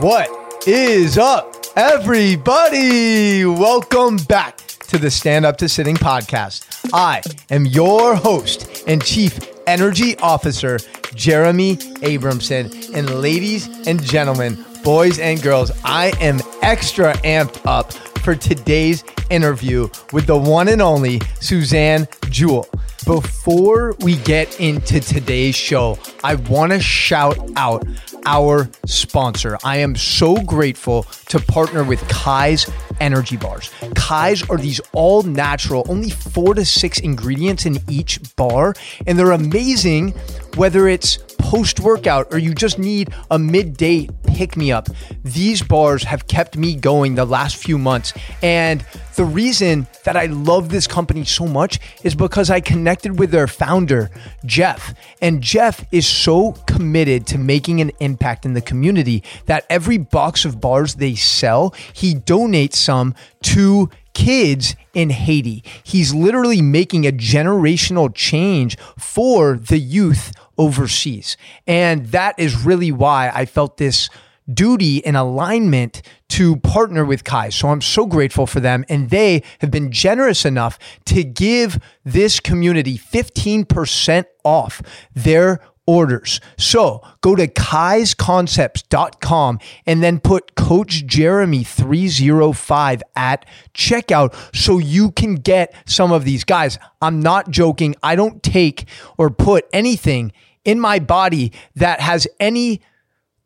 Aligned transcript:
What 0.00 0.66
is 0.66 1.18
up, 1.18 1.54
everybody? 1.76 3.44
Welcome 3.44 4.16
back 4.16 4.56
to 4.88 4.98
the 4.98 5.08
Stand 5.08 5.46
Up 5.46 5.56
to 5.58 5.68
Sitting 5.68 5.94
podcast. 5.94 6.90
I 6.92 7.22
am 7.48 7.64
your 7.64 8.16
host 8.16 8.84
and 8.88 9.04
chief 9.04 9.38
energy 9.68 10.16
officer, 10.18 10.80
Jeremy 11.14 11.76
Abramson. 11.76 12.92
And 12.92 13.20
ladies 13.20 13.86
and 13.86 14.02
gentlemen, 14.02 14.64
boys 14.82 15.20
and 15.20 15.40
girls, 15.40 15.70
I 15.84 16.12
am 16.20 16.40
extra 16.60 17.14
amped 17.18 17.64
up 17.64 17.92
for 17.92 18.34
today's 18.34 19.04
interview 19.30 19.88
with 20.12 20.26
the 20.26 20.36
one 20.36 20.68
and 20.68 20.82
only 20.82 21.20
Suzanne 21.40 22.08
Jewell. 22.30 22.68
Before 23.06 23.94
we 24.00 24.16
get 24.16 24.58
into 24.60 24.98
today's 24.98 25.54
show, 25.54 25.98
I 26.24 26.36
want 26.36 26.72
to 26.72 26.80
shout 26.80 27.38
out 27.54 27.86
our 28.26 28.68
sponsor. 28.86 29.58
I 29.64 29.78
am 29.78 29.96
so 29.96 30.36
grateful 30.36 31.04
to 31.28 31.38
partner 31.38 31.84
with 31.84 32.06
Kai's 32.08 32.70
energy 33.00 33.36
bars. 33.36 33.70
Kai's 33.94 34.48
are 34.48 34.56
these 34.56 34.80
all 34.92 35.22
natural, 35.22 35.84
only 35.88 36.10
four 36.10 36.54
to 36.54 36.64
six 36.64 36.98
ingredients 37.00 37.66
in 37.66 37.78
each 37.88 38.20
bar, 38.36 38.74
and 39.06 39.18
they're 39.18 39.32
amazing 39.32 40.10
whether 40.56 40.88
it's 40.88 41.18
post 41.54 41.78
workout 41.78 42.26
or 42.32 42.38
you 42.38 42.52
just 42.52 42.80
need 42.80 43.14
a 43.30 43.38
midday 43.38 44.08
pick 44.24 44.56
me 44.56 44.72
up. 44.72 44.88
These 45.22 45.62
bars 45.62 46.02
have 46.02 46.26
kept 46.26 46.56
me 46.56 46.74
going 46.74 47.14
the 47.14 47.24
last 47.24 47.54
few 47.54 47.78
months. 47.78 48.12
And 48.42 48.84
the 49.14 49.24
reason 49.24 49.86
that 50.02 50.16
I 50.16 50.26
love 50.26 50.70
this 50.70 50.88
company 50.88 51.24
so 51.24 51.46
much 51.46 51.78
is 52.02 52.16
because 52.16 52.50
I 52.50 52.60
connected 52.60 53.20
with 53.20 53.30
their 53.30 53.46
founder, 53.46 54.10
Jeff. 54.44 54.94
And 55.22 55.40
Jeff 55.40 55.84
is 55.92 56.08
so 56.08 56.52
committed 56.66 57.24
to 57.28 57.38
making 57.38 57.80
an 57.80 57.92
impact 58.00 58.44
in 58.44 58.54
the 58.54 58.60
community 58.60 59.22
that 59.46 59.64
every 59.70 59.98
box 59.98 60.44
of 60.44 60.60
bars 60.60 60.96
they 60.96 61.14
sell, 61.14 61.72
he 61.92 62.16
donates 62.16 62.74
some 62.74 63.14
to 63.42 63.90
kids 64.14 64.74
in 64.94 65.10
Haiti. 65.10 65.62
He's 65.82 66.14
literally 66.14 66.62
making 66.62 67.06
a 67.06 67.12
generational 67.12 68.12
change 68.14 68.78
for 68.96 69.56
the 69.56 69.78
youth 69.78 70.32
overseas. 70.58 71.36
And 71.66 72.06
that 72.06 72.38
is 72.38 72.64
really 72.64 72.92
why 72.92 73.30
I 73.34 73.44
felt 73.44 73.76
this 73.76 74.08
duty 74.52 75.04
and 75.06 75.16
alignment 75.16 76.02
to 76.28 76.56
partner 76.56 77.04
with 77.04 77.24
Kai. 77.24 77.48
So 77.48 77.68
I'm 77.68 77.80
so 77.80 78.06
grateful 78.06 78.46
for 78.46 78.60
them. 78.60 78.84
And 78.88 79.10
they 79.10 79.42
have 79.60 79.70
been 79.70 79.90
generous 79.90 80.44
enough 80.44 80.78
to 81.06 81.24
give 81.24 81.78
this 82.04 82.40
community 82.40 82.98
15% 82.98 84.26
off 84.44 84.82
their 85.14 85.60
orders. 85.86 86.40
So 86.56 87.02
go 87.20 87.36
to 87.36 87.46
kaisconcepts.com 87.46 89.58
and 89.86 90.02
then 90.02 90.18
put 90.20 90.54
Coach 90.54 91.04
Jeremy 91.06 91.62
305 91.64 93.02
at 93.14 93.44
checkout 93.74 94.34
so 94.54 94.78
you 94.78 95.12
can 95.12 95.34
get 95.36 95.74
some 95.86 96.12
of 96.12 96.24
these 96.24 96.44
guys. 96.44 96.78
I'm 97.02 97.20
not 97.20 97.50
joking. 97.50 97.94
I 98.02 98.16
don't 98.16 98.42
take 98.42 98.86
or 99.18 99.28
put 99.30 99.66
anything 99.72 100.32
in 100.64 100.80
my 100.80 100.98
body 100.98 101.52
that 101.76 102.00
has 102.00 102.26
any 102.40 102.80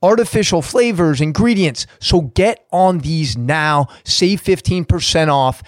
artificial 0.02 0.62
flavors, 0.62 1.20
ingredients. 1.20 1.86
So 1.98 2.22
get 2.22 2.64
on 2.70 2.98
these 2.98 3.36
now. 3.36 3.88
Save 4.04 4.40
15% 4.42 5.28
off. 5.28 5.62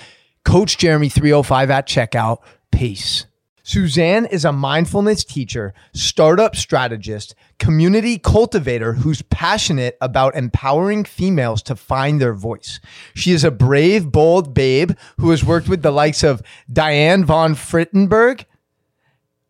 Coach 0.44 0.78
Jeremy 0.78 1.08
305 1.08 1.70
at 1.70 1.88
checkout. 1.88 2.38
Peace. 2.70 3.27
Suzanne 3.62 4.27
is 4.27 4.44
a 4.44 4.53
mindfulness 4.53 5.25
teacher, 5.25 5.75
startup 5.92 6.56
strategist, 6.56 7.34
community 7.58 8.19
cultivator 8.19 8.94
who's 8.94 9.22
passionate 9.22 9.97
about 10.00 10.34
empowering 10.34 11.05
females 11.05 11.62
to 11.62 11.77
find 11.77 12.20
their 12.20 12.34
voice. 12.34 12.80
She 13.14 13.33
is 13.33 13.44
a 13.44 13.50
brave, 13.50 14.11
bold 14.11 14.55
babe 14.55 14.92
who 15.19 15.30
has 15.30 15.44
worked 15.44 15.69
with 15.69 15.83
the 15.83 15.91
likes 15.91 16.22
of 16.22 16.42
Diane 16.72 17.25
von 17.25 17.55
Frittenberg, 17.55 18.45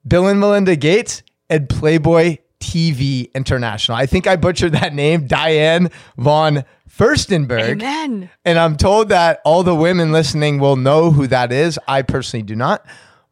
Bill 0.07 0.27
and 0.27 0.41
Melinda 0.41 0.77
Gates, 0.77 1.23
and 1.49 1.69
Playboy 1.69 2.39
TV 2.61 3.33
International. 3.35 3.97
I 3.97 4.07
think 4.07 4.27
I 4.27 4.37
butchered 4.37 4.73
that 4.73 4.95
name, 4.95 5.27
Diane 5.27 5.91
von 6.17 6.65
Furstenberg. 6.89 7.83
Amen. 7.83 8.31
And 8.45 8.59
I'm 8.59 8.77
told 8.77 9.09
that 9.09 9.41
all 9.45 9.63
the 9.63 9.75
women 9.75 10.13
listening 10.13 10.59
will 10.59 10.77
know 10.77 11.11
who 11.11 11.27
that 11.29 11.53
is. 11.53 11.79
I 11.89 12.03
personally 12.03 12.43
do 12.43 12.55
not, 12.55 12.85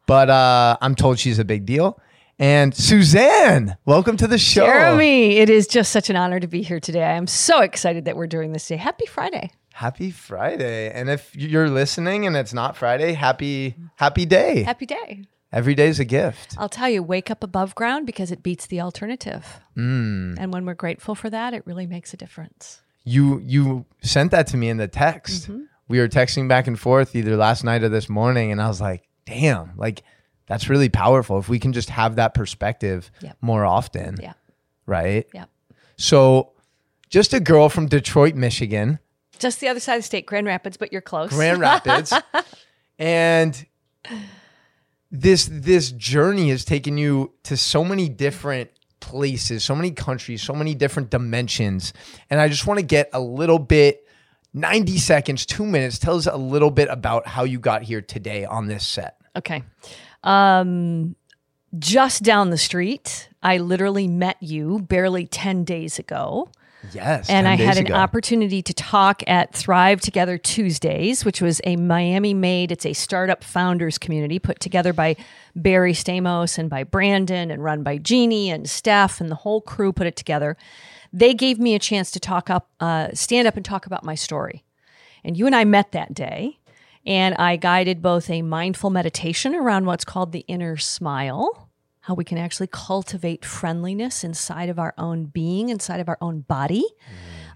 but 0.09 0.27
uh, 0.27 0.75
I'm 0.81 0.95
told 0.95 1.19
she's 1.19 1.37
a 1.37 1.45
big 1.45 1.67
deal. 1.67 2.01
And 2.39 2.73
Suzanne, 2.73 3.77
welcome 3.85 4.17
to 4.17 4.25
the 4.25 4.39
show. 4.39 4.65
Jeremy, 4.65 5.37
it 5.37 5.51
is 5.51 5.67
just 5.67 5.91
such 5.91 6.09
an 6.09 6.15
honor 6.15 6.39
to 6.39 6.47
be 6.47 6.63
here 6.63 6.79
today. 6.79 7.03
I'm 7.03 7.27
so 7.27 7.61
excited 7.61 8.05
that 8.05 8.15
we're 8.15 8.25
doing 8.25 8.51
this 8.51 8.65
today. 8.65 8.77
Happy 8.77 9.05
Friday. 9.05 9.51
Happy 9.71 10.09
Friday. 10.09 10.89
And 10.89 11.11
if 11.11 11.35
you're 11.35 11.69
listening 11.69 12.25
and 12.25 12.35
it's 12.35 12.55
not 12.55 12.75
Friday, 12.75 13.13
happy 13.13 13.75
happy 13.97 14.25
day. 14.25 14.63
Happy 14.63 14.87
day. 14.87 15.25
Every 15.51 15.75
day 15.75 15.89
is 15.89 15.99
a 15.99 16.05
gift. 16.05 16.55
I'll 16.57 16.69
tell 16.69 16.89
you, 16.89 17.03
wake 17.03 17.29
up 17.29 17.43
above 17.43 17.75
ground 17.75 18.07
because 18.07 18.31
it 18.31 18.41
beats 18.41 18.65
the 18.65 18.81
alternative. 18.81 19.59
Mm. 19.77 20.37
And 20.39 20.51
when 20.51 20.65
we're 20.65 20.73
grateful 20.73 21.13
for 21.13 21.29
that, 21.29 21.53
it 21.53 21.61
really 21.67 21.85
makes 21.85 22.15
a 22.15 22.17
difference. 22.17 22.81
You 23.03 23.43
you 23.45 23.85
sent 24.01 24.31
that 24.31 24.47
to 24.47 24.57
me 24.57 24.69
in 24.69 24.77
the 24.77 24.87
text. 24.87 25.43
Mm-hmm. 25.43 25.65
We 25.87 25.99
were 25.99 26.07
texting 26.07 26.49
back 26.49 26.65
and 26.65 26.79
forth 26.79 27.15
either 27.15 27.35
last 27.37 27.63
night 27.63 27.83
or 27.83 27.89
this 27.89 28.09
morning, 28.09 28.51
and 28.51 28.59
I 28.59 28.67
was 28.67 28.81
like, 28.81 29.08
"Damn, 29.29 29.71
like 29.77 30.03
that's 30.47 30.67
really 30.69 30.89
powerful. 30.89 31.37
If 31.39 31.47
we 31.49 31.59
can 31.59 31.73
just 31.73 31.89
have 31.91 32.15
that 32.15 32.33
perspective 32.33 33.11
Yep. 33.21 33.37
more 33.41 33.65
often, 33.65 34.17
Yeah. 34.21 34.33
right?" 34.85 35.25
Yeah. 35.33 35.45
So, 35.97 36.51
just 37.09 37.33
a 37.33 37.39
girl 37.39 37.69
from 37.69 37.87
Detroit, 37.87 38.35
Michigan, 38.35 38.99
Just 39.37 39.59
the 39.61 39.67
other 39.69 39.79
side 39.79 39.95
of 39.95 39.99
the 39.99 40.05
state, 40.05 40.25
Grand 40.25 40.47
Rapids, 40.47 40.75
but 40.77 40.91
you're 40.91 41.01
close. 41.01 41.29
Grand 41.31 41.59
Rapids, 41.61 42.11
and 42.97 43.65
this 45.11 45.49
this 45.51 45.91
journey 45.91 46.49
has 46.49 46.65
taken 46.65 46.97
you 46.97 47.33
to 47.43 47.57
so 47.57 47.83
many 47.83 48.09
different 48.09 48.69
places, 48.99 49.63
so 49.63 49.73
many 49.75 49.91
countries, 49.91 50.41
so 50.41 50.53
many 50.53 50.75
different 50.75 51.09
dimensions. 51.09 51.93
And 52.29 52.39
I 52.41 52.47
just 52.49 52.67
want 52.67 52.79
to 52.79 52.85
get 52.85 53.09
a 53.13 53.19
little 53.19 53.59
bit 53.59 54.05
90 54.53 54.97
seconds, 54.97 55.45
2 55.45 55.65
minutes 55.65 55.99
tell 55.99 56.17
us 56.17 56.25
a 56.27 56.35
little 56.37 56.69
bit 56.71 56.89
about 56.91 57.27
how 57.27 57.43
you 57.43 57.59
got 57.59 57.83
here 57.83 58.01
today 58.01 58.45
on 58.45 58.67
this 58.67 58.85
set. 58.85 59.18
Okay. 59.35 59.63
Um, 60.23 61.15
just 61.77 62.23
down 62.23 62.49
the 62.49 62.57
street, 62.57 63.29
I 63.43 63.57
literally 63.57 64.07
met 64.07 64.37
you 64.41 64.79
barely 64.79 65.25
10 65.25 65.63
days 65.63 65.99
ago. 65.99 66.49
Yes. 66.93 67.29
and 67.29 67.45
10 67.45 67.45
I 67.45 67.55
had 67.55 67.77
an 67.77 67.87
ago. 67.87 67.95
opportunity 67.95 68.61
to 68.61 68.73
talk 68.73 69.21
at 69.27 69.53
Thrive 69.53 69.99
Together 69.99 70.37
Tuesdays, 70.37 71.25
which 71.25 71.41
was 71.41 71.59
a 71.65 71.75
Miami 71.75 72.33
made, 72.33 72.71
it's 72.71 72.85
a 72.85 72.93
startup 72.93 73.43
founders 73.43 73.97
community 73.97 74.39
put 74.39 74.61
together 74.61 74.93
by 74.93 75.17
Barry 75.55 75.91
Stamos 75.91 76.57
and 76.57 76.69
by 76.69 76.85
Brandon 76.85 77.51
and 77.51 77.63
run 77.63 77.83
by 77.83 77.97
Jeannie 77.97 78.49
and 78.49 78.69
Steph 78.69 79.19
and 79.19 79.29
the 79.29 79.35
whole 79.35 79.59
crew 79.59 79.91
put 79.91 80.07
it 80.07 80.15
together. 80.15 80.55
They 81.11 81.33
gave 81.33 81.59
me 81.59 81.75
a 81.75 81.79
chance 81.79 82.11
to 82.11 82.19
talk 82.19 82.49
up, 82.49 82.69
uh, 82.79 83.09
stand 83.13 83.47
up 83.47 83.57
and 83.57 83.65
talk 83.65 83.85
about 83.85 84.05
my 84.05 84.15
story. 84.15 84.63
And 85.23 85.35
you 85.35 85.45
and 85.45 85.55
I 85.55 85.65
met 85.65 85.91
that 85.91 86.13
day, 86.13 86.58
and 87.05 87.35
I 87.35 87.55
guided 87.55 88.01
both 88.01 88.29
a 88.29 88.41
mindful 88.41 88.89
meditation 88.89 89.55
around 89.55 89.85
what's 89.85 90.05
called 90.05 90.31
the 90.31 90.45
inner 90.47 90.77
smile, 90.77 91.69
how 92.01 92.13
we 92.13 92.25
can 92.25 92.37
actually 92.37 92.67
cultivate 92.67 93.45
friendliness 93.45 94.23
inside 94.23 94.69
of 94.69 94.79
our 94.79 94.93
own 94.97 95.25
being, 95.25 95.69
inside 95.69 95.99
of 95.99 96.09
our 96.09 96.17
own 96.21 96.41
body. 96.41 96.83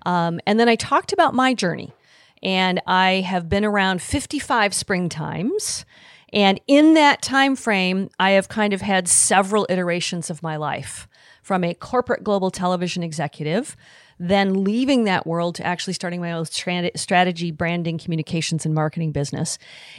Um, 0.06 0.40
and 0.46 0.60
then 0.60 0.70
I 0.70 0.76
talked 0.76 1.14
about 1.14 1.34
my 1.34 1.54
journey. 1.54 1.94
And 2.42 2.82
I 2.86 3.22
have 3.22 3.48
been 3.48 3.64
around 3.64 4.02
55 4.02 4.74
springtimes. 4.74 5.86
And 6.34 6.60
in 6.68 6.94
that 6.96 7.22
time 7.22 7.56
frame, 7.56 8.10
I 8.20 8.32
have 8.32 8.50
kind 8.50 8.74
of 8.74 8.82
had 8.82 9.08
several 9.08 9.66
iterations 9.70 10.30
of 10.30 10.44
my 10.44 10.58
life 10.58 11.08
from 11.42 11.64
a 11.64 11.74
corporate 11.74 12.24
global 12.24 12.52
television 12.52 13.02
executive, 13.04 13.78
then 14.20 14.64
leaving 14.64 15.04
that 15.04 15.26
world 15.26 15.56
to 15.56 15.66
actually 15.66 15.94
starting 15.94 16.22
my 16.22 16.32
own 16.32 16.46
strat- 16.46 16.98
strategy, 16.98 17.52
branding, 17.52 17.98
communications, 17.98 18.66
and 18.66 18.74
marketing 18.74 19.12
business. 19.12 19.58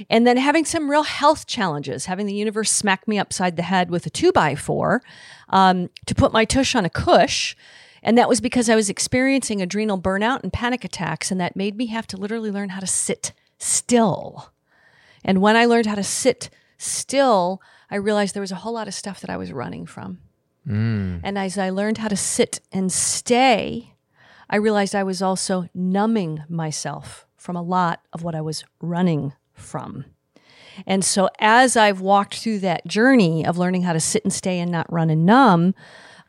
And 0.09 0.27
then 0.27 0.37
having 0.37 0.65
some 0.65 0.91
real 0.91 1.03
health 1.03 1.47
challenges, 1.47 2.07
having 2.07 2.27
the 2.27 2.35
universe 2.35 2.71
smack 2.71 3.07
me 3.09 3.19
upside 3.19 3.57
the 3.57 3.63
head 3.63 3.91
with 3.91 4.07
a 4.07 4.11
two 4.11 4.33
by 4.33 4.55
four 4.55 5.03
um, 5.49 5.91
to 6.07 6.15
put 6.15 6.33
my 6.33 6.45
tush 6.45 6.75
on 6.75 6.85
a 6.85 6.91
cush. 6.91 7.57
And 8.03 8.19
that 8.19 8.29
was 8.29 8.41
because 8.41 8.69
I 8.69 8.75
was 8.75 8.91
experiencing 8.91 9.63
adrenal 9.63 9.99
burnout 9.99 10.43
and 10.43 10.53
panic 10.53 10.85
attacks, 10.85 11.31
and 11.31 11.41
that 11.41 11.57
made 11.57 11.77
me 11.77 11.87
have 11.87 12.07
to 12.09 12.17
literally 12.17 12.51
learn 12.51 12.69
how 12.71 12.81
to 12.81 12.87
sit 12.87 13.33
still. 13.59 14.51
And 15.25 15.41
when 15.41 15.57
I 15.57 15.65
learned 15.65 15.87
how 15.87 15.95
to 15.95 16.03
sit 16.03 16.51
still, 16.77 17.63
I 17.91 17.97
realized 17.97 18.35
there 18.35 18.43
was 18.43 18.53
a 18.53 18.57
whole 18.57 18.75
lot 18.75 18.89
of 18.89 18.95
stuff 18.95 19.21
that 19.21 19.31
I 19.31 19.39
was 19.39 19.53
running 19.53 19.87
from. 19.87 20.19
And 21.25 21.39
as 21.39 21.57
I 21.57 21.71
learned 21.71 21.99
how 21.99 22.09
to 22.09 22.17
sit 22.17 22.61
and 22.73 22.93
stay, 22.93 23.94
I 24.49 24.57
realized 24.57 24.95
I 24.95 25.03
was 25.03 25.23
also 25.23 25.69
numbing 25.75 26.43
myself 26.49 27.27
from 27.37 27.57
a 27.57 27.63
lot 27.63 28.01
of 28.13 28.23
what 28.23 28.35
I 28.35 28.41
was 28.41 28.65
running 28.81 29.33
from. 29.53 30.07
And 30.87 31.05
so, 31.05 31.29
as 31.39 31.77
I've 31.77 32.01
walked 32.01 32.37
through 32.37 32.61
that 32.61 32.87
journey 32.87 33.47
of 33.47 33.59
learning 33.59 33.83
how 33.83 33.93
to 33.93 34.01
sit 34.01 34.25
and 34.25 34.33
stay 34.33 34.59
and 34.59 34.73
not 34.73 34.93
run 34.93 35.11
and 35.11 35.25
numb, 35.25 35.75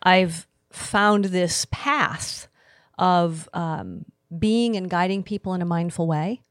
I've 0.03 0.47
found 0.71 1.25
this 1.25 1.65
path 1.71 2.47
of 2.99 3.49
um, 3.53 4.05
being 4.37 4.75
and 4.75 4.89
guiding 4.89 5.23
people 5.23 5.53
in 5.53 5.61
a 5.61 5.65
mindful 5.65 6.05
way, 6.05 6.41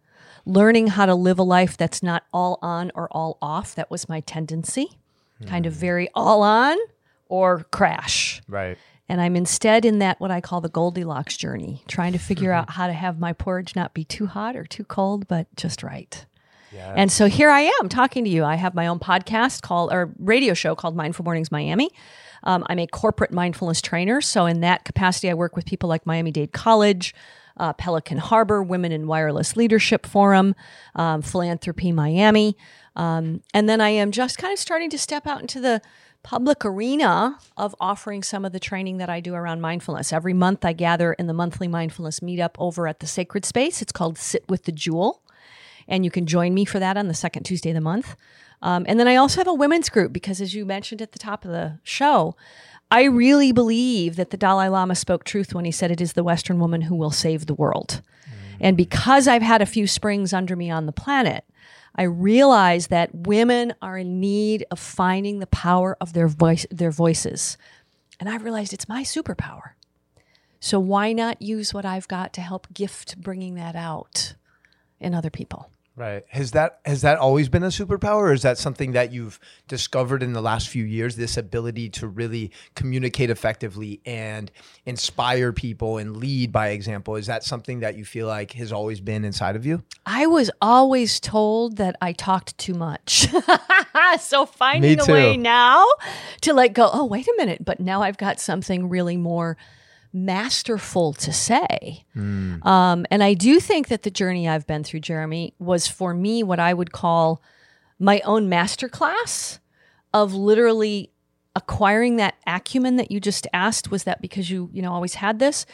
learning 0.44 0.88
how 0.88 1.06
to 1.06 1.14
live 1.14 1.38
a 1.38 1.42
life 1.44 1.76
that's 1.76 2.02
not 2.02 2.24
all 2.32 2.58
on 2.62 2.90
or 2.94 3.08
all 3.12 3.38
off. 3.40 3.74
That 3.74 3.90
was 3.90 4.08
my 4.08 4.20
tendency, 4.20 4.98
kind 5.46 5.66
of 5.66 5.72
very 5.72 6.08
all 6.14 6.42
on 6.42 6.76
or 7.28 7.64
crash. 7.70 8.42
Right. 8.48 8.78
And 9.08 9.20
I'm 9.20 9.36
instead 9.36 9.84
in 9.84 9.98
that 9.98 10.18
what 10.18 10.30
I 10.30 10.40
call 10.40 10.60
the 10.60 10.68
Goldilocks 10.68 11.36
journey, 11.36 11.82
trying 11.88 12.12
to 12.12 12.18
figure 12.18 12.52
out 12.52 12.70
how 12.70 12.86
to 12.86 12.92
have 12.92 13.18
my 13.18 13.32
porridge 13.32 13.76
not 13.76 13.92
be 13.92 14.04
too 14.04 14.26
hot 14.26 14.56
or 14.56 14.64
too 14.64 14.84
cold, 14.84 15.28
but 15.28 15.46
just 15.56 15.82
right. 15.82 16.24
Yeah. 16.72 16.94
And 16.96 17.12
so 17.12 17.26
here 17.26 17.50
I 17.50 17.72
am 17.80 17.88
talking 17.88 18.24
to 18.24 18.30
you. 18.30 18.44
I 18.44 18.56
have 18.56 18.74
my 18.74 18.86
own 18.86 18.98
podcast 18.98 19.62
called 19.62 19.92
or 19.92 20.12
radio 20.18 20.54
show 20.54 20.74
called 20.74 20.96
Mindful 20.96 21.24
Mornings 21.24 21.52
Miami. 21.52 21.90
Um, 22.42 22.64
I'm 22.68 22.78
a 22.78 22.86
corporate 22.86 23.30
mindfulness 23.30 23.80
trainer. 23.80 24.20
So 24.20 24.46
in 24.46 24.60
that 24.60 24.84
capacity, 24.84 25.30
I 25.30 25.34
work 25.34 25.54
with 25.54 25.66
people 25.66 25.88
like 25.88 26.04
Miami 26.06 26.30
Dade 26.30 26.52
College, 26.52 27.14
uh, 27.56 27.72
Pelican 27.74 28.18
Harbor, 28.18 28.62
Women 28.62 28.90
in 28.90 29.06
Wireless 29.06 29.56
Leadership 29.56 30.06
Forum, 30.06 30.54
um, 30.94 31.22
Philanthropy 31.22 31.92
Miami. 31.92 32.56
Um, 32.96 33.42
and 33.52 33.68
then 33.68 33.80
I 33.80 33.90
am 33.90 34.10
just 34.10 34.38
kind 34.38 34.52
of 34.52 34.58
starting 34.58 34.90
to 34.90 34.98
step 34.98 35.26
out 35.26 35.40
into 35.40 35.60
the 35.60 35.80
public 36.24 36.64
arena 36.64 37.38
of 37.56 37.76
offering 37.78 38.22
some 38.24 38.44
of 38.44 38.52
the 38.52 38.58
training 38.58 38.96
that 38.96 39.10
I 39.10 39.20
do 39.20 39.34
around 39.34 39.60
mindfulness. 39.60 40.12
Every 40.12 40.32
month, 40.32 40.64
I 40.64 40.72
gather 40.72 41.12
in 41.12 41.28
the 41.28 41.34
monthly 41.34 41.68
mindfulness 41.68 42.20
meetup 42.20 42.56
over 42.58 42.88
at 42.88 42.98
the 42.98 43.06
Sacred 43.06 43.44
Space. 43.44 43.80
It's 43.80 43.92
called 43.92 44.18
Sit 44.18 44.42
with 44.48 44.64
the 44.64 44.72
Jewel. 44.72 45.22
And 45.86 46.04
you 46.04 46.10
can 46.10 46.26
join 46.26 46.54
me 46.54 46.64
for 46.64 46.78
that 46.80 46.96
on 46.96 47.08
the 47.08 47.14
second 47.14 47.44
Tuesday 47.44 47.70
of 47.70 47.74
the 47.74 47.80
month. 47.82 48.16
Um, 48.62 48.86
and 48.88 48.98
then 48.98 49.06
I 49.06 49.16
also 49.16 49.38
have 49.38 49.46
a 49.46 49.54
women's 49.54 49.90
group 49.90 50.12
because, 50.14 50.40
as 50.40 50.54
you 50.54 50.64
mentioned 50.64 51.02
at 51.02 51.12
the 51.12 51.18
top 51.18 51.44
of 51.44 51.50
the 51.50 51.78
show, 51.82 52.34
I 52.90 53.04
really 53.04 53.52
believe 53.52 54.16
that 54.16 54.30
the 54.30 54.38
Dalai 54.38 54.68
Lama 54.68 54.94
spoke 54.94 55.24
truth 55.24 55.54
when 55.54 55.66
he 55.66 55.70
said 55.70 55.90
it 55.90 56.00
is 56.00 56.14
the 56.14 56.24
Western 56.24 56.58
woman 56.58 56.82
who 56.82 56.94
will 56.96 57.10
save 57.10 57.44
the 57.44 57.54
world. 57.54 58.00
And 58.60 58.78
because 58.78 59.28
I've 59.28 59.42
had 59.42 59.60
a 59.60 59.66
few 59.66 59.86
springs 59.86 60.32
under 60.32 60.56
me 60.56 60.70
on 60.70 60.86
the 60.86 60.92
planet, 60.92 61.44
I 61.94 62.02
realized 62.04 62.90
that 62.90 63.14
women 63.14 63.74
are 63.80 63.98
in 63.98 64.20
need 64.20 64.66
of 64.70 64.80
finding 64.80 65.38
the 65.38 65.46
power 65.46 65.96
of 66.00 66.12
their 66.12 66.28
voice, 66.28 66.66
their 66.70 66.90
voices. 66.90 67.56
And 68.18 68.28
I've 68.28 68.42
realized 68.42 68.72
it's 68.72 68.88
my 68.88 69.02
superpower. 69.02 69.72
So 70.60 70.80
why 70.80 71.12
not 71.12 71.42
use 71.42 71.74
what 71.74 71.84
I've 71.84 72.08
got 72.08 72.32
to 72.34 72.40
help 72.40 72.72
gift 72.72 73.20
bringing 73.20 73.54
that 73.56 73.76
out 73.76 74.34
in 74.98 75.14
other 75.14 75.30
people? 75.30 75.70
Right. 75.96 76.24
Has 76.28 76.50
that 76.52 76.80
has 76.84 77.02
that 77.02 77.18
always 77.18 77.48
been 77.48 77.62
a 77.62 77.68
superpower 77.68 78.22
or 78.22 78.32
is 78.32 78.42
that 78.42 78.58
something 78.58 78.92
that 78.92 79.12
you've 79.12 79.38
discovered 79.68 80.24
in 80.24 80.32
the 80.32 80.42
last 80.42 80.68
few 80.68 80.82
years 80.84 81.14
this 81.14 81.36
ability 81.36 81.88
to 81.90 82.08
really 82.08 82.50
communicate 82.74 83.30
effectively 83.30 84.00
and 84.04 84.50
inspire 84.86 85.52
people 85.52 85.98
and 85.98 86.16
lead 86.16 86.50
by 86.50 86.70
example 86.70 87.14
is 87.14 87.26
that 87.26 87.44
something 87.44 87.78
that 87.78 87.96
you 87.96 88.04
feel 88.04 88.26
like 88.26 88.54
has 88.54 88.72
always 88.72 89.00
been 89.00 89.24
inside 89.24 89.54
of 89.54 89.64
you? 89.64 89.84
I 90.04 90.26
was 90.26 90.50
always 90.60 91.20
told 91.20 91.76
that 91.76 91.94
I 92.02 92.12
talked 92.12 92.58
too 92.58 92.74
much. 92.74 93.28
so 94.20 94.46
finding 94.46 95.00
a 95.00 95.06
way 95.06 95.36
now 95.36 95.86
to 96.40 96.54
like 96.54 96.72
go, 96.72 96.90
oh, 96.92 97.04
wait 97.04 97.28
a 97.28 97.34
minute, 97.36 97.64
but 97.64 97.78
now 97.78 98.02
I've 98.02 98.18
got 98.18 98.40
something 98.40 98.88
really 98.88 99.16
more 99.16 99.56
masterful 100.14 101.12
to 101.14 101.32
say. 101.32 102.04
Um, 102.66 103.04
and 103.10 103.22
I 103.22 103.34
do 103.34 103.58
think 103.60 103.88
that 103.88 104.02
the 104.02 104.10
journey 104.10 104.48
I've 104.48 104.66
been 104.66 104.84
through, 104.84 105.00
Jeremy, 105.00 105.54
was 105.58 105.88
for 105.88 106.14
me 106.14 106.42
what 106.42 106.60
I 106.60 106.72
would 106.72 106.92
call 106.92 107.42
my 107.98 108.20
own 108.20 108.48
masterclass 108.48 109.58
of 110.12 110.32
literally 110.32 111.10
acquiring 111.56 112.16
that 112.16 112.36
acumen 112.46 112.96
that 112.96 113.10
you 113.10 113.20
just 113.20 113.46
asked. 113.52 113.90
Was 113.90 114.04
that 114.04 114.22
because 114.22 114.50
you, 114.50 114.70
you 114.72 114.80
know, 114.80 114.92
always 114.92 115.14
had 115.14 115.38
this? 115.40 115.66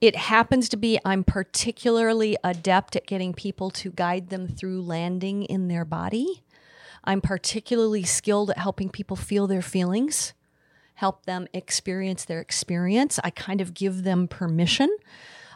It 0.00 0.16
happens 0.16 0.68
to 0.70 0.76
be 0.76 0.98
I'm 1.04 1.24
particularly 1.24 2.36
adept 2.44 2.96
at 2.96 3.06
getting 3.06 3.32
people 3.32 3.70
to 3.70 3.90
guide 3.90 4.28
them 4.28 4.46
through 4.48 4.82
landing 4.82 5.44
in 5.44 5.68
their 5.68 5.84
body. 5.84 6.42
I'm 7.04 7.20
particularly 7.20 8.02
skilled 8.02 8.50
at 8.50 8.58
helping 8.58 8.90
people 8.90 9.16
feel 9.16 9.46
their 9.46 9.62
feelings, 9.62 10.34
help 10.96 11.24
them 11.26 11.46
experience 11.52 12.24
their 12.24 12.40
experience. 12.40 13.20
I 13.22 13.30
kind 13.30 13.60
of 13.60 13.74
give 13.74 14.02
them 14.02 14.28
permission. 14.28 14.94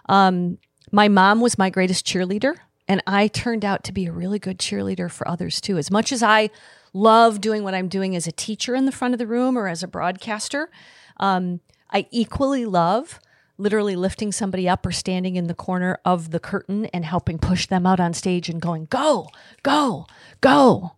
Um, 0.08 0.58
my 0.92 1.08
mom 1.08 1.40
was 1.40 1.58
my 1.58 1.70
greatest 1.70 2.06
cheerleader, 2.06 2.56
and 2.86 3.02
I 3.06 3.28
turned 3.28 3.64
out 3.64 3.84
to 3.84 3.92
be 3.92 4.06
a 4.06 4.12
really 4.12 4.38
good 4.38 4.58
cheerleader 4.58 5.10
for 5.10 5.26
others 5.28 5.60
too. 5.60 5.78
As 5.78 5.90
much 5.90 6.12
as 6.12 6.22
I 6.22 6.50
love 6.92 7.40
doing 7.40 7.62
what 7.62 7.74
I'm 7.74 7.88
doing 7.88 8.16
as 8.16 8.26
a 8.26 8.32
teacher 8.32 8.74
in 8.74 8.86
the 8.86 8.92
front 8.92 9.14
of 9.14 9.18
the 9.18 9.26
room 9.26 9.56
or 9.56 9.68
as 9.68 9.82
a 9.82 9.88
broadcaster, 9.88 10.70
um, 11.18 11.60
I 11.90 12.06
equally 12.10 12.66
love 12.66 13.20
literally 13.56 13.94
lifting 13.94 14.32
somebody 14.32 14.68
up 14.68 14.84
or 14.86 14.92
standing 14.92 15.36
in 15.36 15.46
the 15.46 15.54
corner 15.54 15.98
of 16.04 16.30
the 16.30 16.40
curtain 16.40 16.86
and 16.86 17.04
helping 17.04 17.38
push 17.38 17.66
them 17.66 17.86
out 17.86 18.00
on 18.00 18.14
stage 18.14 18.48
and 18.48 18.60
going, 18.60 18.86
go, 18.86 19.28
go, 19.62 20.06
go. 20.40 20.92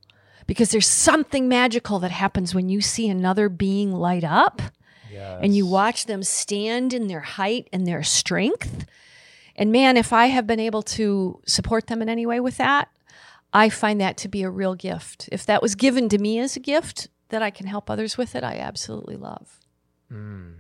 Because 0.47 0.71
there's 0.71 0.87
something 0.87 1.49
magical 1.49 1.99
that 2.01 2.11
happens 2.11 2.55
when 2.55 2.69
you 2.69 2.81
see 2.81 3.09
another 3.09 3.49
being 3.49 3.93
light 3.93 4.25
up 4.25 4.61
and 5.41 5.55
you 5.55 5.67
watch 5.67 6.07
them 6.07 6.23
stand 6.23 6.93
in 6.93 7.07
their 7.07 7.21
height 7.21 7.69
and 7.73 7.87
their 7.87 8.03
strength. 8.03 8.87
And 9.57 9.71
man, 9.71 9.97
if 9.97 10.13
I 10.13 10.27
have 10.27 10.47
been 10.47 10.61
able 10.61 10.83
to 10.83 11.41
support 11.47 11.87
them 11.87 12.03
in 12.03 12.09
any 12.09 12.27
way 12.27 12.41
with 12.41 12.57
that, 12.57 12.89
I 13.53 13.69
find 13.69 14.01
that 14.01 14.17
to 14.19 14.29
be 14.29 14.43
a 14.43 14.51
real 14.51 14.75
gift. 14.75 15.29
If 15.31 15.45
that 15.47 15.61
was 15.61 15.75
given 15.75 16.09
to 16.09 16.19
me 16.19 16.39
as 16.39 16.57
a 16.57 16.61
gift 16.61 17.09
that 17.29 17.43
I 17.43 17.51
can 17.51 17.67
help 17.67 17.91
others 17.91 18.17
with 18.17 18.35
it, 18.35 18.45
I 18.45 18.57
absolutely 18.57 19.17
love. 19.17 19.61
Mm. 20.11 20.55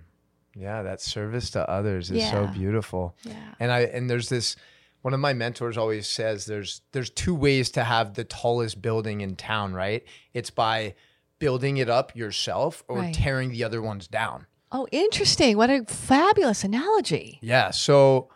Yeah, 0.55 0.83
that 0.83 1.01
service 1.01 1.51
to 1.51 1.69
others 1.69 2.11
is 2.11 2.29
so 2.29 2.47
beautiful. 2.47 3.17
Yeah. 3.23 3.55
And 3.59 3.73
I 3.73 3.81
and 3.81 4.11
there's 4.11 4.29
this 4.29 4.57
one 5.03 5.15
of 5.15 5.21
my 5.21 5.33
mentors 5.35 5.77
always 5.77 6.09
says 6.09 6.47
there's 6.47 6.81
there's 6.93 7.11
two 7.11 7.35
ways 7.35 7.71
to 7.73 7.85
have 7.85 8.15
the 8.15 8.25
tallest 8.25 8.81
building 8.81 9.21
in 9.21 9.37
town, 9.37 9.75
right? 9.75 10.05
It's 10.33 10.51
by 10.51 10.95
building 11.39 11.77
it 11.79 11.89
up 11.91 12.15
yourself 12.17 12.85
or 12.89 12.99
Right. 12.99 13.15
tearing 13.15 13.51
the 13.51 13.65
other 13.65 13.83
ones 13.83 14.07
down. 14.09 14.47
Oh, 14.71 14.87
interesting. 14.93 15.57
What 15.57 15.71
a 15.71 15.85
fabulous 15.85 16.65
analogy. 16.65 17.39
Yeah. 17.43 17.71
So 17.73 18.31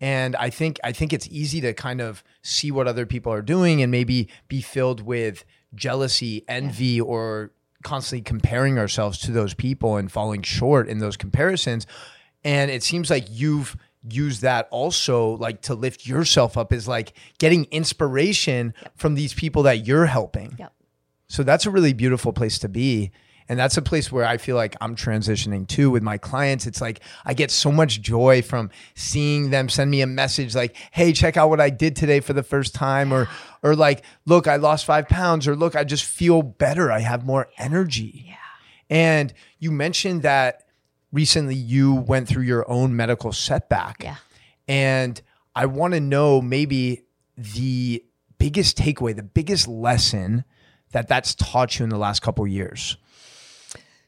and 0.00 0.36
I 0.36 0.50
think 0.50 0.78
I 0.84 0.92
think 0.92 1.12
it's 1.12 1.26
easy 1.28 1.60
to 1.62 1.72
kind 1.72 2.00
of 2.00 2.22
see 2.42 2.70
what 2.70 2.86
other 2.86 3.06
people 3.06 3.32
are 3.32 3.42
doing 3.42 3.80
and 3.82 3.90
maybe 3.90 4.28
be 4.48 4.60
filled 4.60 5.00
with 5.00 5.44
jealousy, 5.74 6.44
envy, 6.48 7.00
or 7.00 7.52
constantly 7.84 8.22
comparing 8.22 8.78
ourselves 8.78 9.18
to 9.20 9.30
those 9.30 9.54
people 9.54 9.96
and 9.96 10.10
falling 10.10 10.42
short 10.42 10.88
in 10.88 10.98
those 10.98 11.16
comparisons. 11.16 11.86
And 12.44 12.70
it 12.70 12.82
seems 12.82 13.08
like 13.10 13.26
you've 13.28 13.76
used 14.12 14.42
that 14.42 14.68
also 14.70 15.36
like 15.36 15.62
to 15.62 15.74
lift 15.74 16.06
yourself 16.06 16.56
up 16.56 16.72
is 16.72 16.86
like 16.88 17.12
getting 17.38 17.64
inspiration 17.70 18.74
from 18.96 19.14
these 19.14 19.34
people 19.34 19.64
that 19.64 19.86
you're 19.86 20.06
helping. 20.06 20.56
Yep. 20.58 20.72
So 21.28 21.42
that's 21.42 21.66
a 21.66 21.70
really 21.70 21.92
beautiful 21.92 22.32
place 22.32 22.58
to 22.60 22.68
be. 22.68 23.10
And 23.50 23.58
that's 23.58 23.78
a 23.78 23.82
place 23.82 24.12
where 24.12 24.26
I 24.26 24.36
feel 24.36 24.56
like 24.56 24.76
I'm 24.80 24.94
transitioning 24.94 25.66
to 25.68 25.90
with 25.90 26.02
my 26.02 26.18
clients. 26.18 26.66
It's 26.66 26.82
like 26.82 27.00
I 27.24 27.32
get 27.32 27.50
so 27.50 27.72
much 27.72 28.02
joy 28.02 28.42
from 28.42 28.70
seeing 28.94 29.48
them 29.50 29.70
send 29.70 29.90
me 29.90 30.02
a 30.02 30.06
message 30.06 30.54
like, 30.54 30.76
hey, 30.90 31.12
check 31.14 31.38
out 31.38 31.48
what 31.48 31.60
I 31.60 31.70
did 31.70 31.96
today 31.96 32.20
for 32.20 32.34
the 32.34 32.42
first 32.42 32.74
time. 32.74 33.10
Or 33.10 33.26
or 33.62 33.74
like, 33.74 34.04
look, 34.26 34.46
I 34.46 34.56
lost 34.56 34.84
five 34.84 35.08
pounds, 35.08 35.48
or 35.48 35.56
look, 35.56 35.74
I 35.74 35.84
just 35.84 36.04
feel 36.04 36.42
better. 36.42 36.92
I 36.92 37.00
have 37.00 37.24
more 37.24 37.48
energy. 37.56 38.26
Yeah. 38.28 38.34
And 38.90 39.32
you 39.58 39.70
mentioned 39.70 40.22
that 40.22 40.67
recently 41.12 41.54
you 41.54 41.94
went 41.94 42.28
through 42.28 42.44
your 42.44 42.68
own 42.70 42.94
medical 42.94 43.32
setback. 43.32 44.02
Yeah. 44.02 44.16
And 44.66 45.20
I 45.54 45.66
want 45.66 45.94
to 45.94 46.00
know 46.00 46.40
maybe 46.40 47.04
the 47.36 48.04
biggest 48.38 48.76
takeaway, 48.76 49.14
the 49.14 49.22
biggest 49.22 49.66
lesson 49.66 50.44
that 50.92 51.08
that's 51.08 51.34
taught 51.34 51.78
you 51.78 51.84
in 51.84 51.90
the 51.90 51.98
last 51.98 52.20
couple 52.20 52.46
years. 52.46 52.96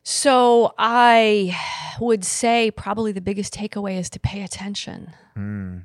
So 0.03 0.75
I 0.79 1.57
would 2.01 2.25
say 2.25 2.71
probably 2.71 3.13
the 3.13 3.21
biggest 3.21 3.55
takeaway 3.55 3.99
is 3.99 4.09
to 4.11 4.21
pay 4.21 4.43
attention 4.43 5.13
hmm. 5.35 5.79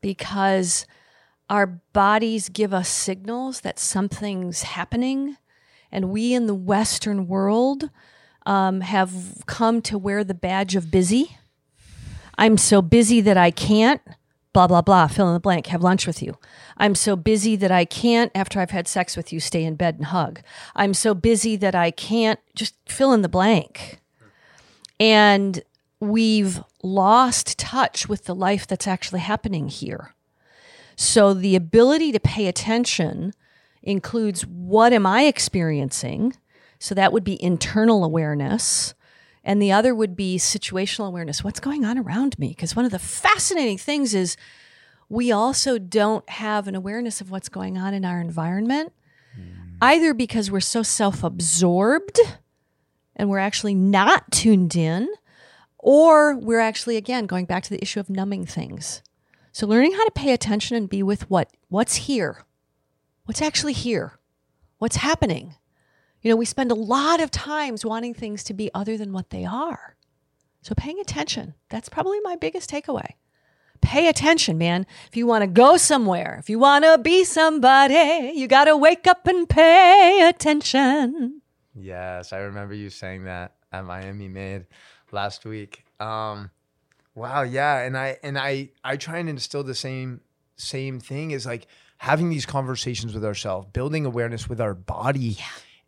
because 0.00 0.86
our 1.48 1.66
bodies 1.66 2.48
give 2.48 2.74
us 2.74 2.88
signals 2.88 3.60
that 3.60 3.78
something's 3.78 4.62
happening. 4.62 5.36
And 5.90 6.10
we 6.10 6.34
in 6.34 6.46
the 6.46 6.54
Western 6.54 7.26
world 7.28 7.90
um, 8.48 8.80
have 8.80 9.44
come 9.44 9.82
to 9.82 9.98
wear 9.98 10.24
the 10.24 10.34
badge 10.34 10.74
of 10.74 10.90
busy. 10.90 11.36
I'm 12.38 12.56
so 12.56 12.80
busy 12.80 13.20
that 13.20 13.36
I 13.36 13.50
can't, 13.50 14.00
blah, 14.54 14.66
blah, 14.66 14.80
blah, 14.80 15.06
fill 15.06 15.28
in 15.28 15.34
the 15.34 15.40
blank, 15.40 15.66
have 15.66 15.82
lunch 15.82 16.06
with 16.06 16.22
you. 16.22 16.38
I'm 16.78 16.94
so 16.94 17.14
busy 17.14 17.56
that 17.56 17.70
I 17.70 17.84
can't, 17.84 18.32
after 18.34 18.58
I've 18.58 18.70
had 18.70 18.88
sex 18.88 19.18
with 19.18 19.34
you, 19.34 19.38
stay 19.38 19.64
in 19.64 19.74
bed 19.74 19.96
and 19.96 20.06
hug. 20.06 20.40
I'm 20.74 20.94
so 20.94 21.12
busy 21.12 21.56
that 21.56 21.74
I 21.74 21.90
can't, 21.90 22.40
just 22.54 22.74
fill 22.86 23.12
in 23.12 23.20
the 23.20 23.28
blank. 23.28 24.00
And 24.98 25.62
we've 26.00 26.64
lost 26.82 27.58
touch 27.58 28.08
with 28.08 28.24
the 28.24 28.34
life 28.34 28.66
that's 28.66 28.86
actually 28.86 29.20
happening 29.20 29.68
here. 29.68 30.14
So 30.96 31.34
the 31.34 31.54
ability 31.54 32.12
to 32.12 32.20
pay 32.20 32.46
attention 32.46 33.34
includes 33.82 34.46
what 34.46 34.94
am 34.94 35.04
I 35.04 35.24
experiencing? 35.24 36.34
So 36.78 36.94
that 36.94 37.12
would 37.12 37.24
be 37.24 37.42
internal 37.42 38.04
awareness. 38.04 38.94
And 39.44 39.62
the 39.62 39.72
other 39.72 39.94
would 39.94 40.16
be 40.16 40.36
situational 40.36 41.08
awareness. 41.08 41.42
What's 41.42 41.60
going 41.60 41.84
on 41.84 41.98
around 41.98 42.38
me? 42.38 42.48
Because 42.48 42.76
one 42.76 42.84
of 42.84 42.90
the 42.90 42.98
fascinating 42.98 43.78
things 43.78 44.14
is 44.14 44.36
we 45.08 45.32
also 45.32 45.78
don't 45.78 46.28
have 46.28 46.68
an 46.68 46.74
awareness 46.74 47.20
of 47.20 47.30
what's 47.30 47.48
going 47.48 47.78
on 47.78 47.94
in 47.94 48.04
our 48.04 48.20
environment, 48.20 48.92
hmm. 49.34 49.76
either 49.80 50.12
because 50.12 50.50
we're 50.50 50.60
so 50.60 50.82
self 50.82 51.24
absorbed 51.24 52.20
and 53.16 53.28
we're 53.28 53.38
actually 53.38 53.74
not 53.74 54.30
tuned 54.30 54.76
in, 54.76 55.08
or 55.78 56.36
we're 56.36 56.60
actually, 56.60 56.96
again, 56.96 57.26
going 57.26 57.46
back 57.46 57.62
to 57.64 57.70
the 57.70 57.82
issue 57.82 58.00
of 58.00 58.10
numbing 58.10 58.44
things. 58.44 59.02
So 59.52 59.66
learning 59.66 59.92
how 59.92 60.04
to 60.04 60.10
pay 60.12 60.32
attention 60.32 60.76
and 60.76 60.88
be 60.88 61.02
with 61.02 61.28
what 61.30 61.50
what's 61.68 61.96
here. 61.96 62.44
What's 63.24 63.42
actually 63.42 63.72
here? 63.72 64.18
What's 64.78 64.96
happening? 64.96 65.54
You 66.28 66.34
know, 66.34 66.36
we 66.36 66.44
spend 66.44 66.70
a 66.70 66.74
lot 66.74 67.22
of 67.22 67.30
times 67.30 67.86
wanting 67.86 68.12
things 68.12 68.44
to 68.44 68.52
be 68.52 68.70
other 68.74 68.98
than 68.98 69.14
what 69.14 69.30
they 69.30 69.46
are. 69.46 69.96
So 70.60 70.74
paying 70.74 71.00
attention, 71.00 71.54
that's 71.70 71.88
probably 71.88 72.20
my 72.20 72.36
biggest 72.36 72.68
takeaway. 72.68 73.12
Pay 73.80 74.08
attention, 74.08 74.58
man. 74.58 74.86
If 75.08 75.16
you 75.16 75.26
want 75.26 75.40
to 75.40 75.46
go 75.46 75.78
somewhere, 75.78 76.36
if 76.38 76.50
you 76.50 76.58
want 76.58 76.84
to 76.84 76.98
be 76.98 77.24
somebody, 77.24 78.34
you 78.34 78.46
got 78.46 78.66
to 78.66 78.76
wake 78.76 79.06
up 79.06 79.26
and 79.26 79.48
pay 79.48 80.28
attention. 80.28 81.40
Yes, 81.74 82.34
I 82.34 82.40
remember 82.40 82.74
you 82.74 82.90
saying 82.90 83.24
that 83.24 83.54
at 83.72 83.86
Miami 83.86 84.28
Made 84.28 84.66
last 85.10 85.46
week. 85.46 85.86
Um, 85.98 86.50
wow, 87.14 87.40
yeah, 87.40 87.78
and 87.78 87.96
I 87.96 88.18
and 88.22 88.36
I 88.36 88.68
I 88.84 88.98
try 88.98 89.16
and 89.16 89.30
instill 89.30 89.64
the 89.64 89.74
same 89.74 90.20
same 90.56 91.00
thing 91.00 91.30
is 91.30 91.46
like 91.46 91.68
having 91.96 92.28
these 92.28 92.44
conversations 92.44 93.14
with 93.14 93.24
ourselves, 93.24 93.66
building 93.72 94.04
awareness 94.04 94.46
with 94.46 94.60
our 94.60 94.74
body, 94.74 95.38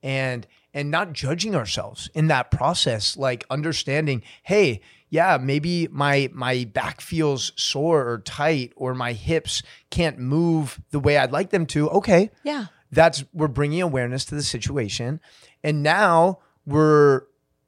and 0.03 0.47
and 0.73 0.91
not 0.91 1.13
judging 1.13 1.55
ourselves 1.55 2.09
in 2.15 2.29
that 2.29 2.51
process, 2.51 3.17
like 3.17 3.45
understanding, 3.51 4.23
hey, 4.45 4.81
yeah, 5.09 5.39
maybe 5.41 5.89
my 5.91 6.31
my 6.33 6.65
back 6.73 7.01
feels 7.01 7.53
sore 7.57 8.09
or 8.09 8.19
tight, 8.19 8.73
or 8.77 8.95
my 8.95 9.13
hips 9.13 9.63
can't 9.91 10.19
move 10.19 10.81
the 10.91 11.01
way 11.01 11.19
I'd 11.19 11.33
like 11.33 11.51
them 11.51 11.67
to. 11.67 11.91
Okay, 11.91 12.31
Yeah. 12.45 12.67
that's 12.93 13.25
we're 13.33 13.49
bringing 13.49 13.83
awareness 13.83 14.25
to 14.27 14.35
the 14.35 14.43
situation. 14.43 15.21
And 15.65 15.83
now 15.83 16.39
we're 16.65 17.23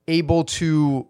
able 0.08 0.44
to 0.44 1.08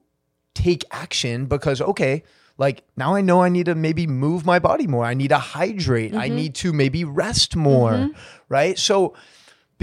take 0.55 0.85
action 0.91 1.47
because 1.47 1.81
okay 1.81 2.23
like 2.59 2.85
now 2.95 3.15
i 3.15 3.23
know 3.23 3.43
i 3.43 3.49
need 3.49 3.65
to 3.65 3.75
maybe 3.75 4.07
move 4.07 4.45
my 4.45 4.59
body 4.59 4.87
more. 4.87 5.05
I 5.05 5.15
need 5.15 5.29
to 5.29 5.39
hydrate. 5.39 6.15
I 6.15 6.27
mm-hmm. 6.27 6.37
need 6.37 6.55
to 6.57 6.73
maybe 6.75 7.05
rest 7.05 7.57
more 7.57 7.93
mm-hmm. 7.93 8.19
right? 8.49 8.79
So 8.79 9.15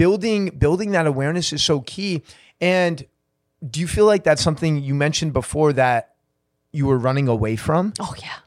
building 0.00 0.40
building 0.64 0.90
that 0.92 1.06
awareness 1.06 1.52
is 1.52 1.62
so 1.62 1.80
key 1.92 2.22
and 2.60 3.04
do 3.72 3.76
you 3.80 3.86
feel 3.96 4.06
like 4.12 4.22
that's 4.24 4.42
something 4.42 4.72
you 4.82 4.94
mentioned 4.94 5.32
before 5.32 5.72
that 5.74 6.14
you 6.72 6.86
were 6.86 6.98
running 6.98 7.28
away 7.28 7.54
from 7.56 7.92
Oh 8.00 8.14
yeah. 8.22 8.38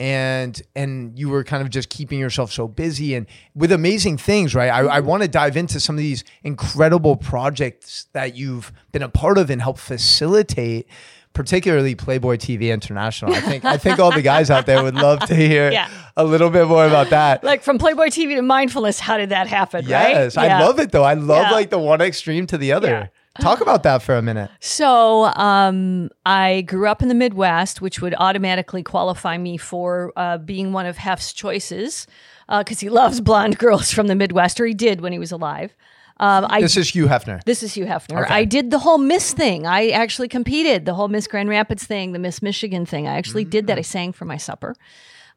and 0.00 0.60
and 0.74 1.16
you 1.18 1.28
were 1.28 1.44
kind 1.44 1.62
of 1.62 1.70
just 1.70 1.88
keeping 1.88 2.18
yourself 2.18 2.50
so 2.52 2.66
busy 2.66 3.14
and 3.14 3.26
with 3.54 3.70
amazing 3.72 4.16
things 4.18 4.54
right 4.54 4.70
i, 4.70 4.80
I 4.80 4.98
Mm-hmm. 4.98 5.08
want 5.08 5.22
to 5.22 5.28
dive 5.28 5.56
into 5.56 5.78
some 5.78 5.94
of 5.96 6.00
these 6.00 6.24
incredible 6.42 7.16
projects 7.16 8.06
that 8.12 8.34
you've 8.36 8.72
been 8.90 9.02
a 9.02 9.08
part 9.08 9.38
of 9.38 9.50
and 9.50 9.62
help 9.62 9.78
facilitate 9.78 10.88
particularly 11.34 11.94
playboy 11.94 12.36
tv 12.36 12.70
international 12.72 13.32
i 13.34 13.40
think 13.40 13.64
i 13.64 13.76
think 13.76 13.98
all 13.98 14.10
the 14.12 14.22
guys 14.22 14.50
out 14.50 14.66
there 14.66 14.82
would 14.82 14.94
love 14.94 15.20
to 15.20 15.34
hear 15.34 15.70
Yeah. 15.72 15.88
a 16.16 16.24
little 16.24 16.50
bit 16.50 16.66
more 16.68 16.86
about 16.86 17.10
that 17.10 17.42
Like 17.42 17.62
from 17.62 17.78
Playboy 17.78 18.08
TV 18.08 18.34
to 18.36 18.42
mindfulness, 18.42 19.00
how 19.00 19.16
did 19.16 19.30
that 19.30 19.46
happen? 19.46 19.84
yes 19.86 20.36
right? 20.36 20.50
i 20.50 20.60
love 20.60 20.78
it 20.78 20.92
though 20.92 21.04
i 21.04 21.14
love 21.14 21.46
Yeah. 21.46 21.52
like 21.52 21.70
the 21.70 21.78
one 21.78 22.00
extreme 22.00 22.46
to 22.48 22.58
the 22.58 22.72
other 22.72 23.10
talk 23.40 23.62
about 23.62 23.82
that 23.84 24.02
for 24.02 24.14
a 24.16 24.20
minute 24.22 24.50
So, 24.60 25.24
um, 25.24 26.10
I 26.26 26.60
grew 26.62 26.86
up 26.86 27.00
in 27.00 27.08
the 27.08 27.14
Midwest, 27.14 27.80
which 27.80 28.02
would 28.02 28.14
automatically 28.18 28.82
qualify 28.82 29.38
me 29.38 29.56
for 29.56 30.12
uh, 30.16 30.36
being 30.36 30.74
one 30.74 30.84
of 30.84 30.98
Hef's 30.98 31.32
choices 31.32 32.06
because 32.46 32.80
he 32.80 32.90
loves 32.90 33.22
blonde 33.22 33.56
girls 33.58 33.90
from 33.90 34.08
the 34.08 34.14
Midwest, 34.14 34.60
or 34.60 34.66
he 34.66 34.74
did 34.74 35.00
when 35.00 35.12
he 35.12 35.18
was 35.18 35.32
alive. 35.32 35.74
Um, 36.22 36.46
I 36.48 36.60
this 36.60 36.76
is 36.76 36.88
hugh 36.90 37.06
hefner 37.08 37.42
This 37.44 37.62
is 37.64 37.74
Hugh 37.74 37.86
Hefner. 37.86 38.22
Okay. 38.22 38.32
I 38.32 38.44
did 38.44 38.70
the 38.70 38.78
whole 38.78 38.98
Miss 38.98 39.32
thing. 39.34 39.66
I 39.66 39.88
actually 39.88 40.28
competed, 40.28 40.84
the 40.86 40.94
whole 40.94 41.08
Miss 41.08 41.26
Grand 41.26 41.48
Rapids 41.48 41.84
thing, 41.84 42.12
the 42.12 42.18
Miss 42.20 42.40
Michigan 42.42 42.86
thing. 42.86 43.08
I 43.08 43.16
actually 43.16 43.44
did 43.44 43.64
Mm. 43.64 43.68
that. 43.68 43.78
I 43.78 43.82
sang 43.82 44.12
for 44.12 44.24
my 44.24 44.36
supper. 44.36 44.74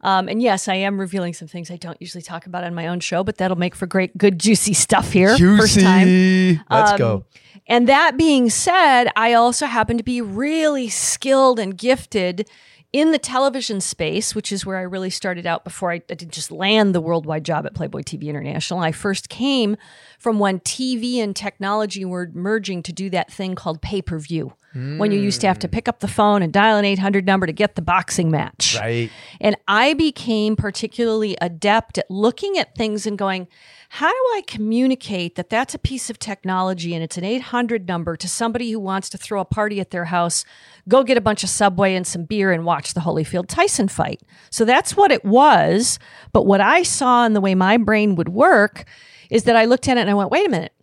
Um, 0.02 0.28
and 0.28 0.42
yes, 0.42 0.68
I 0.68 0.76
am 0.76 1.00
revealing 1.00 1.34
some 1.34 1.48
things 1.48 1.72
I 1.72 1.78
don't 1.78 2.00
usually 2.00 2.22
talk 2.22 2.46
about 2.46 2.64
on 2.64 2.76
my 2.76 2.86
own 2.88 3.00
show, 3.00 3.24
but 3.24 3.38
that'll 3.38 3.58
make 3.58 3.74
for 3.74 3.88
great, 3.88 4.16
good, 4.16 4.38
juicy 4.40 4.74
stuff 4.74 5.12
here. 5.12 5.36
First 5.38 5.80
time. 5.80 6.08
juicy 6.08 6.62
let's 6.70 6.92
Um, 6.92 6.98
go 6.98 7.24
And 7.68 7.88
that 7.90 8.16
being 8.16 8.52
said, 8.52 9.06
I 9.16 9.34
also 9.34 9.66
happen 9.66 9.98
to 9.98 10.04
be 10.04 10.22
really 10.22 10.88
skilled 10.90 11.58
and 11.60 11.76
gifted 11.76 12.48
in 12.94 13.12
the 13.12 13.18
television 13.18 13.82
space, 13.82 14.34
which 14.34 14.52
is 14.52 14.66
where 14.66 14.78
I 14.78 14.84
really 14.84 15.10
started 15.10 15.46
out 15.46 15.64
before 15.64 15.92
I, 15.92 16.02
I 16.10 16.14
did 16.14 16.32
just 16.32 16.52
land 16.52 16.96
the 16.96 17.02
worldwide 17.02 17.44
job 17.44 17.66
at 17.66 17.74
Playboy 17.74 18.02
TV 18.02 18.24
International. 18.28 18.80
I 18.80 18.92
first 18.92 19.30
came 19.30 19.76
from 20.20 20.40
when 20.40 20.60
TV 20.62 21.18
and 21.18 21.36
technology 21.36 22.06
were 22.06 22.30
merging 22.34 22.82
to 22.84 22.94
do 22.94 23.10
that 23.10 23.32
thing 23.32 23.56
called 23.56 23.82
pay 23.82 24.02
per 24.02 24.18
view, 24.20 24.54
when 24.76 25.12
you 25.12 25.20
used 25.20 25.40
to 25.42 25.48
have 25.48 25.60
to 25.60 25.70
pick 25.70 25.88
up 25.88 26.02
the 26.02 26.08
phone 26.08 26.42
and 26.42 26.52
dial 26.52 26.78
an 26.78 26.84
800 26.84 27.26
number 27.26 27.46
to 27.46 27.54
get 27.54 27.76
the 27.76 27.82
boxing 27.82 28.30
match. 28.30 28.76
right 28.80 29.10
And 29.40 29.56
I 29.68 29.94
became 29.94 30.56
particularly 30.56 31.38
adept 31.40 31.98
at 31.98 32.12
looking 32.12 32.58
at 32.58 32.76
things 32.76 33.06
and 33.06 33.18
going, 33.18 33.48
how 33.90 34.12
do 34.12 34.18
I 34.36 34.42
communicate 34.46 35.36
that 35.36 35.50
that's 35.50 35.74
a 35.74 35.80
piece 35.80 36.10
of 36.10 36.20
technology 36.20 36.94
and 36.94 37.02
it's 37.02 37.18
an 37.18 37.24
800 37.24 37.88
number 37.88 38.18
to 38.18 38.28
somebody 38.28 38.70
who 38.72 38.80
wants 38.80 39.10
to 39.10 39.18
throw 39.18 39.40
a 39.40 39.46
party 39.46 39.80
at 39.80 39.92
their 39.92 40.06
house, 40.06 40.44
go 40.90 41.04
get 41.04 41.18
a 41.18 41.22
bunch 41.22 41.44
of 41.44 41.50
Subway 41.50 41.96
and 41.96 42.06
some 42.06 42.26
beer 42.26 42.52
and 42.52 42.66
watch 42.66 42.94
the 42.94 43.02
Holyfield 43.02 43.48
Tyson 43.48 43.88
fight? 43.88 44.22
So 44.50 44.66
that's 44.66 44.98
what 44.98 45.12
it 45.12 45.24
was. 45.24 46.00
But 46.34 46.46
what 46.46 46.60
I 46.60 46.84
saw 46.84 47.26
in 47.26 47.32
the 47.32 47.40
way 47.42 47.56
my 47.56 47.78
brain 47.78 48.16
would 48.16 48.30
work 48.30 48.84
is 49.30 49.44
that 49.44 49.56
I 49.56 49.64
looked 49.66 49.88
at 49.88 49.98
it 49.98 50.02
and 50.02 50.10
I 50.10 50.14
went, 50.14 50.32
wait 50.32 50.46
a 50.46 50.50
minute. 50.50 50.74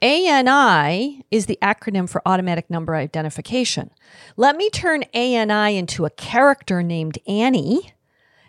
ANI 0.00 1.24
is 1.32 1.46
the 1.46 1.58
acronym 1.60 2.08
for 2.08 2.22
automatic 2.24 2.70
number 2.70 2.94
identification. 2.94 3.90
Let 4.36 4.56
me 4.56 4.70
turn 4.70 5.02
ANI 5.12 5.76
into 5.76 6.04
a 6.04 6.10
character 6.10 6.84
named 6.84 7.18
Annie 7.26 7.92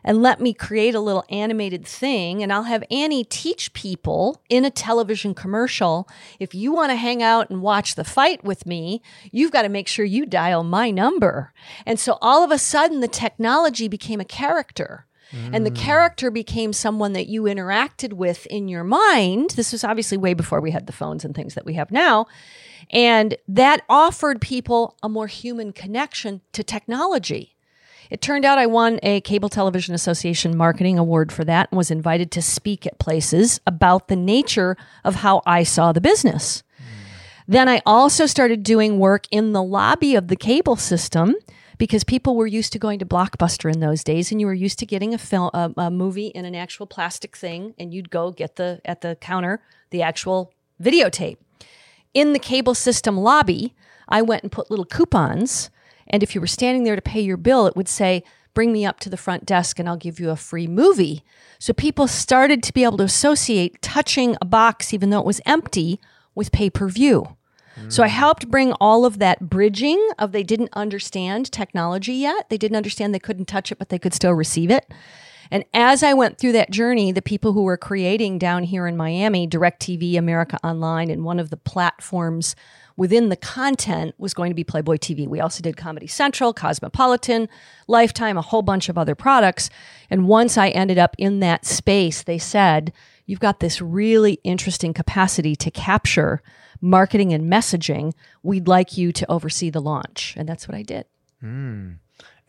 and 0.03 0.21
let 0.21 0.39
me 0.39 0.53
create 0.53 0.93
a 0.93 0.99
little 0.99 1.25
animated 1.29 1.87
thing 1.87 2.43
and 2.43 2.53
I'll 2.53 2.63
have 2.63 2.83
Annie 2.91 3.23
teach 3.23 3.73
people 3.73 4.43
in 4.47 4.63
a 4.63 4.69
television 4.69 5.33
commercial 5.33 6.07
if 6.39 6.53
you 6.53 6.71
want 6.71 6.91
to 6.91 6.95
hang 6.95 7.23
out 7.23 7.49
and 7.49 7.63
watch 7.63 7.95
the 7.95 8.03
fight 8.03 8.43
with 8.43 8.67
me, 8.67 9.01
you've 9.31 9.51
got 9.51 9.63
to 9.63 9.69
make 9.69 9.87
sure 9.87 10.05
you 10.05 10.27
dial 10.27 10.63
my 10.63 10.91
number. 10.91 11.51
And 11.83 11.99
so 11.99 12.19
all 12.21 12.43
of 12.43 12.51
a 12.51 12.59
sudden 12.59 12.99
the 12.99 13.07
technology 13.07 13.87
became 13.87 14.21
a 14.21 14.25
character. 14.25 15.07
And 15.31 15.65
the 15.65 15.71
mm. 15.71 15.75
character 15.75 16.31
became 16.31 16.73
someone 16.73 17.13
that 17.13 17.27
you 17.27 17.43
interacted 17.43 18.13
with 18.13 18.45
in 18.47 18.67
your 18.67 18.83
mind. 18.83 19.51
This 19.51 19.71
was 19.71 19.83
obviously 19.83 20.17
way 20.17 20.33
before 20.33 20.59
we 20.59 20.71
had 20.71 20.87
the 20.87 20.93
phones 20.93 21.23
and 21.23 21.35
things 21.35 21.53
that 21.53 21.65
we 21.65 21.73
have 21.73 21.91
now. 21.91 22.25
And 22.89 23.35
that 23.47 23.83
offered 23.87 24.41
people 24.41 24.95
a 25.03 25.09
more 25.09 25.27
human 25.27 25.71
connection 25.71 26.41
to 26.53 26.63
technology. 26.63 27.55
It 28.09 28.21
turned 28.21 28.43
out 28.43 28.57
I 28.57 28.65
won 28.65 28.99
a 29.03 29.21
Cable 29.21 29.49
Television 29.49 29.93
Association 29.93 30.57
marketing 30.57 30.97
award 30.97 31.31
for 31.31 31.43
that 31.45 31.69
and 31.69 31.77
was 31.77 31.91
invited 31.91 32.31
to 32.31 32.41
speak 32.41 32.87
at 32.87 32.97
places 32.97 33.61
about 33.67 34.07
the 34.07 34.15
nature 34.15 34.75
of 35.03 35.15
how 35.15 35.43
I 35.45 35.61
saw 35.61 35.91
the 35.91 36.01
business. 36.01 36.63
Mm. 36.79 36.83
Then 37.47 37.69
I 37.69 37.83
also 37.85 38.25
started 38.25 38.63
doing 38.63 38.97
work 38.97 39.27
in 39.29 39.53
the 39.53 39.61
lobby 39.61 40.15
of 40.15 40.27
the 40.27 40.35
cable 40.35 40.75
system 40.75 41.35
because 41.79 42.03
people 42.03 42.35
were 42.35 42.45
used 42.45 42.71
to 42.73 42.77
going 42.77 42.99
to 42.99 43.05
Blockbuster 43.05 43.73
in 43.73 43.79
those 43.79 44.03
days, 44.03 44.31
and 44.31 44.39
you 44.39 44.45
were 44.45 44.53
used 44.53 44.77
to 44.79 44.85
getting 44.85 45.15
a 45.15 45.17
film, 45.17 45.49
a, 45.53 45.71
a 45.77 45.89
movie 45.89 46.27
in 46.27 46.45
an 46.45 46.53
actual 46.53 46.85
plastic 46.85 47.35
thing, 47.35 47.73
and 47.79 47.91
you'd 47.91 48.11
go 48.11 48.31
get 48.31 48.57
the 48.57 48.81
at 48.85 49.01
the 49.01 49.15
counter 49.15 49.63
the 49.89 50.03
actual 50.03 50.53
videotape. 50.83 51.37
In 52.13 52.33
the 52.33 52.39
cable 52.39 52.75
system 52.75 53.17
lobby, 53.17 53.73
I 54.07 54.21
went 54.21 54.43
and 54.43 54.51
put 54.51 54.69
little 54.69 54.85
coupons, 54.85 55.71
and 56.05 56.21
if 56.21 56.35
you 56.35 56.41
were 56.41 56.47
standing 56.47 56.83
there 56.83 56.95
to 56.95 57.01
pay 57.01 57.21
your 57.21 57.37
bill, 57.37 57.65
it 57.65 57.75
would 57.75 57.87
say, 57.87 58.23
"Bring 58.53 58.71
me 58.73 58.85
up 58.85 58.99
to 58.99 59.09
the 59.09 59.17
front 59.17 59.45
desk, 59.45 59.79
and 59.79 59.87
I'll 59.87 59.97
give 59.97 60.19
you 60.19 60.29
a 60.29 60.35
free 60.35 60.67
movie." 60.67 61.23
So 61.59 61.73
people 61.73 62.07
started 62.07 62.61
to 62.63 62.73
be 62.73 62.83
able 62.83 62.97
to 62.97 63.03
associate 63.05 63.81
touching 63.81 64.35
a 64.41 64.45
box, 64.45 64.93
even 64.93 65.09
though 65.09 65.19
it 65.19 65.25
was 65.25 65.41
empty, 65.45 65.99
with 66.35 66.51
pay 66.51 66.69
per 66.69 66.89
view. 66.89 67.37
So 67.87 68.03
I 68.03 68.07
helped 68.07 68.49
bring 68.51 68.73
all 68.73 69.05
of 69.05 69.19
that 69.19 69.49
bridging 69.49 70.09
of 70.19 70.31
they 70.31 70.43
didn't 70.43 70.69
understand 70.73 71.51
technology 71.51 72.13
yet. 72.13 72.49
They 72.49 72.57
didn't 72.57 72.77
understand 72.77 73.13
they 73.15 73.19
couldn't 73.19 73.47
touch 73.47 73.71
it, 73.71 73.79
but 73.79 73.89
they 73.89 73.97
could 73.97 74.13
still 74.13 74.33
receive 74.33 74.69
it. 74.69 74.91
And 75.51 75.65
as 75.73 76.03
I 76.03 76.13
went 76.13 76.37
through 76.37 76.51
that 76.51 76.69
journey, 76.69 77.11
the 77.11 77.21
people 77.21 77.53
who 77.53 77.63
were 77.63 77.77
creating 77.77 78.37
down 78.37 78.63
here 78.63 78.85
in 78.85 78.95
Miami, 78.95 79.47
DirecTV, 79.47 80.17
America 80.17 80.59
Online, 80.63 81.09
and 81.09 81.23
one 81.23 81.39
of 81.39 81.49
the 81.49 81.57
platforms 81.57 82.55
within 82.95 83.29
the 83.29 83.35
content 83.35 84.13
was 84.17 84.33
going 84.33 84.51
to 84.51 84.55
be 84.55 84.63
Playboy 84.63 84.97
TV. 84.97 85.27
We 85.27 85.39
also 85.39 85.63
did 85.63 85.77
Comedy 85.77 86.05
Central, 86.05 86.53
Cosmopolitan, 86.53 87.49
Lifetime, 87.87 88.37
a 88.37 88.41
whole 88.41 88.61
bunch 88.61 88.89
of 88.89 88.97
other 88.97 89.15
products. 89.15 89.69
And 90.09 90.27
once 90.27 90.57
I 90.57 90.69
ended 90.69 90.97
up 90.97 91.15
in 91.17 91.39
that 91.39 91.65
space, 91.65 92.21
they 92.23 92.37
said, 92.37 92.93
You've 93.25 93.39
got 93.39 93.59
this 93.59 93.79
really 93.79 94.39
interesting 94.43 94.91
capacity 94.91 95.55
to 95.57 95.69
capture 95.69 96.41
marketing 96.81 97.33
and 97.33 97.51
messaging. 97.51 98.13
We'd 98.43 98.67
like 98.67 98.97
you 98.97 99.11
to 99.13 99.29
oversee 99.31 99.69
the 99.69 99.81
launch. 99.81 100.33
And 100.37 100.47
that's 100.47 100.67
what 100.67 100.75
I 100.75 100.83
did. 100.83 101.05
Hmm. 101.41 101.91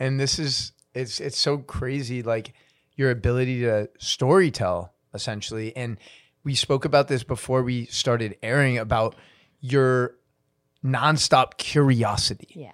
and 0.00 0.18
this 0.18 0.38
is 0.40 0.72
it's 0.94 1.20
it's 1.20 1.38
so 1.38 1.58
crazy 1.58 2.22
like 2.24 2.52
your 2.96 3.10
ability 3.12 3.60
to 3.60 3.88
storytell 4.00 4.90
essentially 5.14 5.74
and 5.76 5.96
we 6.42 6.56
spoke 6.56 6.84
about 6.84 7.06
this 7.06 7.22
before 7.22 7.62
we 7.62 7.86
started 7.86 8.36
airing 8.42 8.78
about 8.78 9.14
your 9.60 10.16
nonstop 10.84 11.56
curiosity 11.58 12.48
Yeah. 12.56 12.72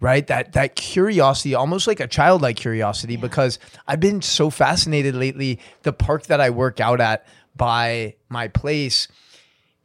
right 0.00 0.26
that 0.26 0.52
that 0.52 0.74
curiosity 0.76 1.54
almost 1.54 1.86
like 1.86 2.00
a 2.00 2.06
childlike 2.06 2.56
curiosity 2.56 3.16
because 3.16 3.58
i've 3.88 4.00
been 4.00 4.20
so 4.20 4.50
fascinated 4.50 5.14
lately 5.14 5.58
the 5.84 5.92
park 5.94 6.24
that 6.26 6.40
i 6.40 6.50
work 6.50 6.80
out 6.80 7.00
at 7.00 7.26
by 7.56 8.14
my 8.28 8.48
place 8.48 9.08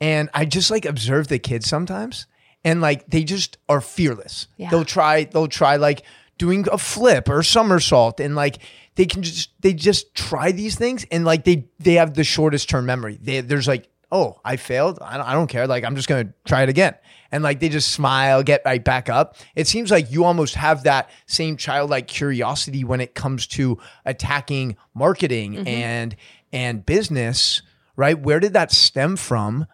and 0.01 0.29
i 0.34 0.43
just 0.43 0.70
like 0.70 0.86
observe 0.86 1.29
the 1.29 1.39
kids 1.39 1.67
sometimes 1.67 2.25
and 2.63 2.81
like 2.81 3.08
they 3.08 3.24
just 3.24 3.58
are 3.70 3.81
fearless. 3.81 4.48
Yeah. 4.58 4.70
they'll 4.70 4.86
try 4.86 5.25
they'll 5.25 5.48
try 5.48 5.77
like 5.77 6.03
doing 6.38 6.65
a 6.72 6.77
flip 6.77 7.29
or 7.29 7.43
somersault 7.43 8.20
and 8.20 8.36
like 8.36 8.60
they 8.96 9.05
can 9.05 9.24
just 9.24 9.51
they 9.62 9.74
just 9.74 10.13
try 10.15 10.51
these 10.51 10.75
things 10.75 11.05
and 11.12 11.25
like 11.25 11.43
they 11.43 11.67
they 11.79 11.93
have 11.93 12.13
the 12.13 12.24
shortest 12.24 12.70
term 12.70 12.86
memory. 12.86 13.17
They, 13.22 13.41
there's 13.41 13.67
like 13.67 13.88
oh 14.12 14.39
i 14.43 14.58
failed? 14.58 15.00
I 15.01 15.17
don't, 15.17 15.27
I 15.27 15.34
don't 15.34 15.48
care. 15.48 15.67
Like 15.67 15.84
i'm 15.84 15.96
just 15.96 16.08
gonna 16.08 16.34
try 16.46 16.63
it 16.63 16.70
again. 16.70 16.96
And 17.34 17.43
like 17.43 17.62
they 17.62 17.70
just 17.70 17.93
smile 17.93 18.43
get 18.43 18.62
right 18.65 18.84
back 18.84 19.10
up. 19.10 19.38
It 19.55 19.67
seems 19.67 19.89
like 19.89 20.12
you 20.12 20.25
almost 20.25 20.55
have 20.55 20.84
that 20.84 21.10
same 21.27 21.55
childlike 21.58 22.08
curiosity 22.08 22.84
when 22.84 23.00
it 23.00 23.15
comes 23.15 23.48
to 23.48 23.77
attacking 24.05 24.75
marketing 24.93 25.53
mm-hmm. 25.53 25.67
and 25.67 26.15
and 26.51 26.86
business 26.86 27.62
right? 27.98 28.20
Where 28.20 28.39
did 28.39 28.53
that 28.53 28.72
stem 28.72 29.15
from 29.15 29.67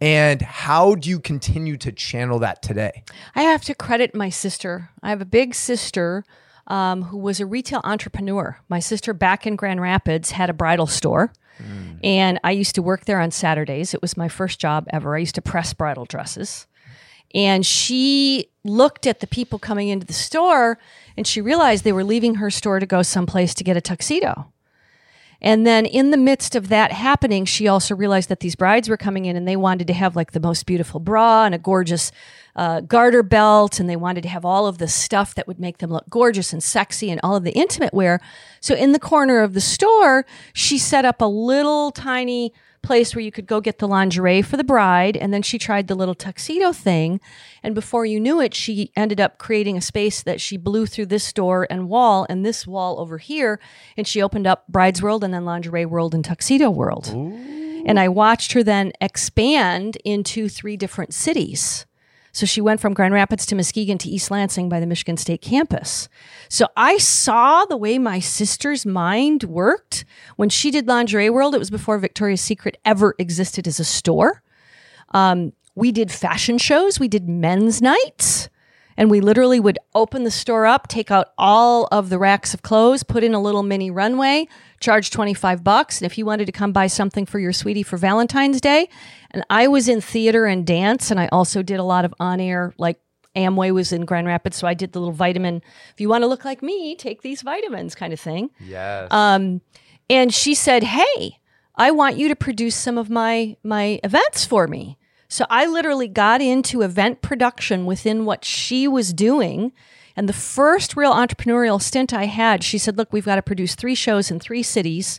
and 0.00 0.42
how 0.42 0.94
do 0.94 1.08
you 1.08 1.20
continue 1.20 1.76
to 1.76 1.92
channel 1.92 2.38
that 2.40 2.62
today 2.62 3.04
I 3.34 3.42
have 3.42 3.62
to 3.64 3.74
credit 3.74 4.14
my 4.14 4.28
sister. 4.28 4.90
I 5.02 5.10
have 5.10 5.20
a 5.20 5.26
big 5.26 5.54
sister 5.54 6.24
um, 6.66 7.02
who 7.02 7.18
was 7.18 7.40
a 7.40 7.46
retail 7.46 7.80
entrepreneur. 7.84 8.58
My 8.68 8.80
sister 8.80 9.12
back 9.12 9.46
in 9.46 9.56
Grand 9.56 9.80
Rapids 9.80 10.32
had 10.32 10.50
a 10.50 10.54
bridal 10.54 10.86
store. 10.86 11.32
And 12.02 12.40
I 12.42 12.50
used 12.50 12.74
to 12.74 12.82
work 12.82 13.04
there 13.04 13.20
on 13.20 13.30
Saturdays. 13.30 13.94
It 13.94 14.02
was 14.02 14.16
my 14.16 14.28
first 14.28 14.60
job 14.60 14.86
ever. 14.90 15.14
I 15.14 15.20
used 15.20 15.36
to 15.36 15.42
press 15.42 15.72
bridal 15.72 16.04
dresses. 16.04 16.66
And 17.34 17.64
she 17.64 18.50
looked 18.64 19.06
at 19.06 19.20
the 19.20 19.26
people 19.26 19.58
coming 19.58 19.88
into 19.88 20.06
the 20.06 20.12
store 20.12 20.78
and 21.16 21.26
she 21.26 21.40
realized 21.40 21.84
they 21.84 21.92
were 21.92 22.04
leaving 22.04 22.36
her 22.36 22.50
store 22.50 22.80
to 22.80 22.86
go 22.86 23.02
someplace 23.02 23.54
to 23.54 23.64
get 23.64 23.76
a 23.76 23.80
tuxedo. 23.80 24.52
And 25.40 25.66
then 25.66 25.86
in 25.86 26.10
the 26.10 26.16
midst 26.16 26.54
of 26.54 26.68
that 26.68 26.92
happening, 26.92 27.44
she 27.44 27.68
also 27.68 27.94
realized 27.94 28.28
that 28.28 28.40
these 28.40 28.54
brides 28.54 28.88
were 28.88 28.96
coming 28.96 29.26
in 29.26 29.36
and 29.36 29.46
they 29.46 29.56
wanted 29.56 29.86
to 29.88 29.92
have 29.92 30.16
like 30.16 30.32
the 30.32 30.40
most 30.40 30.66
beautiful 30.66 31.00
bra 31.00 31.44
and 31.44 31.54
a 31.54 31.58
gorgeous 31.58 32.12
uh, 32.56 32.80
garter 32.80 33.22
belt. 33.22 33.78
And 33.78 33.88
they 33.88 33.96
wanted 33.96 34.22
to 34.22 34.28
have 34.28 34.44
all 34.44 34.66
of 34.66 34.78
the 34.78 34.88
stuff 34.88 35.34
that 35.34 35.46
would 35.46 35.60
make 35.60 35.78
them 35.78 35.90
look 35.90 36.08
gorgeous 36.08 36.52
and 36.52 36.62
sexy 36.62 37.10
and 37.10 37.20
all 37.22 37.36
of 37.36 37.44
the 37.44 37.52
intimate 37.52 37.92
wear. 37.92 38.20
So 38.60 38.74
in 38.74 38.92
the 38.92 38.98
corner 38.98 39.40
of 39.40 39.54
the 39.54 39.60
store, 39.60 40.24
she 40.52 40.78
set 40.78 41.04
up 41.04 41.20
a 41.20 41.26
little 41.26 41.90
tiny 41.90 42.52
place 42.84 43.14
where 43.14 43.24
you 43.24 43.32
could 43.32 43.46
go 43.46 43.60
get 43.60 43.78
the 43.78 43.88
lingerie 43.88 44.42
for 44.42 44.56
the 44.56 44.62
bride. 44.62 45.16
And 45.16 45.34
then 45.34 45.42
she 45.42 45.58
tried 45.58 45.88
the 45.88 45.94
little 45.94 46.14
tuxedo 46.14 46.72
thing. 46.72 47.20
And 47.62 47.74
before 47.74 48.06
you 48.06 48.20
knew 48.20 48.40
it, 48.40 48.54
she 48.54 48.92
ended 48.94 49.20
up 49.20 49.38
creating 49.38 49.76
a 49.76 49.80
space 49.80 50.22
that 50.22 50.40
she 50.40 50.56
blew 50.56 50.86
through 50.86 51.06
this 51.06 51.32
door 51.32 51.66
and 51.68 51.88
wall 51.88 52.26
and 52.28 52.44
this 52.44 52.66
wall 52.66 53.00
over 53.00 53.18
here. 53.18 53.58
And 53.96 54.06
she 54.06 54.22
opened 54.22 54.46
up 54.46 54.64
Bride's 54.68 55.02
World 55.02 55.24
and 55.24 55.34
then 55.34 55.44
Lingerie 55.44 55.86
World 55.86 56.14
and 56.14 56.24
Tuxedo 56.24 56.70
World. 56.70 57.08
And 57.86 57.98
I 57.98 58.08
watched 58.08 58.52
her 58.52 58.62
then 58.62 58.92
expand 59.00 59.96
into 60.04 60.48
three 60.48 60.76
different 60.76 61.12
cities. 61.12 61.86
So 62.34 62.46
she 62.46 62.60
went 62.60 62.80
from 62.80 62.94
Grand 62.94 63.14
Rapids 63.14 63.46
to 63.46 63.54
Muskegon 63.54 63.96
to 63.98 64.08
East 64.08 64.28
Lansing 64.28 64.68
by 64.68 64.80
the 64.80 64.86
Michigan 64.86 65.16
State 65.16 65.40
campus. 65.40 66.08
So 66.48 66.66
I 66.76 66.98
saw 66.98 67.64
the 67.64 67.76
way 67.76 67.96
my 67.96 68.18
sister's 68.18 68.84
mind 68.84 69.44
worked 69.44 70.04
when 70.34 70.48
she 70.48 70.72
did 70.72 70.88
Lingerie 70.88 71.30
World. 71.30 71.54
It 71.54 71.58
was 71.58 71.70
before 71.70 71.96
Victoria's 71.96 72.40
Secret 72.40 72.76
ever 72.84 73.14
existed 73.20 73.68
as 73.68 73.78
a 73.78 73.84
store. 73.84 74.42
Um, 75.10 75.52
we 75.76 75.92
did 75.92 76.10
fashion 76.10 76.58
shows, 76.58 76.98
we 76.98 77.06
did 77.06 77.28
men's 77.28 77.80
nights, 77.80 78.48
and 78.96 79.10
we 79.10 79.20
literally 79.20 79.60
would 79.60 79.78
open 79.94 80.24
the 80.24 80.30
store 80.30 80.66
up, 80.66 80.88
take 80.88 81.10
out 81.10 81.28
all 81.38 81.88
of 81.92 82.10
the 82.10 82.18
racks 82.18 82.52
of 82.52 82.62
clothes, 82.62 83.04
put 83.04 83.24
in 83.24 83.34
a 83.34 83.40
little 83.40 83.62
mini 83.62 83.90
runway, 83.90 84.48
charge 84.80 85.10
25 85.10 85.64
bucks. 85.64 86.00
And 86.00 86.06
if 86.06 86.18
you 86.18 86.26
wanted 86.26 86.46
to 86.46 86.52
come 86.52 86.72
buy 86.72 86.86
something 86.88 87.26
for 87.26 87.38
your 87.38 87.52
sweetie 87.52 87.82
for 87.82 87.96
Valentine's 87.96 88.60
Day, 88.60 88.88
and 89.34 89.44
I 89.50 89.66
was 89.66 89.88
in 89.88 90.00
theater 90.00 90.46
and 90.46 90.66
dance, 90.66 91.10
and 91.10 91.20
I 91.20 91.28
also 91.32 91.62
did 91.62 91.80
a 91.80 91.82
lot 91.82 92.04
of 92.04 92.14
on 92.20 92.40
air, 92.40 92.72
like 92.78 93.00
Amway 93.36 93.72
was 93.72 93.92
in 93.92 94.04
Grand 94.04 94.26
Rapids, 94.26 94.56
so 94.56 94.66
I 94.66 94.74
did 94.74 94.92
the 94.92 95.00
little 95.00 95.12
vitamin. 95.12 95.60
If 95.92 96.00
you 96.00 96.08
want 96.08 96.22
to 96.22 96.28
look 96.28 96.44
like 96.44 96.62
me, 96.62 96.94
take 96.94 97.22
these 97.22 97.42
vitamins 97.42 97.94
kind 97.94 98.12
of 98.12 98.20
thing. 98.20 98.50
yes 98.60 99.08
Um, 99.10 99.60
and 100.08 100.32
she 100.32 100.54
said, 100.54 100.84
"Hey, 100.84 101.40
I 101.74 101.90
want 101.90 102.16
you 102.16 102.28
to 102.28 102.36
produce 102.36 102.76
some 102.76 102.96
of 102.96 103.10
my 103.10 103.56
my 103.64 103.98
events 104.04 104.44
for 104.44 104.68
me." 104.68 104.98
So 105.28 105.46
I 105.50 105.66
literally 105.66 106.06
got 106.06 106.40
into 106.40 106.82
event 106.82 107.22
production 107.22 107.86
within 107.86 108.24
what 108.24 108.44
she 108.44 108.86
was 108.86 109.12
doing. 109.12 109.72
And 110.16 110.28
the 110.28 110.32
first 110.32 110.96
real 110.96 111.12
entrepreneurial 111.12 111.82
stint 111.82 112.12
I 112.12 112.26
had, 112.26 112.62
she 112.62 112.78
said, 112.78 112.96
"Look, 112.96 113.12
we've 113.12 113.24
got 113.24 113.34
to 113.34 113.42
produce 113.42 113.74
three 113.74 113.96
shows 113.96 114.30
in 114.30 114.38
three 114.38 114.62
cities." 114.62 115.18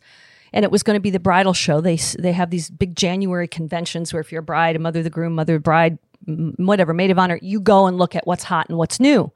And 0.53 0.63
it 0.63 0.71
was 0.71 0.83
going 0.83 0.95
to 0.95 1.01
be 1.01 1.09
the 1.09 1.19
bridal 1.19 1.53
show. 1.53 1.81
They 1.81 1.97
they 2.17 2.31
have 2.31 2.49
these 2.49 2.69
big 2.69 2.95
January 2.95 3.47
conventions 3.47 4.13
where 4.13 4.21
if 4.21 4.31
you're 4.31 4.39
a 4.39 4.43
bride, 4.43 4.75
a 4.75 4.79
mother 4.79 4.99
of 4.99 5.03
the 5.03 5.09
groom, 5.09 5.35
mother 5.35 5.55
of 5.55 5.61
the 5.61 5.63
bride, 5.63 5.97
whatever, 6.25 6.93
maid 6.93 7.11
of 7.11 7.19
honor, 7.19 7.39
you 7.41 7.59
go 7.59 7.87
and 7.87 7.97
look 7.97 8.15
at 8.15 8.25
what's 8.25 8.45
hot 8.45 8.69
and 8.69 8.77
what's 8.77 8.99
new. 8.99 9.31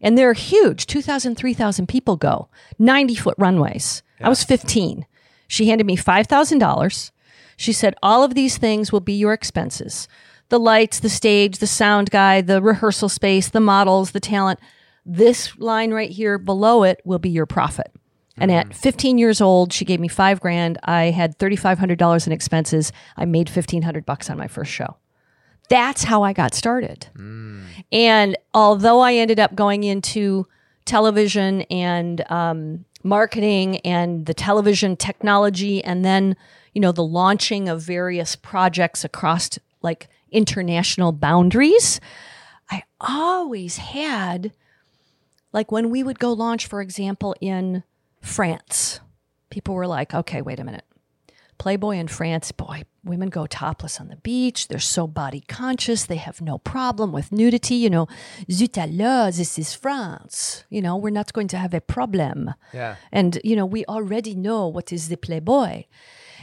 And 0.00 0.16
they're 0.16 0.32
huge 0.32 0.86
2,000, 0.86 1.34
3,000 1.34 1.88
people 1.88 2.16
go, 2.16 2.48
90 2.78 3.16
foot 3.16 3.34
runways. 3.38 4.02
I 4.20 4.28
was 4.28 4.44
15. 4.44 5.06
She 5.48 5.68
handed 5.68 5.86
me 5.86 5.96
$5,000. 5.96 7.10
She 7.56 7.72
said, 7.72 7.94
All 8.02 8.22
of 8.22 8.34
these 8.34 8.58
things 8.58 8.92
will 8.92 9.00
be 9.00 9.14
your 9.14 9.32
expenses 9.32 10.08
the 10.50 10.58
lights, 10.58 11.00
the 11.00 11.10
stage, 11.10 11.58
the 11.58 11.66
sound 11.66 12.10
guy, 12.10 12.40
the 12.40 12.62
rehearsal 12.62 13.10
space, 13.10 13.50
the 13.50 13.60
models, 13.60 14.12
the 14.12 14.20
talent. 14.20 14.58
This 15.04 15.58
line 15.58 15.92
right 15.92 16.10
here 16.10 16.38
below 16.38 16.84
it 16.84 17.02
will 17.04 17.18
be 17.18 17.28
your 17.28 17.44
profit. 17.46 17.94
And 18.40 18.50
at 18.50 18.74
15 18.74 19.18
years 19.18 19.40
old, 19.40 19.72
she 19.72 19.84
gave 19.84 20.00
me 20.00 20.08
five 20.08 20.40
grand. 20.40 20.78
I 20.84 21.10
had 21.10 21.38
$3,500 21.38 22.26
in 22.26 22.32
expenses. 22.32 22.92
I 23.16 23.24
made 23.24 23.48
1500 23.48 24.06
bucks 24.06 24.30
on 24.30 24.38
my 24.38 24.48
first 24.48 24.70
show. 24.70 24.96
That's 25.68 26.04
how 26.04 26.22
I 26.22 26.32
got 26.32 26.54
started. 26.54 27.08
And 27.92 28.36
although 28.54 29.00
I 29.00 29.14
ended 29.14 29.38
up 29.38 29.54
going 29.54 29.84
into 29.84 30.46
television 30.84 31.62
and 31.62 32.24
um, 32.30 32.84
marketing 33.02 33.78
and 33.78 34.24
the 34.26 34.34
television 34.34 34.96
technology, 34.96 35.84
and 35.84 36.04
then 36.04 36.36
you 36.72 36.80
know 36.80 36.92
the 36.92 37.04
launching 37.04 37.68
of 37.68 37.82
various 37.82 38.34
projects 38.36 39.04
across 39.04 39.58
like 39.82 40.08
international 40.30 41.12
boundaries, 41.12 42.00
I 42.70 42.84
always 43.00 43.76
had 43.76 44.52
like 45.52 45.70
when 45.70 45.90
we 45.90 46.02
would 46.02 46.18
go 46.18 46.32
launch, 46.32 46.66
for 46.66 46.80
example, 46.80 47.34
in 47.40 47.82
France, 48.28 49.00
people 49.50 49.74
were 49.74 49.86
like, 49.86 50.14
"Okay, 50.14 50.42
wait 50.42 50.60
a 50.60 50.64
minute." 50.64 50.84
Playboy 51.58 51.96
in 51.96 52.06
France, 52.06 52.52
boy, 52.52 52.84
women 53.04 53.30
go 53.30 53.46
topless 53.46 54.00
on 54.00 54.08
the 54.08 54.16
beach. 54.16 54.68
They're 54.68 54.78
so 54.78 55.08
body 55.08 55.42
conscious. 55.48 56.06
They 56.06 56.16
have 56.16 56.40
no 56.40 56.58
problem 56.58 57.10
with 57.12 57.32
nudity. 57.32 57.74
You 57.74 57.90
know, 57.90 58.06
zut 58.50 58.78
alors, 58.78 59.36
this 59.36 59.58
is 59.58 59.74
France. 59.74 60.64
You 60.70 60.80
know, 60.80 60.96
we're 60.96 61.10
not 61.10 61.32
going 61.32 61.48
to 61.48 61.58
have 61.58 61.74
a 61.74 61.80
problem. 61.80 62.54
Yeah. 62.72 62.94
And, 63.10 63.40
you 63.42 63.56
know, 63.56 63.66
we 63.66 63.84
already 63.86 64.36
know 64.36 64.68
what 64.68 64.92
is 64.92 65.08
the 65.08 65.16
Playboy. 65.16 65.84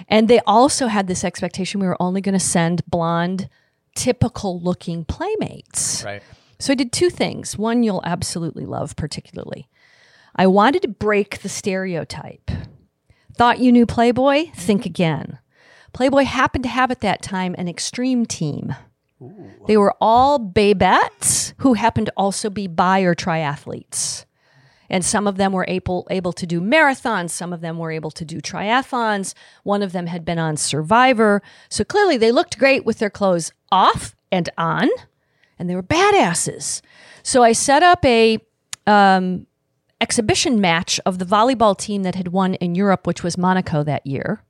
And 0.10 0.28
they 0.28 0.41
also 0.45 0.88
had 0.88 1.08
this 1.08 1.24
expectation 1.24 1.80
we 1.80 1.88
were 1.88 2.02
only 2.02 2.19
going 2.19 2.34
to 2.34 2.39
send 2.39 2.86
blonde, 2.86 3.48
typical 3.95 4.60
looking 4.60 5.06
playmates. 5.06 6.04
right 6.04 6.21
So 6.60 6.74
I 6.74 6.76
did 6.76 6.91
two 6.91 7.10
things. 7.10 7.58
One 7.58 7.84
you'll 7.84 8.04
absolutely 8.04 8.65
love, 8.65 8.98
particularly. 8.98 9.69
I 10.36 10.48
wanted 10.48 10.82
to 10.82 10.88
break 10.88 11.39
the 11.39 11.50
stereotype. 11.50 12.52
Thought 13.38 13.60
you 13.60 13.71
knew 13.71 13.86
Playboy? 13.86 14.52
Think 14.54 14.86
again. 14.86 15.39
Playboy 15.93 16.24
happened 16.24 16.63
to 16.65 16.69
have 16.69 16.91
at 16.91 17.02
that 17.02 17.21
time 17.21 17.56
an 17.58 17.67
extreme 17.67 18.26
team. 18.26 18.76
They 19.67 19.78
were 19.78 19.95
all 20.02 20.39
babettes 20.39 21.54
who 21.60 21.74
happened 21.74 22.08
to 22.08 22.13
also 22.17 22.50
be 22.50 22.67
bi 22.67 23.02
or 23.02 23.15
triathletes. 23.15 24.26
And 24.89 25.04
some 25.04 25.26
of 25.26 25.38
them 25.38 25.52
were 25.52 25.65
able, 25.67 26.06
able 26.12 26.34
to 26.34 26.45
do 26.45 26.62
marathons. 26.62 27.32
Some 27.32 27.54
of 27.54 27.62
them 27.62 27.78
were 27.78 27.91
able 27.91 28.12
to 28.12 28.26
do 28.26 28.39
triathlons. 28.39 29.34
One 29.63 29.82
of 29.82 29.93
them 29.93 30.08
had 30.08 30.26
been 30.26 30.38
on 30.38 30.58
Survivor. 30.58 31.41
So 31.69 31.84
clearly 31.84 32.17
they 32.17 32.32
looked 32.32 32.60
great 32.60 32.86
with 32.86 33.00
their 33.00 33.10
clothes 33.10 33.52
off 33.71 34.15
and 34.32 34.50
on, 34.58 34.89
and 35.58 35.69
they 35.69 35.76
were 35.76 35.84
badasses. 35.84 36.82
So 37.24 37.41
I 37.41 37.54
set 37.54 37.82
up 37.82 38.06
a 38.06 38.38
um, 38.86 39.48
exhibition 40.06 40.62
match 40.62 41.00
of 41.04 41.18
the 41.18 41.26
volleyball 41.26 41.76
team 41.76 42.04
that 42.04 42.13
had 42.13 42.28
won 42.28 42.54
in 42.56 42.76
Europe, 42.76 43.08
which 43.08 43.24
was 43.24 43.39
Monaco 43.39 43.82
that 43.84 44.06
year, 44.06 44.44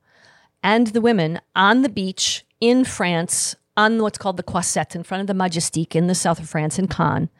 and 0.62 0.88
the 0.88 1.00
women 1.00 1.40
on 1.54 1.80
the 1.80 1.88
beach 1.88 2.44
in 2.60 2.84
France 2.84 3.56
on 3.74 4.02
what's 4.02 4.18
called 4.18 4.36
the 4.36 4.42
Croisette 4.42 4.94
in 4.94 5.02
front 5.02 5.22
of 5.22 5.26
the 5.26 5.32
Majestic 5.32 5.96
in 5.96 6.08
the 6.08 6.14
south 6.14 6.40
of 6.40 6.46
France 6.46 6.78
in 6.78 6.88
Cannes. 6.88 7.30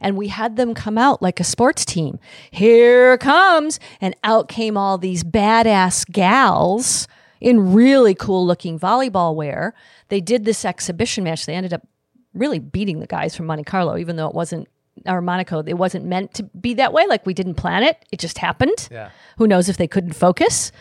And 0.00 0.16
we 0.16 0.26
had 0.26 0.56
them 0.56 0.74
come 0.74 0.98
out 0.98 1.22
like 1.22 1.38
a 1.38 1.44
sports 1.44 1.84
team. 1.84 2.18
Here 2.50 3.16
comes. 3.18 3.78
And 4.00 4.16
out 4.24 4.48
came 4.48 4.76
all 4.76 4.98
these 4.98 5.22
badass 5.22 6.10
gals 6.10 7.06
in 7.40 7.72
really 7.72 8.16
cool 8.16 8.44
looking 8.44 8.80
volleyball 8.80 9.36
wear. 9.36 9.74
They 10.08 10.20
did 10.20 10.44
this 10.44 10.64
exhibition 10.64 11.22
match. 11.22 11.46
They 11.46 11.54
ended 11.54 11.72
up 11.72 11.86
really 12.34 12.58
beating 12.58 12.98
the 12.98 13.06
guys 13.06 13.36
from 13.36 13.46
Monte 13.46 13.62
Carlo, 13.62 13.96
even 13.96 14.16
though 14.16 14.28
it 14.28 14.34
wasn't 14.34 14.66
or 15.06 15.20
Monaco. 15.20 15.62
It 15.66 15.74
wasn't 15.74 16.04
meant 16.04 16.34
to 16.34 16.42
be 16.44 16.74
that 16.74 16.92
way. 16.92 17.06
Like 17.06 17.26
we 17.26 17.34
didn't 17.34 17.54
plan 17.54 17.82
it. 17.82 18.04
It 18.12 18.18
just 18.20 18.38
happened. 18.38 18.88
Yeah. 18.90 19.10
Who 19.38 19.46
knows 19.46 19.68
if 19.68 19.76
they 19.76 19.88
couldn't 19.88 20.12
focus? 20.14 20.72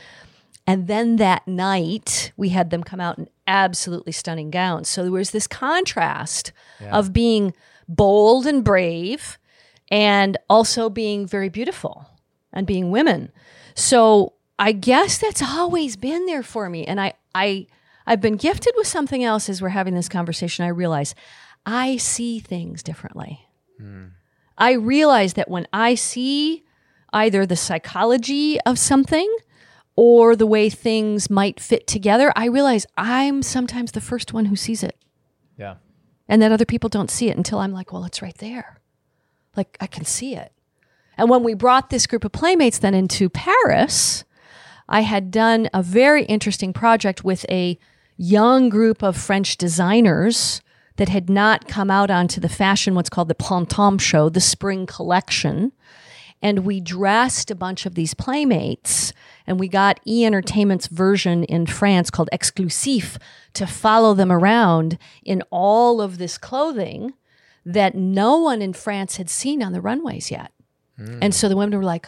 And 0.68 0.88
then 0.88 1.16
that 1.16 1.48
night, 1.48 2.32
we 2.38 2.50
had 2.50 2.70
them 2.70 2.84
come 2.84 3.00
out 3.00 3.18
in 3.18 3.28
absolutely 3.48 4.12
stunning 4.12 4.52
gowns. 4.52 4.88
So 4.88 5.04
there 5.04 5.12
was 5.12 5.32
this 5.32 5.48
contrast 5.48 6.52
Yeah. 6.80 6.92
of 6.96 7.12
being 7.12 7.54
bold 7.88 8.46
and 8.46 8.64
brave 8.64 9.40
and 9.90 10.38
also 10.50 10.90
being 10.90 11.26
very 11.26 11.50
beautiful 11.50 12.06
and 12.54 12.68
being 12.68 12.92
women. 12.92 13.32
So 13.74 14.34
I 14.60 14.74
guess 14.74 15.18
that's 15.18 15.42
always 15.42 15.96
been 15.96 16.26
there 16.28 16.44
for 16.44 16.70
me. 16.70 16.86
And 16.86 17.02
I, 17.02 17.14
I, 17.34 17.66
I've 18.06 18.22
been 18.22 18.36
gifted 18.38 18.74
with 18.78 18.86
something 18.88 19.24
else 19.24 19.50
as 19.50 19.62
we're 19.62 19.70
having 19.70 19.96
this 19.96 20.10
conversation. 20.10 20.66
I 20.66 20.70
realize 20.70 21.16
I 21.66 21.98
see 21.98 22.40
things 22.40 22.84
differently. 22.84 23.48
I 24.58 24.74
realize 24.74 25.34
that 25.34 25.50
when 25.50 25.68
I 25.72 25.96
see 25.96 26.64
either 27.14 27.46
the 27.46 27.56
psychology 27.56 28.60
of 28.62 28.78
something 28.78 29.34
or 29.96 30.36
the 30.36 30.46
way 30.46 30.70
things 30.70 31.30
might 31.30 31.60
fit 31.60 31.88
together, 31.88 32.32
I 32.36 32.46
realize 32.46 32.86
I'm 32.98 33.42
sometimes 33.42 33.92
the 33.94 34.02
first 34.02 34.34
one 34.34 34.46
who 34.46 34.56
sees 34.56 34.84
it 34.84 34.98
Yeah. 35.58 35.76
and 36.28 36.42
that 36.42 36.52
other 36.52 36.66
people 36.66 36.90
don't 36.90 37.10
see 37.10 37.30
it 37.30 37.38
until 37.38 37.60
I'm 37.60 37.74
like, 37.74 37.92
well, 37.94 38.04
it's 38.06 38.22
right 38.22 38.38
there. 38.38 38.80
Like 39.56 39.78
I 39.82 39.88
can 39.88 40.06
see 40.06 40.36
it. 40.36 40.52
And 41.18 41.30
when 41.30 41.44
we 41.44 41.54
brought 41.54 41.90
this 41.90 42.08
group 42.08 42.24
of 42.24 42.32
playmates 42.32 42.80
then 42.80 42.94
into 42.94 43.30
Paris, 43.30 44.24
I 44.88 45.02
had 45.02 45.32
done 45.32 45.70
a 45.74 45.84
very 45.84 46.24
interesting 46.26 46.72
project 46.74 47.24
with 47.24 47.46
a 47.50 47.78
young 48.18 48.70
group 48.70 49.02
of 49.04 49.18
French 49.18 49.58
designers 49.58 50.62
that 51.00 51.08
had 51.08 51.30
not 51.30 51.66
come 51.66 51.90
out 51.90 52.12
onto 52.12 52.42
the 52.42 52.50
fashion, 52.50 52.94
what's 52.94 53.10
called 53.10 53.30
the 53.30 53.34
Printemps 53.36 54.04
show, 54.04 54.28
the 54.28 54.42
spring 54.42 54.86
collection. 54.86 55.72
And 56.42 56.66
we 56.66 56.82
dressed 56.82 57.50
a 57.50 57.56
bunch 57.56 57.86
of 57.86 57.96
these 57.96 58.14
playmates, 58.14 59.14
and 59.48 59.58
we 59.62 59.70
got 59.70 60.02
E 60.06 60.26
Entertainment's 60.26 60.88
version 60.88 61.46
in 61.46 61.66
France 61.68 62.10
called 62.10 62.28
Exclusif 62.34 63.18
to 63.54 63.66
follow 63.66 64.14
them 64.14 64.30
around 64.30 64.98
in 65.24 65.42
all 65.52 66.02
of 66.02 66.18
this 66.18 66.38
clothing 66.38 67.14
that 67.66 67.96
no 67.96 68.38
one 68.38 68.62
in 68.62 68.74
France 68.74 69.16
had 69.16 69.30
seen 69.30 69.64
on 69.64 69.72
the 69.72 69.82
runways 69.82 70.30
yet. 70.30 70.52
Hmm. 70.98 71.20
And 71.22 71.34
so 71.34 71.48
the 71.48 71.56
women 71.56 71.78
were 71.78 71.86
like, 71.86 72.08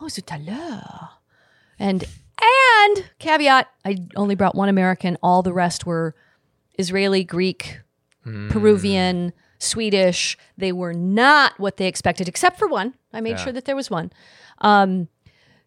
"Oh, 0.00 0.08
c'est 0.08 0.26
à 0.26 0.38
l'heure." 0.38 1.10
And 1.78 2.04
and 2.40 3.10
caveat, 3.18 3.66
I 3.84 3.98
only 4.16 4.34
brought 4.34 4.54
one 4.54 4.70
American. 4.70 5.18
All 5.22 5.42
the 5.42 5.52
rest 5.52 5.84
were 5.84 6.14
Israeli, 6.78 7.22
Greek, 7.22 7.80
Peruvian, 8.24 9.32
Swedish. 9.58 10.36
They 10.56 10.72
were 10.72 10.92
not 10.94 11.58
what 11.58 11.76
they 11.76 11.86
expected, 11.86 12.28
except 12.28 12.58
for 12.58 12.68
one. 12.68 12.94
I 13.12 13.20
made 13.20 13.30
Yeah. 13.30 13.36
sure 13.44 13.52
that 13.52 13.64
there 13.64 13.76
was 13.76 13.90
one. 13.90 14.12
Um, 14.58 15.08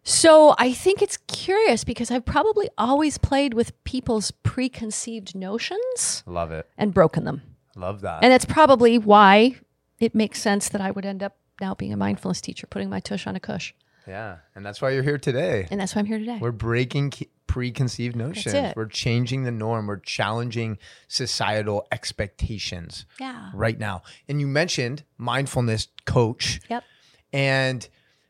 so 0.02 0.54
I 0.58 0.72
think 0.72 1.00
it's 1.00 1.16
curious 1.28 1.82
because 1.84 2.10
I've 2.10 2.24
probably 2.26 2.68
always 2.76 3.16
played 3.18 3.54
with 3.54 3.72
people's 3.84 4.30
preconceived 4.30 5.34
notions 5.34 6.22
Love 6.26 6.52
it. 6.52 6.68
and 6.76 6.92
broken 6.92 7.24
them. 7.24 7.42
Love 7.76 8.02
that. 8.02 8.22
And 8.22 8.30
that's 8.32 8.44
probably 8.44 8.98
why 8.98 9.56
it 9.98 10.14
makes 10.14 10.40
sense 10.40 10.68
that 10.68 10.80
I 10.80 10.90
would 10.90 11.04
end 11.06 11.22
up 11.22 11.36
now 11.60 11.74
being 11.74 11.92
a 11.92 11.96
mindfulness 11.96 12.40
teacher, 12.40 12.66
putting 12.66 12.90
my 12.90 13.00
tush 13.00 13.26
on 13.26 13.34
a 13.36 13.40
cush. 13.40 13.74
yeah. 14.06 14.36
And 14.54 14.64
that's 14.66 14.82
why 14.82 14.90
you're 14.90 15.02
here 15.02 15.18
today. 15.18 15.66
And 15.70 15.80
that's 15.80 15.94
why 15.94 16.00
I'm 16.00 16.06
here 16.06 16.18
today. 16.18 16.38
We're 16.40 16.52
breaking 16.52 17.12
preconceived 17.46 18.16
notions. 18.16 18.74
We're 18.76 18.86
changing 18.86 19.44
the 19.44 19.50
norm. 19.50 19.86
We're 19.86 19.98
challenging 19.98 20.78
societal 21.08 21.86
expectations 21.92 23.06
yeah. 23.20 23.50
right 23.54 23.78
now. 23.78 24.02
And 24.28 24.40
you 24.40 24.46
mentioned 24.46 25.04
mindfulness 25.18 25.88
coach. 26.04 26.60
Yep. 26.68 26.84
And 27.32 27.88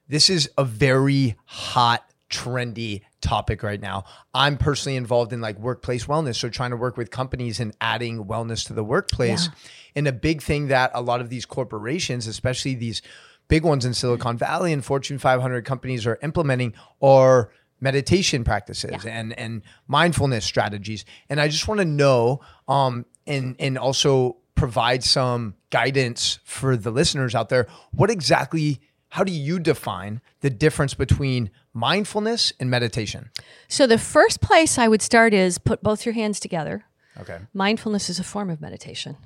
this 0.09 0.31
is 0.31 0.50
a 0.59 0.64
very 0.64 1.37
hot, 1.44 2.05
trendy 2.31 3.03
topic 3.20 3.62
right 3.62 3.81
now. 3.81 4.05
I'm 4.33 4.57
personally 4.57 4.96
involved 4.96 5.33
in 5.33 5.40
like 5.40 5.59
workplace 5.59 6.07
wellness. 6.07 6.37
So 6.37 6.48
trying 6.48 6.70
to 6.70 6.77
work 6.77 6.96
with 6.96 7.11
companies 7.11 7.61
and 7.61 7.74
adding 7.81 8.24
wellness 8.24 8.66
to 8.66 8.72
the 8.72 8.85
workplace. 8.85 9.48
And 9.94 10.09
a 10.09 10.12
big 10.12 10.42
thing 10.42 10.68
that 10.68 10.90
a 10.94 11.00
lot 11.00 11.20
of 11.20 11.31
these 11.31 11.46
corporations, 11.46 12.27
especially 12.27 12.74
these 12.74 13.03
big 13.48 13.62
ones 13.62 13.85
in 13.85 13.94
Silicon 13.94 14.37
Valley 14.37 14.72
and 14.72 14.85
Fortune 14.85 15.18
500 15.18 15.64
companies 15.64 16.07
are 16.07 16.18
implementing 16.22 16.74
are 17.00 17.50
meditation 17.80 18.44
practices 18.44 19.04
and 19.04 19.38
and 19.38 19.62
mindfulness 19.87 20.44
strategies. 20.44 21.04
And 21.28 21.40
I 21.40 21.48
just 21.48 21.68
want 21.68 21.80
to 21.80 21.84
know 21.84 22.40
um 22.68 23.06
and 23.26 23.56
and 23.58 23.78
also 23.78 24.37
provide 24.54 25.02
some 25.02 25.54
guidance 25.70 26.38
for 26.44 26.76
the 26.76 26.90
listeners 26.90 27.34
out 27.34 27.48
there. 27.48 27.66
What 27.92 28.10
exactly 28.10 28.80
how 29.08 29.24
do 29.24 29.32
you 29.32 29.58
define 29.58 30.20
the 30.40 30.50
difference 30.50 30.94
between 30.94 31.50
mindfulness 31.72 32.52
and 32.58 32.70
meditation? 32.70 33.30
So 33.68 33.87
the 33.87 33.98
first 33.98 34.40
place 34.40 34.78
I 34.78 34.88
would 34.88 35.02
start 35.02 35.32
is 35.32 35.58
put 35.58 35.82
both 35.82 36.04
your 36.04 36.14
hands 36.14 36.40
together. 36.40 36.84
Okay. 37.20 37.38
Mindfulness 37.52 38.10
is 38.10 38.18
a 38.18 38.24
form 38.24 38.50
of 38.50 38.60
meditation. 38.60 39.16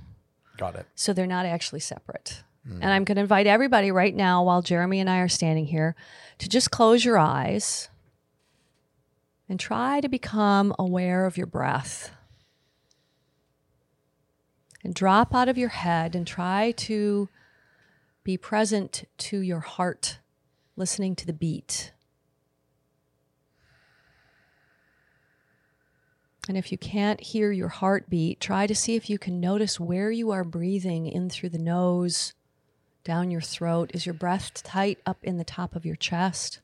Got 0.58 0.74
it. 0.74 0.86
So 0.94 1.12
they're 1.14 1.26
not 1.26 1.46
actually 1.46 1.80
separate. 1.80 2.42
And 2.70 2.92
I'm 2.92 3.04
going 3.04 3.16
to 3.16 3.22
invite 3.22 3.46
everybody 3.46 3.90
right 3.90 4.14
now, 4.14 4.42
while 4.44 4.60
Jeremy 4.60 5.00
and 5.00 5.08
I 5.08 5.20
are 5.20 5.28
standing 5.28 5.64
here, 5.64 5.96
to 6.38 6.50
just 6.50 6.70
close 6.70 7.02
your 7.02 7.16
eyes 7.16 7.88
and 9.48 9.58
try 9.58 10.00
to 10.00 10.08
become 10.08 10.74
aware 10.78 11.26
of 11.26 11.36
your 11.36 11.46
breath. 11.46 12.12
And 14.84 14.94
drop 14.94 15.34
out 15.34 15.48
of 15.48 15.58
your 15.58 15.70
head 15.70 16.14
and 16.14 16.26
try 16.26 16.72
to 16.72 17.28
be 18.22 18.36
present 18.36 19.04
to 19.16 19.38
your 19.38 19.60
heart, 19.60 20.18
listening 20.76 21.16
to 21.16 21.26
the 21.26 21.32
beat. 21.32 21.92
And 26.48 26.56
if 26.56 26.72
you 26.72 26.78
can't 26.78 27.20
hear 27.20 27.52
your 27.52 27.68
heartbeat, 27.68 28.40
try 28.40 28.66
to 28.66 28.74
see 28.74 28.96
if 28.96 29.10
you 29.10 29.18
can 29.18 29.38
notice 29.40 29.78
where 29.78 30.10
you 30.10 30.30
are 30.30 30.44
breathing 30.44 31.06
in 31.06 31.28
through 31.28 31.50
the 31.50 31.58
nose, 31.58 32.32
down 33.04 33.30
your 33.30 33.42
throat. 33.42 33.90
Is 33.92 34.06
your 34.06 34.14
breath 34.14 34.62
tight 34.62 34.98
up 35.04 35.18
in 35.22 35.36
the 35.36 35.44
top 35.44 35.76
of 35.76 35.84
your 35.84 35.96
chest? 35.96 36.60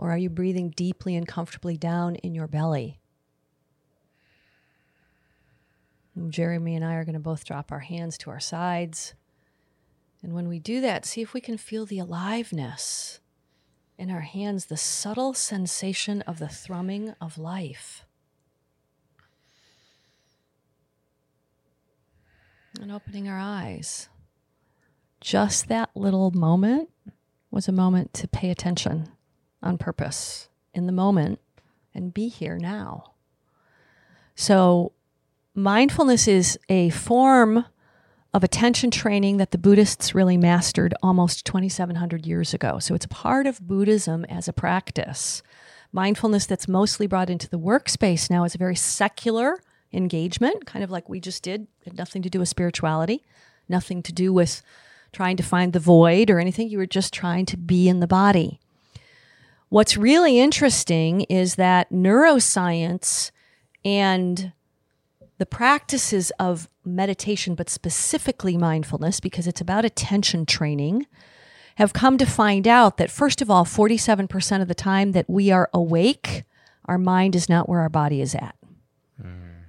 Or 0.00 0.10
are 0.10 0.16
you 0.16 0.30
breathing 0.30 0.70
deeply 0.70 1.14
and 1.14 1.28
comfortably 1.28 1.76
down 1.76 2.14
in 2.16 2.34
your 2.34 2.48
belly? 2.48 3.00
Jeremy 6.30 6.74
and 6.74 6.82
I 6.82 6.94
are 6.94 7.04
going 7.04 7.12
to 7.12 7.20
both 7.20 7.44
drop 7.44 7.70
our 7.70 7.80
hands 7.80 8.16
to 8.18 8.30
our 8.30 8.40
sides. 8.40 9.12
And 10.22 10.32
when 10.32 10.48
we 10.48 10.58
do 10.58 10.80
that, 10.80 11.04
see 11.04 11.20
if 11.20 11.34
we 11.34 11.42
can 11.42 11.58
feel 11.58 11.84
the 11.84 11.98
aliveness 11.98 13.20
in 13.98 14.10
our 14.10 14.22
hands, 14.22 14.66
the 14.66 14.78
subtle 14.78 15.34
sensation 15.34 16.22
of 16.22 16.38
the 16.38 16.48
thrumming 16.48 17.14
of 17.20 17.36
life. 17.36 18.06
and 22.80 22.90
opening 22.90 23.28
our 23.28 23.38
eyes. 23.38 24.08
Just 25.20 25.68
that 25.68 25.90
little 25.94 26.30
moment 26.30 26.88
was 27.50 27.68
a 27.68 27.72
moment 27.72 28.14
to 28.14 28.28
pay 28.28 28.48
attention 28.48 29.10
on 29.62 29.78
purpose 29.78 30.48
in 30.74 30.86
the 30.86 30.92
moment 30.92 31.38
and 31.94 32.14
be 32.14 32.28
here 32.28 32.58
now. 32.58 33.12
So, 34.34 34.92
mindfulness 35.54 36.26
is 36.28 36.58
a 36.68 36.90
form 36.90 37.66
of 38.32 38.44
attention 38.44 38.90
training 38.90 39.38
that 39.38 39.50
the 39.50 39.58
Buddhists 39.58 40.14
really 40.14 40.36
mastered 40.36 40.94
almost 41.02 41.44
2,700 41.44 42.24
years 42.26 42.54
ago. 42.54 42.78
So, 42.78 42.94
it's 42.94 43.06
part 43.06 43.46
of 43.46 43.60
Buddhism 43.60 44.24
as 44.26 44.48
a 44.48 44.52
practice. 44.52 45.42
Mindfulness 45.92 46.46
that's 46.46 46.68
mostly 46.68 47.06
brought 47.06 47.30
into 47.30 47.48
the 47.48 47.58
workspace 47.58 48.30
now 48.30 48.44
is 48.44 48.54
a 48.54 48.58
very 48.58 48.76
secular 48.76 49.60
engagement, 49.92 50.66
kind 50.66 50.84
of 50.84 50.90
like 50.90 51.08
we 51.08 51.20
just 51.20 51.42
did, 51.42 51.66
had 51.84 51.98
nothing 51.98 52.22
to 52.22 52.30
do 52.30 52.38
with 52.38 52.48
spirituality, 52.48 53.24
nothing 53.68 54.02
to 54.04 54.12
do 54.12 54.32
with 54.32 54.62
trying 55.12 55.36
to 55.36 55.42
find 55.42 55.72
the 55.72 55.80
void 55.80 56.30
or 56.30 56.38
anything. 56.38 56.68
You 56.68 56.78
were 56.78 56.86
just 56.86 57.12
trying 57.12 57.46
to 57.46 57.56
be 57.56 57.88
in 57.88 58.00
the 58.00 58.06
body. 58.06 58.60
What's 59.70 59.96
really 59.96 60.40
interesting 60.40 61.22
is 61.22 61.54
that 61.54 61.90
neuroscience 61.90 63.30
and 63.84 64.52
the 65.38 65.46
practices 65.46 66.32
of 66.40 66.68
meditation, 66.84 67.54
but 67.54 67.70
specifically 67.70 68.56
mindfulness, 68.56 69.20
because 69.20 69.46
it's 69.46 69.60
about 69.60 69.84
attention 69.84 70.44
training, 70.44 71.06
have 71.76 71.92
come 71.92 72.18
to 72.18 72.26
find 72.26 72.66
out 72.66 72.96
that, 72.96 73.12
first 73.12 73.40
of 73.40 73.48
all, 73.48 73.64
47% 73.64 74.60
of 74.60 74.66
the 74.66 74.74
time 74.74 75.12
that 75.12 75.30
we 75.30 75.52
are 75.52 75.70
awake, 75.72 76.42
our 76.86 76.98
mind 76.98 77.36
is 77.36 77.48
not 77.48 77.68
where 77.68 77.80
our 77.80 77.88
body 77.88 78.20
is 78.20 78.34
at. 78.34 78.56
Hmm. 79.22 79.62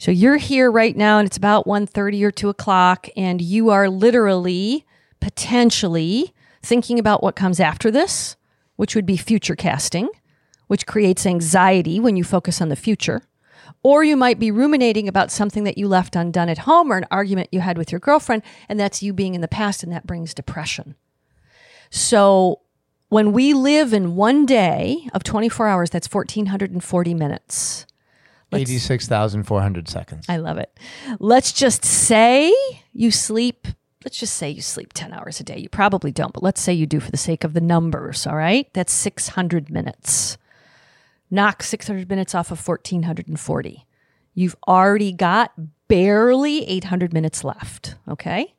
So 0.00 0.10
you're 0.10 0.36
here 0.36 0.68
right 0.68 0.96
now 0.96 1.18
and 1.18 1.26
it's 1.26 1.36
about 1.36 1.64
1.30 1.64 2.24
or 2.24 2.32
2 2.32 2.48
o'clock 2.48 3.06
and 3.16 3.40
you 3.40 3.70
are 3.70 3.88
literally, 3.88 4.84
potentially 5.20 6.34
thinking 6.60 6.98
about 6.98 7.22
what 7.22 7.36
comes 7.36 7.60
after 7.60 7.90
this, 7.90 8.36
which 8.78 8.94
would 8.94 9.04
be 9.04 9.16
future 9.16 9.56
casting, 9.56 10.08
which 10.68 10.86
creates 10.86 11.26
anxiety 11.26 11.98
when 11.98 12.16
you 12.16 12.22
focus 12.22 12.62
on 12.62 12.68
the 12.68 12.76
future. 12.76 13.22
Or 13.82 14.04
you 14.04 14.16
might 14.16 14.38
be 14.38 14.52
ruminating 14.52 15.08
about 15.08 15.32
something 15.32 15.64
that 15.64 15.76
you 15.76 15.88
left 15.88 16.14
undone 16.14 16.48
at 16.48 16.58
home 16.58 16.92
or 16.92 16.96
an 16.96 17.06
argument 17.10 17.48
you 17.50 17.58
had 17.58 17.76
with 17.76 17.90
your 17.90 17.98
girlfriend, 17.98 18.44
and 18.68 18.78
that's 18.78 19.02
you 19.02 19.12
being 19.12 19.34
in 19.34 19.40
the 19.40 19.48
past, 19.48 19.82
and 19.82 19.92
that 19.92 20.06
brings 20.06 20.32
depression. 20.32 20.94
So 21.90 22.60
when 23.08 23.32
we 23.32 23.52
live 23.52 23.92
in 23.92 24.14
one 24.14 24.46
day 24.46 25.08
of 25.12 25.24
24 25.24 25.66
hours, 25.66 25.90
that's 25.90 26.12
1,440 26.12 27.14
minutes. 27.14 27.84
86,400 28.52 29.88
seconds. 29.88 30.24
I 30.28 30.36
love 30.36 30.58
it. 30.58 30.78
Let's 31.18 31.52
just 31.52 31.84
say 31.84 32.54
you 32.92 33.10
sleep, 33.10 33.66
let's 34.04 34.18
just 34.18 34.34
say 34.34 34.50
you 34.50 34.62
sleep 34.62 34.92
10 34.92 35.12
hours 35.12 35.40
a 35.40 35.44
day. 35.44 35.58
You 35.58 35.68
probably 35.68 36.12
don't, 36.12 36.32
but 36.32 36.42
let's 36.42 36.60
say 36.60 36.72
you 36.72 36.86
do 36.86 37.00
for 37.00 37.10
the 37.10 37.16
sake 37.16 37.44
of 37.44 37.54
the 37.54 37.60
numbers, 37.60 38.26
all 38.26 38.36
right? 38.36 38.72
That's 38.72 38.92
600 38.92 39.70
minutes. 39.70 40.38
Knock 41.30 41.62
600 41.62 42.08
minutes 42.08 42.34
off 42.34 42.50
of 42.50 42.66
1440. 42.66 43.86
You've 44.34 44.56
already 44.66 45.12
got 45.12 45.52
barely 45.88 46.64
800 46.68 47.12
minutes 47.12 47.42
left, 47.44 47.96
okay? 48.08 48.54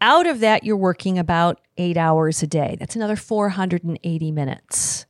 Out 0.00 0.26
of 0.26 0.40
that, 0.40 0.62
you're 0.62 0.76
working 0.76 1.18
about 1.18 1.60
eight 1.78 1.96
hours 1.96 2.42
a 2.42 2.46
day. 2.46 2.76
That's 2.78 2.96
another 2.96 3.16
480 3.16 4.30
minutes. 4.30 5.06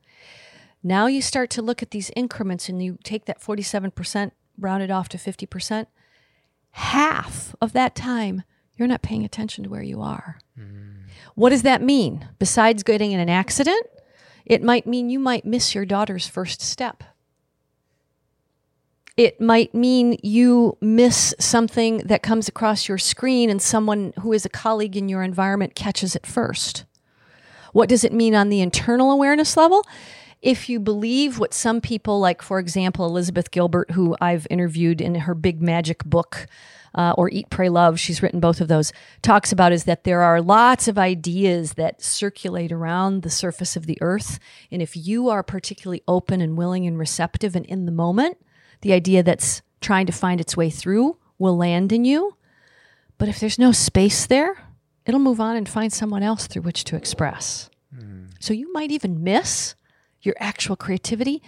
Now 0.81 1.07
you 1.07 1.21
start 1.21 1.49
to 1.51 1.61
look 1.61 1.83
at 1.83 1.91
these 1.91 2.11
increments 2.15 2.69
and 2.69 2.81
you 2.81 2.97
take 3.03 3.25
that 3.25 3.41
47%, 3.41 4.31
round 4.57 4.83
it 4.83 4.91
off 4.91 5.09
to 5.09 5.17
50%. 5.17 5.87
Half 6.71 7.55
of 7.59 7.73
that 7.73 7.95
time, 7.95 8.43
you're 8.77 8.87
not 8.87 9.01
paying 9.01 9.25
attention 9.25 9.63
to 9.63 9.69
where 9.69 9.83
you 9.83 10.01
are. 10.01 10.39
Mm. 10.59 10.93
What 11.35 11.49
does 11.49 11.63
that 11.63 11.81
mean? 11.81 12.27
Besides 12.39 12.83
getting 12.83 13.11
in 13.11 13.19
an 13.19 13.29
accident, 13.29 13.85
it 14.45 14.63
might 14.63 14.87
mean 14.87 15.09
you 15.09 15.19
might 15.19 15.45
miss 15.45 15.75
your 15.75 15.85
daughter's 15.85 16.27
first 16.27 16.61
step. 16.61 17.03
It 19.17 19.41
might 19.41 19.73
mean 19.73 20.19
you 20.21 20.77
miss 20.79 21.33
something 21.39 21.97
that 21.99 22.21
comes 22.21 22.47
across 22.47 22.87
your 22.87 22.99
screen 22.99 23.49
and 23.49 23.61
someone 23.61 24.13
who 24.19 24.31
is 24.31 24.45
a 24.45 24.49
colleague 24.49 24.95
in 24.95 25.09
your 25.09 25.23
environment 25.23 25.73
catches 25.73 26.15
it 26.15 26.25
first. 26.25 26.85
What 27.73 27.89
does 27.89 28.03
it 28.03 28.13
mean 28.13 28.35
on 28.35 28.49
the 28.49 28.61
internal 28.61 29.11
awareness 29.11 29.57
level? 29.57 29.83
If 30.41 30.69
you 30.69 30.79
believe 30.79 31.39
what 31.39 31.53
some 31.53 31.81
people, 31.81 32.19
like 32.19 32.43
for 32.43 32.59
example, 32.59 33.07
Elizabeth 33.07 33.49
Gilbert, 33.49 33.91
who 33.91 34.15
I've 34.21 34.45
interviewed 34.51 35.01
in 35.01 35.15
her 35.15 35.33
big 35.33 35.63
magic 35.63 36.05
book, 36.05 36.45
uh, 36.97 37.13
or 37.17 37.29
Eat, 37.29 37.49
Pray, 37.49 37.69
Love, 37.69 37.99
she's 37.99 38.21
written 38.21 38.39
both 38.39 38.59
of 38.59 38.67
those, 38.67 38.91
talks 39.21 39.51
about 39.51 39.71
is 39.71 39.83
that 39.85 40.03
there 40.03 40.21
are 40.21 40.41
lots 40.41 40.87
of 40.87 40.97
ideas 40.97 41.73
that 41.73 42.01
circulate 42.01 42.71
around 42.71 43.21
the 43.21 43.29
surface 43.29 43.75
of 43.75 43.85
the 43.85 43.97
earth. 44.01 44.39
And 44.71 44.81
if 44.81 44.97
you 44.97 45.29
are 45.29 45.43
particularly 45.43 46.01
open 46.07 46.41
and 46.41 46.57
willing 46.57 46.87
and 46.87 46.97
receptive 46.97 47.55
and 47.55 47.65
in 47.67 47.85
the 47.85 47.91
moment, 47.91 48.37
the 48.81 48.93
idea 48.93 49.21
that's 49.21 49.61
trying 49.79 50.07
to 50.07 50.11
find 50.11 50.41
its 50.41 50.57
way 50.57 50.71
through 50.71 51.17
will 51.37 51.55
land 51.55 51.91
in 51.93 52.03
you. 52.03 52.35
But 53.19 53.29
if 53.29 53.39
there's 53.39 53.59
no 53.59 53.71
space 53.71 54.25
there, 54.25 54.57
it'll 55.05 55.19
move 55.19 55.39
on 55.39 55.55
and 55.55 55.69
find 55.69 55.93
someone 55.93 56.23
else 56.23 56.47
through 56.47 56.63
which 56.63 56.83
to 56.85 56.95
express. 56.95 57.69
So 58.39 58.53
you 58.53 58.71
might 58.73 58.91
even 58.91 59.23
miss 59.23 59.75
your 60.21 60.35
actual 60.39 60.75
creativity 60.75 61.41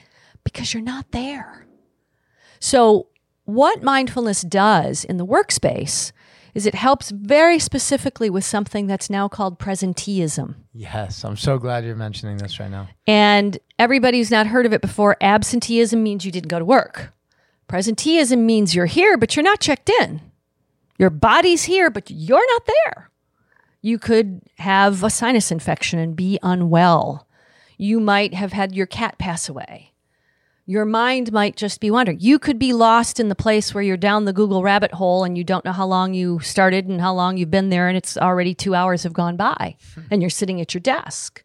because 0.43 0.73
you're 0.73 0.83
not 0.83 1.11
there. 1.11 1.67
So, 2.59 3.07
what 3.49 3.83
mindfulness 3.83 4.41
does 4.41 5.03
in 5.03 5.17
the 5.17 5.25
workspace 5.25 6.11
is 6.53 6.65
it 6.65 6.75
helps 6.75 7.11
very 7.11 7.59
specifically 7.59 8.29
with 8.29 8.43
something 8.43 8.87
that's 8.87 9.09
now 9.09 9.27
called 9.27 9.59
presenteeism. 9.59 10.55
Yes, 10.73 11.23
I'm 11.23 11.37
so 11.37 11.57
glad 11.57 11.85
you're 11.85 11.95
mentioning 11.95 12.37
this 12.37 12.59
right 12.59 12.71
now. 12.71 12.89
And 13.05 13.57
everybody 13.77 14.17
who's 14.17 14.31
not 14.31 14.47
heard 14.47 14.65
of 14.65 14.73
it 14.73 14.81
before, 14.81 15.15
absenteeism 15.21 16.01
means 16.01 16.25
you 16.25 16.31
didn't 16.31 16.49
go 16.49 16.59
to 16.59 16.65
work. 16.65 17.13
Presenteeism 17.67 18.39
means 18.39 18.73
you're 18.73 18.87
here, 18.87 19.17
but 19.17 19.35
you're 19.35 19.43
not 19.43 19.59
checked 19.59 19.89
in. 20.01 20.21
Your 20.97 21.09
body's 21.09 21.63
here, 21.63 21.89
but 21.89 22.09
you're 22.09 22.45
not 22.53 22.65
there. 22.65 23.11
You 23.81 23.99
could 23.99 24.41
have 24.57 25.03
a 25.03 25.09
sinus 25.09 25.51
infection 25.51 25.99
and 25.99 26.15
be 26.15 26.39
unwell. 26.43 27.27
You 27.77 27.99
might 27.99 28.33
have 28.33 28.51
had 28.51 28.75
your 28.75 28.87
cat 28.87 29.17
pass 29.17 29.47
away. 29.47 29.88
Your 30.69 30.85
mind 30.85 31.31
might 31.31 31.55
just 31.55 31.79
be 31.79 31.89
wandering. 31.89 32.19
You 32.19 32.37
could 32.37 32.59
be 32.59 32.73
lost 32.73 33.19
in 33.19 33.27
the 33.29 33.35
place 33.35 33.73
where 33.73 33.83
you're 33.83 33.97
down 33.97 34.25
the 34.25 34.33
Google 34.33 34.61
rabbit 34.61 34.93
hole 34.93 35.23
and 35.23 35.35
you 35.35 35.43
don't 35.43 35.65
know 35.65 35.71
how 35.71 35.87
long 35.87 36.13
you 36.13 36.39
started 36.39 36.87
and 36.87 37.01
how 37.01 37.13
long 37.13 37.37
you've 37.37 37.49
been 37.49 37.69
there, 37.69 37.87
and 37.87 37.97
it's 37.97 38.17
already 38.17 38.53
two 38.53 38.75
hours 38.75 39.03
have 39.03 39.13
gone 39.13 39.35
by 39.35 39.75
hmm. 39.95 40.01
and 40.11 40.21
you're 40.21 40.29
sitting 40.29 40.61
at 40.61 40.73
your 40.73 40.81
desk 40.81 41.43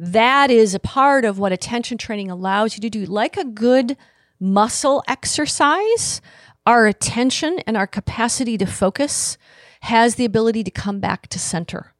that 0.00 0.50
is 0.50 0.74
a 0.74 0.80
part 0.80 1.26
of 1.26 1.38
what 1.38 1.52
attention 1.52 1.98
training 1.98 2.30
allows 2.30 2.74
you 2.74 2.80
to 2.80 2.88
do. 2.88 3.04
Like 3.04 3.36
a 3.36 3.44
good 3.44 3.98
muscle 4.40 5.04
exercise, 5.06 6.22
our 6.64 6.86
attention 6.86 7.58
and 7.66 7.76
our 7.76 7.86
capacity 7.86 8.56
to 8.56 8.64
focus 8.64 9.36
has 9.82 10.14
the 10.14 10.24
ability 10.24 10.64
to 10.64 10.70
come 10.70 11.00
back 11.00 11.28
to 11.28 11.38
center. 11.38 11.92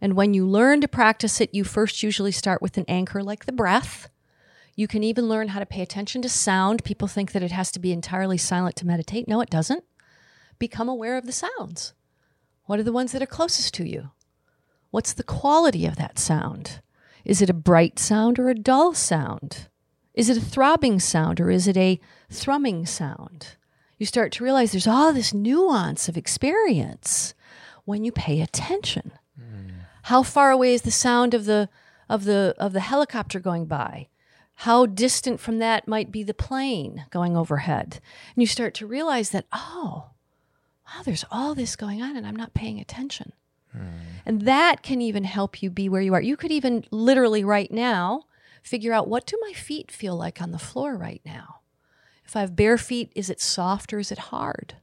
And 0.00 0.14
when 0.14 0.34
you 0.34 0.46
learn 0.46 0.80
to 0.82 0.88
practice 0.88 1.40
it, 1.40 1.52
you 1.52 1.64
first 1.64 2.04
usually 2.04 2.32
start 2.32 2.62
with 2.62 2.78
an 2.78 2.84
anchor 2.86 3.24
like 3.24 3.44
the 3.44 3.52
breath. 3.52 4.08
You 4.74 4.88
can 4.88 5.02
even 5.02 5.28
learn 5.28 5.48
how 5.48 5.58
to 5.60 5.66
pay 5.66 5.82
attention 5.82 6.22
to 6.22 6.28
sound. 6.28 6.84
People 6.84 7.08
think 7.08 7.32
that 7.32 7.42
it 7.42 7.52
has 7.52 7.70
to 7.72 7.78
be 7.78 7.92
entirely 7.92 8.38
silent 8.38 8.76
to 8.76 8.86
meditate. 8.86 9.28
No, 9.28 9.40
it 9.40 9.50
doesn't. 9.50 9.84
Become 10.58 10.88
aware 10.88 11.16
of 11.16 11.26
the 11.26 11.32
sounds. 11.32 11.92
What 12.64 12.78
are 12.78 12.84
the 12.84 12.92
ones 12.92 13.12
that 13.12 13.22
are 13.22 13.26
closest 13.26 13.74
to 13.74 13.84
you? 13.84 14.10
What's 14.90 15.12
the 15.12 15.24
quality 15.24 15.84
of 15.86 15.96
that 15.96 16.18
sound? 16.18 16.80
Is 17.24 17.42
it 17.42 17.50
a 17.50 17.54
bright 17.54 17.98
sound 17.98 18.38
or 18.38 18.48
a 18.48 18.54
dull 18.54 18.94
sound? 18.94 19.68
Is 20.14 20.28
it 20.28 20.36
a 20.36 20.40
throbbing 20.40 21.00
sound 21.00 21.40
or 21.40 21.50
is 21.50 21.66
it 21.66 21.76
a 21.76 22.00
thrumming 22.30 22.86
sound? 22.86 23.56
You 23.98 24.06
start 24.06 24.32
to 24.32 24.44
realize 24.44 24.72
there's 24.72 24.86
all 24.86 25.12
this 25.12 25.32
nuance 25.32 26.08
of 26.08 26.16
experience 26.16 27.34
when 27.84 28.04
you 28.04 28.12
pay 28.12 28.40
attention. 28.40 29.12
Hmm. 29.38 29.70
How 30.04 30.22
far 30.22 30.50
away 30.50 30.74
is 30.74 30.82
the 30.82 30.90
sound 30.90 31.34
of 31.34 31.44
the 31.44 31.68
of 32.08 32.24
the 32.24 32.54
of 32.58 32.72
the 32.72 32.80
helicopter 32.80 33.40
going 33.40 33.66
by? 33.66 34.08
How 34.62 34.86
distant 34.86 35.40
from 35.40 35.58
that 35.58 35.88
might 35.88 36.12
be 36.12 36.22
the 36.22 36.32
plane 36.32 37.06
going 37.10 37.36
overhead? 37.36 37.98
And 38.36 38.42
you 38.42 38.46
start 38.46 38.74
to 38.74 38.86
realize 38.86 39.30
that 39.30 39.46
oh, 39.52 40.10
wow, 40.86 41.02
there's 41.04 41.24
all 41.32 41.56
this 41.56 41.74
going 41.74 42.00
on 42.00 42.16
and 42.16 42.24
I'm 42.24 42.36
not 42.36 42.54
paying 42.54 42.78
attention. 42.78 43.32
Hmm. 43.72 43.88
And 44.24 44.42
that 44.42 44.84
can 44.84 45.02
even 45.02 45.24
help 45.24 45.64
you 45.64 45.70
be 45.70 45.88
where 45.88 46.00
you 46.00 46.14
are. 46.14 46.22
You 46.22 46.36
could 46.36 46.52
even 46.52 46.84
literally 46.92 47.42
right 47.42 47.72
now 47.72 48.26
figure 48.62 48.92
out 48.92 49.08
what 49.08 49.26
do 49.26 49.36
my 49.42 49.52
feet 49.52 49.90
feel 49.90 50.14
like 50.14 50.40
on 50.40 50.52
the 50.52 50.60
floor 50.60 50.96
right 50.96 51.22
now? 51.24 51.62
If 52.24 52.36
I 52.36 52.40
have 52.42 52.54
bare 52.54 52.78
feet, 52.78 53.10
is 53.16 53.28
it 53.28 53.40
soft 53.40 53.92
or 53.92 53.98
is 53.98 54.12
it 54.12 54.30
hard? 54.30 54.76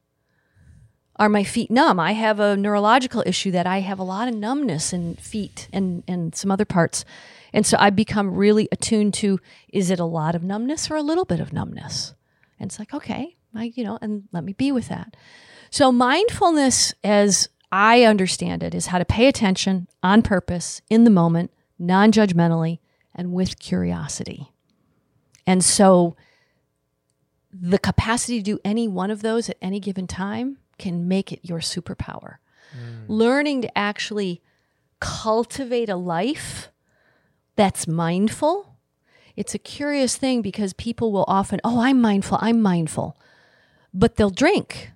Are 1.16 1.30
my 1.30 1.46
feet 1.46 1.72
numb? 1.72 2.02
I 2.02 2.12
have 2.12 2.42
a 2.42 2.58
neurological 2.58 3.24
issue 3.26 3.52
that 3.52 3.66
I 3.66 3.80
have 3.80 4.00
a 4.00 4.04
lot 4.04 4.28
of 4.28 4.36
numbness 4.36 4.92
in 4.92 5.16
feet 5.16 5.70
and, 5.72 6.04
and 6.06 6.36
some 6.36 6.52
other 6.52 6.66
parts. 6.66 7.06
And 7.54 7.66
so 7.66 7.78
I 7.80 7.90
become 7.90 8.36
really 8.36 8.68
attuned 8.72 9.14
to 9.16 9.40
is 9.70 9.90
it 9.90 10.00
a 10.00 10.06
lot 10.06 10.36
of 10.36 10.44
numbness 10.44 10.90
or 10.90 10.96
a 10.96 11.02
little 11.02 11.26
bit 11.26 11.40
of 11.40 11.54
numbness? 11.54 12.14
And 12.60 12.70
it's 12.70 12.80
like, 12.80 12.94
okay, 12.94 13.38
I, 13.56 13.72
you 13.76 13.84
know, 13.84 13.98
and 14.02 14.24
let 14.32 14.44
me 14.44 14.54
be 14.54 14.72
with 14.72 14.90
that. 14.90 15.16
So 15.72 15.92
mindfulness, 15.92 16.94
as 17.04 17.50
I 17.72 18.04
understand 18.04 18.64
it, 18.64 18.74
is 18.74 18.88
how 18.88 18.98
to 18.98 19.06
pay 19.06 19.28
attention 19.28 19.88
on 20.02 20.22
purpose, 20.22 20.82
in 20.90 21.04
the 21.04 21.10
moment, 21.10 21.52
non 21.78 22.12
judgmentally, 22.12 22.80
and 23.14 23.34
with 23.34 23.60
curiosity. 23.60 24.52
And 25.46 25.64
so 25.64 26.16
the 27.52 27.80
capacity 27.80 28.40
to 28.40 28.44
do 28.44 28.60
any 28.64 28.88
one 28.88 29.12
of 29.12 29.22
those 29.22 29.50
at 29.50 29.58
any 29.62 29.80
given 29.80 30.08
time 30.08 30.58
can 30.78 31.08
make 31.08 31.32
it 31.32 31.40
your 31.44 31.60
superpower. 31.60 32.38
Mm. 32.76 33.06
Learning 33.08 33.62
to 33.64 33.78
actually 33.78 34.42
cultivate 35.00 35.90
a 35.90 35.96
life 35.96 36.70
that's 37.60 37.90
mindful. 37.90 38.78
It's 39.36 39.54
a 39.54 39.60
curious 39.60 40.16
thing 40.16 40.42
because 40.42 40.72
people 40.72 41.12
will 41.12 41.26
often, 41.28 41.60
oh, 41.66 41.82
I'm 41.82 42.00
mindful, 42.00 42.38
I'm 42.40 42.62
mindful, 42.62 43.20
but 43.94 44.16
they'll 44.16 44.30
drink. 44.30 44.92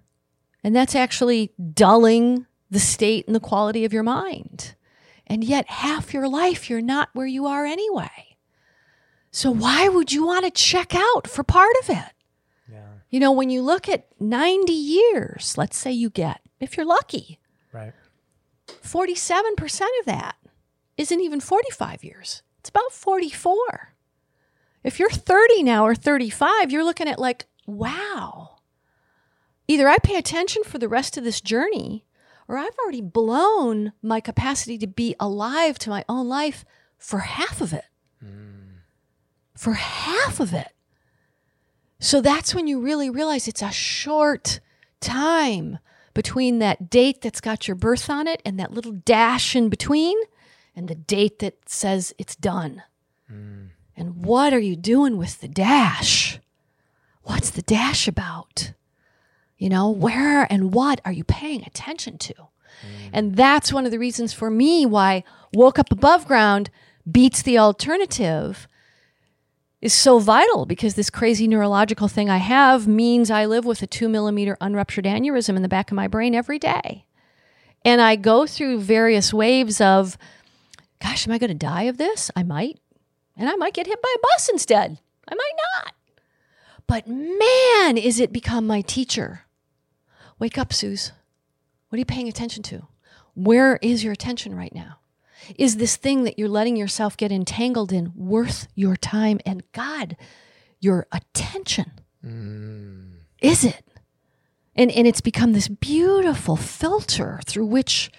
And 0.63 0.73
that's 0.73 0.95
actually 0.95 1.51
dulling 1.73 2.45
the 2.71 2.79
state 2.79 3.27
and 3.27 3.35
the 3.35 3.41
quality 3.41 3.83
of 3.83 3.91
your 3.91 4.03
mind. 4.03 4.75
And 5.27 5.43
yet, 5.43 5.69
half 5.69 6.13
your 6.13 6.29
life, 6.29 6.69
you're 6.69 6.81
not 6.81 7.09
where 7.11 7.27
you 7.27 7.45
are 7.47 7.65
anyway. 7.65 8.37
So, 9.29 9.51
why 9.51 9.89
would 9.89 10.13
you 10.13 10.25
want 10.25 10.45
to 10.45 10.51
check 10.51 10.95
out 10.95 11.27
for 11.27 11.43
part 11.43 11.75
of 11.81 11.89
it? 11.89 12.13
Yeah. 12.71 12.87
You 13.09 13.19
know, 13.19 13.33
when 13.33 13.49
you 13.49 13.61
look 13.61 13.89
at 13.89 14.07
90 14.21 14.71
years, 14.71 15.57
let's 15.57 15.75
say 15.75 15.91
you 15.91 16.09
get, 16.09 16.39
if 16.61 16.77
you're 16.77 16.85
lucky, 16.85 17.39
Right. 17.73 17.93
47% 18.67 19.81
of 19.99 20.05
that 20.05 20.35
isn't 20.95 21.19
even 21.19 21.41
45 21.41 22.05
years. 22.05 22.41
It's 22.63 22.69
about 22.69 22.93
44. 22.93 23.93
If 24.85 24.97
you're 24.97 25.09
30 25.09 25.63
now 25.63 25.85
or 25.85 25.93
35, 25.93 26.71
you're 26.71 26.85
looking 26.85 27.09
at 27.09 27.19
like, 27.19 27.45
wow, 27.65 28.55
either 29.67 29.89
I 29.89 29.97
pay 29.97 30.15
attention 30.15 30.63
for 30.63 30.77
the 30.77 30.87
rest 30.87 31.17
of 31.17 31.25
this 31.25 31.41
journey 31.41 32.05
or 32.47 32.57
I've 32.57 32.77
already 32.81 33.01
blown 33.01 33.91
my 34.01 34.21
capacity 34.21 34.77
to 34.77 34.87
be 34.87 35.13
alive 35.19 35.77
to 35.79 35.89
my 35.89 36.05
own 36.07 36.29
life 36.29 36.63
for 36.97 37.19
half 37.19 37.59
of 37.59 37.73
it. 37.73 37.83
Hmm. 38.21 38.77
For 39.57 39.73
half 39.73 40.39
of 40.39 40.53
it. 40.53 40.71
So 41.99 42.21
that's 42.21 42.55
when 42.55 42.67
you 42.67 42.79
really 42.79 43.09
realize 43.09 43.49
it's 43.49 43.61
a 43.61 43.71
short 43.71 44.61
time 45.01 45.79
between 46.13 46.59
that 46.59 46.89
date 46.89 47.19
that's 47.19 47.41
got 47.41 47.67
your 47.67 47.75
birth 47.75 48.09
on 48.09 48.25
it 48.25 48.41
and 48.45 48.57
that 48.57 48.71
little 48.71 48.93
dash 48.93 49.53
in 49.53 49.67
between 49.67 50.17
and 50.75 50.87
the 50.87 50.95
date 50.95 51.39
that 51.39 51.69
says 51.69 52.13
it's 52.17 52.35
done. 52.35 52.83
Mm. 53.31 53.69
And 53.95 54.25
what 54.25 54.53
are 54.53 54.59
you 54.59 54.75
doing 54.75 55.17
with 55.17 55.39
the 55.41 55.47
dash? 55.47 56.39
What's 57.23 57.51
the 57.51 57.61
dash 57.61 58.07
about? 58.07 58.73
You 59.57 59.69
know, 59.69 59.89
where 59.89 60.51
and 60.51 60.73
what 60.73 60.99
are 61.05 61.11
you 61.11 61.23
paying 61.23 61.63
attention 61.63 62.17
to? 62.19 62.33
Mm. 62.33 63.09
And 63.13 63.35
that's 63.35 63.71
one 63.71 63.85
of 63.85 63.91
the 63.91 63.99
reasons 63.99 64.33
for 64.33 64.49
me 64.49 64.85
why 64.85 65.23
woke 65.53 65.77
up 65.79 65.91
above 65.91 66.27
ground 66.27 66.69
beats 67.09 67.41
the 67.41 67.57
alternative 67.57 68.67
is 69.81 69.93
so 69.93 70.17
vital 70.17 70.65
because 70.65 70.95
this 70.95 71.09
crazy 71.09 71.45
neurological 71.45 72.07
thing 72.07 72.29
I 72.29 72.37
have 72.37 72.87
means 72.87 73.29
I 73.29 73.45
live 73.45 73.65
with 73.65 73.81
a 73.83 73.87
two 73.87 74.07
millimeter 74.07 74.57
unruptured 74.61 75.05
aneurysm 75.05 75.55
in 75.57 75.61
the 75.61 75.67
back 75.67 75.91
of 75.91 75.95
my 75.95 76.07
brain 76.07 76.33
every 76.33 76.57
day. 76.57 77.05
And 77.85 77.99
I 77.99 78.15
go 78.15 78.47
through 78.47 78.79
various 78.79 79.33
waves 79.33 79.81
of, 79.81 80.17
gosh, 81.03 81.27
am 81.27 81.33
I 81.33 81.37
going 81.37 81.49
to 81.49 81.53
die 81.53 81.83
of 81.83 81.97
this? 81.97 82.31
I 82.35 82.43
might. 82.43 82.79
And 83.35 83.49
I 83.49 83.55
might 83.55 83.73
get 83.73 83.87
hit 83.87 84.01
by 84.01 84.15
a 84.15 84.21
bus 84.21 84.49
instead. 84.49 84.97
I 85.27 85.35
might 85.35 85.51
not. 85.75 85.93
But 86.87 87.07
man, 87.07 87.97
is 87.97 88.19
it 88.19 88.31
become 88.31 88.65
my 88.65 88.81
teacher. 88.81 89.41
Wake 90.39 90.57
up, 90.57 90.73
Suze. 90.73 91.11
What 91.89 91.97
are 91.97 91.99
you 91.99 92.05
paying 92.05 92.27
attention 92.27 92.63
to? 92.63 92.87
Where 93.35 93.77
is 93.81 94.03
your 94.03 94.13
attention 94.13 94.55
right 94.55 94.73
now? 94.73 94.99
Is 95.57 95.77
this 95.77 95.95
thing 95.95 96.23
that 96.23 96.39
you're 96.39 96.49
letting 96.49 96.77
yourself 96.77 97.17
get 97.17 97.31
entangled 97.31 97.91
in 97.91 98.13
worth 98.15 98.67
your 98.75 98.95
time 98.95 99.39
and 99.45 99.63
God, 99.73 100.15
your 100.79 101.07
attention? 101.11 101.91
Mm. 102.25 103.15
Is 103.41 103.65
it? 103.65 103.83
And, 104.75 104.89
and 104.91 105.05
it's 105.05 105.21
become 105.21 105.53
this 105.53 105.67
beautiful 105.67 106.55
filter 106.55 107.39
through 107.45 107.65
which 107.65 108.09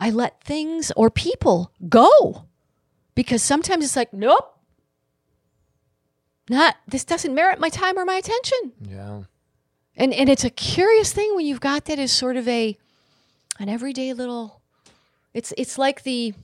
I 0.00 0.10
let 0.10 0.42
things 0.42 0.92
or 0.96 1.10
people 1.10 1.72
go. 1.88 2.44
Because 3.14 3.42
sometimes 3.42 3.84
it's 3.84 3.94
like, 3.96 4.12
nope, 4.12 4.58
not, 6.48 6.76
this 6.86 7.04
doesn't 7.04 7.34
merit 7.34 7.58
my 7.60 7.68
time 7.68 7.98
or 7.98 8.04
my 8.04 8.16
attention. 8.16 8.72
Yeah. 8.88 9.22
And 9.96 10.12
and 10.12 10.28
it's 10.28 10.44
a 10.44 10.50
curious 10.50 11.12
thing 11.12 11.34
when 11.36 11.46
you've 11.46 11.60
got 11.60 11.84
that 11.84 11.98
as 12.00 12.10
sort 12.10 12.36
of 12.36 12.48
a 12.48 12.76
an 13.60 13.68
everyday 13.68 14.12
little 14.12 14.60
it's 15.32 15.54
it's 15.56 15.78
like 15.78 16.02
the 16.02 16.34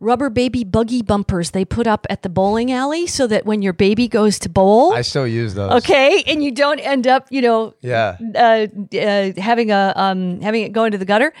rubber 0.00 0.30
baby 0.30 0.64
buggy 0.64 1.02
bumpers 1.02 1.50
they 1.50 1.66
put 1.66 1.86
up 1.86 2.06
at 2.08 2.22
the 2.22 2.30
bowling 2.30 2.72
alley 2.72 3.06
so 3.06 3.26
that 3.26 3.44
when 3.44 3.60
your 3.60 3.74
baby 3.74 4.08
goes 4.08 4.38
to 4.38 4.48
bowl 4.48 4.94
I 4.94 5.02
still 5.02 5.26
use 5.26 5.52
those. 5.52 5.70
okay 5.84 6.24
and 6.26 6.42
you 6.42 6.50
don't 6.50 6.78
end 6.80 7.06
up 7.06 7.26
you 7.30 7.42
know 7.42 7.74
Yeah. 7.82 8.16
uh, 8.34 8.66
uh, 8.96 9.32
having 9.36 9.70
a 9.70 9.92
um, 9.94 10.40
having 10.40 10.62
it 10.62 10.72
go 10.72 10.84
into 10.84 10.96
the 10.96 11.04
gutter 11.04 11.34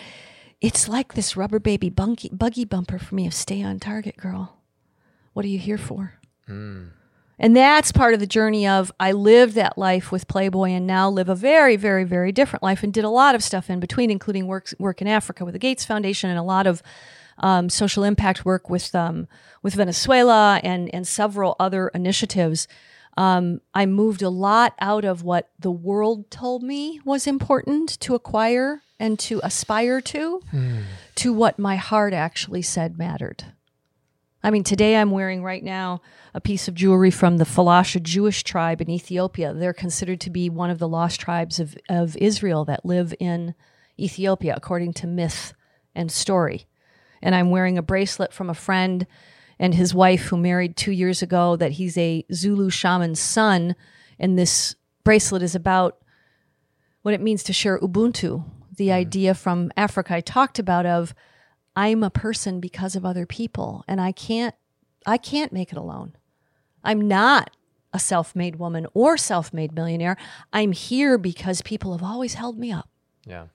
it's 0.60 0.88
like 0.88 1.14
this 1.14 1.36
rubber 1.36 1.58
baby 1.58 1.88
bunky, 1.90 2.28
buggy 2.32 2.64
bumper 2.64 2.98
for 2.98 3.14
me 3.14 3.26
of 3.26 3.34
stay 3.34 3.62
on 3.62 3.78
target 3.80 4.16
girl. 4.16 4.58
What 5.32 5.44
are 5.44 5.48
you 5.48 5.58
here 5.58 5.78
for? 5.78 6.14
And 7.38 7.56
that's 7.56 7.90
part 7.90 8.12
of 8.12 8.20
the 8.20 8.26
journey 8.26 8.68
of 8.68 8.92
I 9.00 9.12
lived 9.12 9.54
that 9.54 9.78
life 9.78 10.12
with 10.12 10.28
Playboy 10.28 10.70
and 10.70 10.86
now 10.86 11.08
live 11.08 11.30
a 11.30 11.34
very, 11.34 11.76
very, 11.76 12.04
very 12.04 12.32
different 12.32 12.62
life 12.62 12.82
and 12.82 12.92
did 12.92 13.04
a 13.04 13.08
lot 13.08 13.34
of 13.34 13.42
stuff 13.42 13.70
in 13.70 13.80
between, 13.80 14.10
including 14.10 14.46
work, 14.46 14.74
work 14.78 15.00
in 15.00 15.08
Africa 15.08 15.46
with 15.46 15.54
the 15.54 15.58
Gates 15.58 15.84
Foundation 15.84 16.28
and 16.28 16.38
a 16.38 16.42
lot 16.42 16.66
of 16.66 16.82
um, 17.38 17.70
social 17.70 18.04
impact 18.04 18.44
work 18.44 18.68
with 18.68 18.94
um, 18.94 19.26
with 19.62 19.74
Venezuela 19.74 20.60
and 20.62 20.94
and 20.94 21.06
several 21.08 21.56
other 21.58 21.88
initiatives. 21.88 22.68
Um, 23.16 23.60
I 23.74 23.86
moved 23.86 24.22
a 24.22 24.30
lot 24.30 24.74
out 24.80 25.04
of 25.04 25.22
what 25.22 25.50
the 25.58 25.70
world 25.70 26.30
told 26.30 26.62
me 26.62 27.00
was 27.04 27.26
important 27.26 28.00
to 28.00 28.14
acquire 28.14 28.82
and 28.98 29.18
to 29.20 29.40
aspire 29.42 30.00
to, 30.00 30.40
to 31.16 31.32
what 31.32 31.58
my 31.58 31.76
heart 31.76 32.12
actually 32.12 32.62
said 32.62 32.98
mattered. 32.98 33.44
I 34.42 34.50
mean, 34.50 34.64
today 34.64 34.96
I'm 34.96 35.10
wearing 35.10 35.42
right 35.42 35.62
now 35.62 36.00
a 36.32 36.40
piece 36.40 36.66
of 36.68 36.74
jewelry 36.74 37.10
from 37.10 37.36
the 37.36 37.44
Falasha 37.44 38.02
Jewish 38.02 38.42
tribe 38.42 38.80
in 38.80 38.88
Ethiopia. 38.88 39.52
They're 39.52 39.74
considered 39.74 40.20
to 40.22 40.30
be 40.30 40.48
one 40.48 40.70
of 40.70 40.78
the 40.78 40.88
lost 40.88 41.20
tribes 41.20 41.60
of, 41.60 41.76
of 41.88 42.16
Israel 42.16 42.64
that 42.66 42.86
live 42.86 43.12
in 43.20 43.54
Ethiopia, 43.98 44.54
according 44.56 44.94
to 44.94 45.06
myth 45.06 45.52
and 45.94 46.10
story. 46.10 46.66
And 47.20 47.34
I'm 47.34 47.50
wearing 47.50 47.76
a 47.76 47.82
bracelet 47.82 48.32
from 48.32 48.48
a 48.48 48.54
friend 48.54 49.06
and 49.60 49.74
his 49.74 49.94
wife 49.94 50.22
who 50.22 50.38
married 50.38 50.74
two 50.74 50.90
years 50.90 51.20
ago 51.20 51.54
that 51.54 51.72
he's 51.72 51.96
a 51.98 52.24
Zulu 52.32 52.70
shaman's 52.70 53.20
son. 53.20 53.76
And 54.18 54.38
this 54.38 54.74
bracelet 55.04 55.42
is 55.42 55.54
about 55.54 55.98
what 57.02 57.12
it 57.12 57.20
means 57.20 57.42
to 57.44 57.52
share 57.52 57.78
Ubuntu, 57.78 58.42
the 58.74 58.86
hmm. 58.86 58.92
idea 58.92 59.34
from 59.34 59.70
Africa 59.76 60.14
I 60.14 60.22
talked 60.22 60.58
about 60.58 60.86
of 60.86 61.14
I'm 61.76 62.02
a 62.02 62.10
person 62.10 62.58
because 62.58 62.96
of 62.96 63.04
other 63.04 63.26
people 63.26 63.84
and 63.86 64.00
I 64.00 64.12
can't 64.12 64.54
I 65.06 65.18
can't 65.18 65.52
make 65.52 65.72
it 65.72 65.78
alone. 65.78 66.16
I'm 66.82 67.06
not 67.06 67.50
a 67.92 67.98
self-made 67.98 68.56
woman 68.56 68.86
or 68.94 69.16
self-made 69.16 69.74
millionaire. 69.74 70.16
I'm 70.52 70.72
here 70.72 71.18
because 71.18 71.62
people 71.62 71.92
have 71.92 72.02
always 72.02 72.34
held 72.34 72.58
me 72.58 72.72
up. 72.72 72.88
Yeah. 73.26 73.46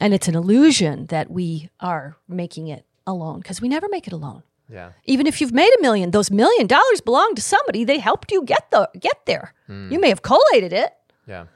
And 0.00 0.14
it's 0.14 0.28
an 0.28 0.34
illusion 0.34 1.06
that 1.06 1.30
we 1.30 1.70
are 1.80 2.16
making 2.28 2.68
it 2.68 2.86
alone 3.06 3.38
because 3.38 3.60
we 3.60 3.68
never 3.68 3.88
make 3.88 4.06
it 4.06 4.12
alone. 4.12 4.42
Yeah. 4.70 4.92
Even 5.04 5.26
if 5.26 5.40
you've 5.40 5.52
made 5.52 5.72
a 5.78 5.80
million, 5.82 6.10
those 6.10 6.30
million 6.30 6.66
dollars 6.66 7.00
belong 7.00 7.34
to 7.36 7.42
somebody. 7.42 7.84
They 7.84 7.98
helped 7.98 8.30
you 8.30 8.44
get 8.44 8.70
the 8.70 8.88
get 9.00 9.24
there. 9.26 9.54
Hmm. 9.66 9.90
You 9.90 9.98
may 10.00 10.08
have 10.10 10.22
collated 10.22 10.72
it, 10.72 10.92
Yeah. 11.26 11.46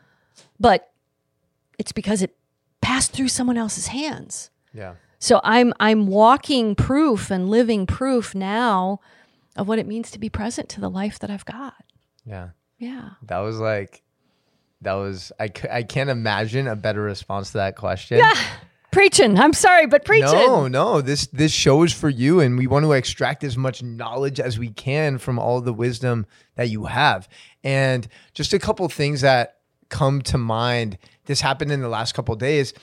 but 0.59 0.91
it's 1.79 1.93
because 1.93 2.23
it 2.23 2.35
passed 2.81 3.13
through 3.13 3.29
someone 3.29 3.57
else's 3.59 3.89
hands. 3.89 4.51
Yeah. 4.73 4.95
So 5.19 5.41
I'm 5.45 5.73
I'm 5.79 6.07
walking 6.07 6.75
proof 6.75 7.31
and 7.31 7.49
living 7.51 7.87
proof 7.87 8.35
now 8.35 9.01
of 9.57 9.69
what 9.69 9.79
it 9.79 9.87
means 9.87 10.11
to 10.13 10.19
be 10.19 10.29
present 10.31 10.69
to 10.71 10.81
the 10.81 10.89
life 10.89 11.19
that 11.19 11.31
I've 11.31 11.45
got. 11.45 11.75
Yeah. 12.25 12.49
Yeah. 12.79 13.11
That 13.25 13.39
was 13.41 13.59
like, 13.61 14.03
that 14.81 14.95
was, 14.95 15.31
I, 15.39 15.51
I 15.71 15.83
can't 15.85 16.09
imagine 16.11 16.67
a 16.67 16.75
better 16.75 17.03
response 17.03 17.53
to 17.53 17.59
that 17.59 17.77
question. 17.77 18.19
Preaching. 18.93 19.39
I'm 19.39 19.55
sorry, 19.55 19.87
but 19.87 20.05
preaching. 20.05 20.33
No, 20.33 20.69
no. 20.69 21.01
This 21.01 21.27
this 21.29 21.51
show 21.51 21.83
is 21.83 21.95
for 21.95 22.11
you, 22.11 22.41
and 22.41 22.59
we 22.59 22.67
want 22.67 22.85
to 22.85 22.93
extract 22.93 23.43
as 23.43 23.57
much 23.57 23.83
knowledge 23.83 24.39
as 24.39 24.59
we 24.59 24.69
can 24.69 25.17
from 25.17 25.39
all 25.39 25.63
the 25.63 25.73
wisdom 25.73 26.27
that 26.57 26.69
you 26.69 26.85
have. 26.85 27.27
And 27.65 28.07
just 28.35 28.53
a 28.53 28.59
couple 28.59 28.87
things 28.91 29.23
that 29.23 29.57
come 29.89 30.21
to 30.23 30.37
mind. 30.37 30.99
This 31.25 31.41
happened 31.41 31.73
in 31.73 31.81
the 31.81 31.89
last 31.89 32.13
couple 32.13 32.37
days. 32.37 32.75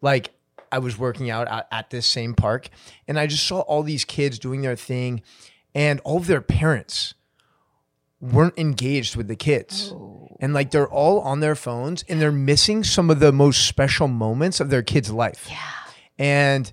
Like 0.00 0.30
I 0.70 0.78
was 0.78 0.96
working 0.96 1.30
out 1.30 1.48
at, 1.48 1.66
at 1.72 1.90
this 1.90 2.06
same 2.06 2.34
park, 2.34 2.68
and 3.08 3.18
I 3.18 3.26
just 3.26 3.44
saw 3.44 3.60
all 3.60 3.82
these 3.82 4.04
kids 4.04 4.38
doing 4.38 4.62
their 4.62 4.76
thing, 4.76 5.20
and 5.74 6.00
all 6.04 6.18
of 6.18 6.28
their 6.28 6.40
parents 6.40 7.14
weren't 8.20 8.56
engaged 8.56 9.16
with 9.16 9.26
the 9.26 9.36
kids. 9.36 9.92
Oh. 9.92 10.15
And 10.38 10.52
like 10.52 10.70
they're 10.70 10.88
all 10.88 11.20
on 11.20 11.40
their 11.40 11.54
phones 11.54 12.04
and 12.08 12.20
they're 12.20 12.32
missing 12.32 12.84
some 12.84 13.10
of 13.10 13.20
the 13.20 13.32
most 13.32 13.66
special 13.66 14.08
moments 14.08 14.60
of 14.60 14.70
their 14.70 14.82
kids' 14.82 15.10
life. 15.10 15.46
Yeah. 15.48 15.92
And 16.18 16.72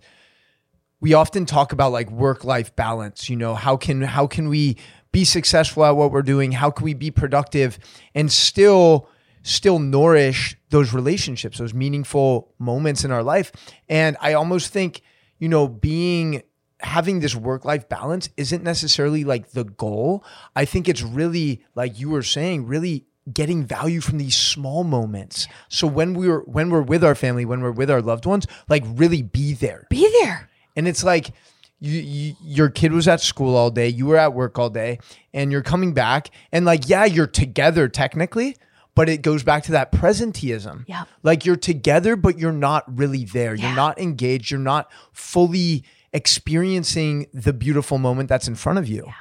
we 1.00 1.14
often 1.14 1.46
talk 1.46 1.74
about 1.74 1.92
like 1.92 2.10
work 2.10 2.44
life 2.46 2.76
balance, 2.76 3.30
you 3.30 3.36
know, 3.36 3.56
how 3.56 3.76
can 3.76 4.02
how 4.02 4.26
can 4.28 4.48
we 4.48 4.78
be 5.12 5.26
successful 5.26 5.86
at 5.86 5.98
what 5.98 6.12
we're 6.12 6.22
doing? 6.22 6.52
How 6.54 6.72
can 6.72 6.86
we 6.86 6.94
be 6.94 7.12
productive 7.12 7.78
and 8.16 8.32
still 8.32 9.10
still 9.44 9.80
nourish 9.80 10.56
those 10.70 10.94
relationships, 10.94 11.58
those 11.58 11.74
meaningful 11.74 12.54
moments 12.58 13.04
in 13.04 13.12
our 13.12 13.24
life? 13.24 13.52
And 13.90 14.16
I 14.22 14.34
almost 14.34 14.72
think, 14.72 15.02
you 15.40 15.50
know, 15.50 15.68
being 15.68 16.44
having 16.80 17.20
this 17.20 17.36
work 17.36 17.66
life 17.66 17.88
balance 17.88 18.30
isn't 18.38 18.64
necessarily 18.64 19.24
like 19.24 19.52
the 19.52 19.64
goal. 19.64 20.24
I 20.56 20.66
think 20.66 20.88
it's 20.88 21.02
really 21.02 21.64
like 21.76 22.00
you 22.00 22.10
were 22.10 22.24
saying, 22.24 22.66
really 22.66 23.06
getting 23.32 23.64
value 23.66 24.02
from 24.02 24.18
these 24.18 24.36
small 24.36 24.84
moments. 24.84 25.48
So 25.70 25.88
when 25.88 26.14
we're 26.14 26.40
when 26.42 26.70
we're 26.70 26.82
with 26.82 27.04
our 27.04 27.16
family, 27.16 27.46
when 27.46 27.62
we're 27.62 27.72
with 27.72 27.90
our 27.90 28.02
loved 28.02 28.26
ones, 28.26 28.48
like 28.68 28.84
really 28.86 29.22
be 29.22 29.54
there. 29.54 29.88
Be 29.90 30.10
there. 30.22 30.50
And 30.76 30.88
it's 30.88 31.04
like 31.04 31.32
you, 31.80 32.02
you 32.02 32.36
your 32.44 32.70
kid 32.70 32.92
was 32.92 33.08
at 33.08 33.22
school 33.22 33.56
all 33.56 33.72
day, 33.72 33.88
you 33.88 34.06
were 34.06 34.18
at 34.18 34.34
work 34.34 34.60
all 34.60 34.70
day, 34.70 35.00
and 35.34 35.52
you're 35.52 35.62
coming 35.62 35.94
back 35.94 36.30
and 36.52 36.66
like 36.66 36.90
yeah, 36.90 37.06
you're 37.06 37.28
together 37.28 37.88
technically, 37.88 38.58
but 38.96 39.08
it 39.08 39.22
goes 39.22 39.44
back 39.44 39.64
to 39.64 39.72
that 39.74 39.92
presenteeism. 39.92 40.84
Yeah. 40.88 41.06
Like 41.22 41.46
you're 41.46 41.56
together 41.56 42.16
but 42.16 42.38
you're 42.38 42.52
not 42.52 42.84
really 42.98 43.26
there. 43.26 43.56
Yeah. 43.56 43.68
You're 43.68 43.76
not 43.76 44.00
engaged, 44.00 44.52
you're 44.52 44.60
not 44.60 44.92
fully 45.14 45.86
experiencing 46.12 47.28
the 47.34 47.54
beautiful 47.54 47.98
moment 47.98 48.30
that's 48.30 48.48
in 48.48 48.56
front 48.56 48.80
of 48.80 48.88
you. 48.88 49.04
Yeah. 49.08 49.14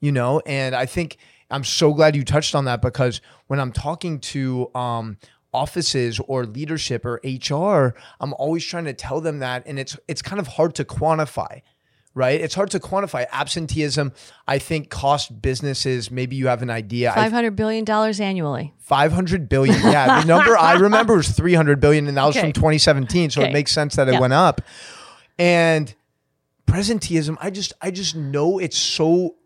You 0.00 0.12
know, 0.12 0.40
and 0.46 0.76
I 0.76 0.86
think 0.86 1.18
I'm 1.50 1.64
so 1.64 1.92
glad 1.94 2.14
you 2.16 2.24
touched 2.24 2.54
on 2.54 2.64
that 2.66 2.82
because 2.82 3.20
when 3.46 3.58
I'm 3.60 3.72
talking 3.72 4.20
to 4.20 4.70
um 4.74 5.16
offices 5.54 6.20
or 6.28 6.44
leadership 6.44 7.06
or 7.06 7.20
HR, 7.24 7.94
I'm 8.20 8.34
always 8.34 8.64
trying 8.64 8.84
to 8.84 8.92
tell 8.92 9.20
them 9.20 9.38
that 9.38 9.62
and 9.66 9.78
it's 9.78 9.96
it's 10.08 10.20
kind 10.22 10.40
of 10.40 10.46
hard 10.46 10.74
to 10.76 10.84
quantify. 10.84 11.62
Right? 12.14 12.40
It's 12.40 12.54
hard 12.56 12.70
to 12.72 12.80
quantify 12.80 13.26
absenteeism. 13.30 14.12
I 14.48 14.58
think 14.58 14.90
cost 14.90 15.40
businesses, 15.40 16.10
maybe 16.10 16.34
you 16.34 16.48
have 16.48 16.62
an 16.62 16.70
idea. 16.70 17.12
$500 17.12 17.54
billion 17.54 17.88
annually. 17.88 18.74
500 18.78 19.48
billion. 19.48 19.80
Yeah, 19.82 20.20
the 20.22 20.26
number 20.26 20.58
I 20.58 20.72
remember 20.80 21.14
was 21.14 21.28
300 21.28 21.78
billion, 21.78 22.08
and 22.08 22.16
that 22.16 22.24
was 22.24 22.36
Okay. 22.36 22.46
from 22.46 22.52
2017. 22.54 23.30
So 23.30 23.42
Okay. 23.42 23.50
it 23.50 23.52
makes 23.52 23.70
sense 23.70 23.94
that 23.96 24.08
it 24.08 24.14
Yeah. 24.14 24.20
went 24.20 24.32
up. 24.32 24.62
And 25.38 25.94
presenteeism, 26.66 27.36
I 27.40 27.50
just, 27.50 27.72
I 27.80 27.92
just 27.92 28.16
know 28.16 28.58
it's 28.58 28.76
so 28.78 29.36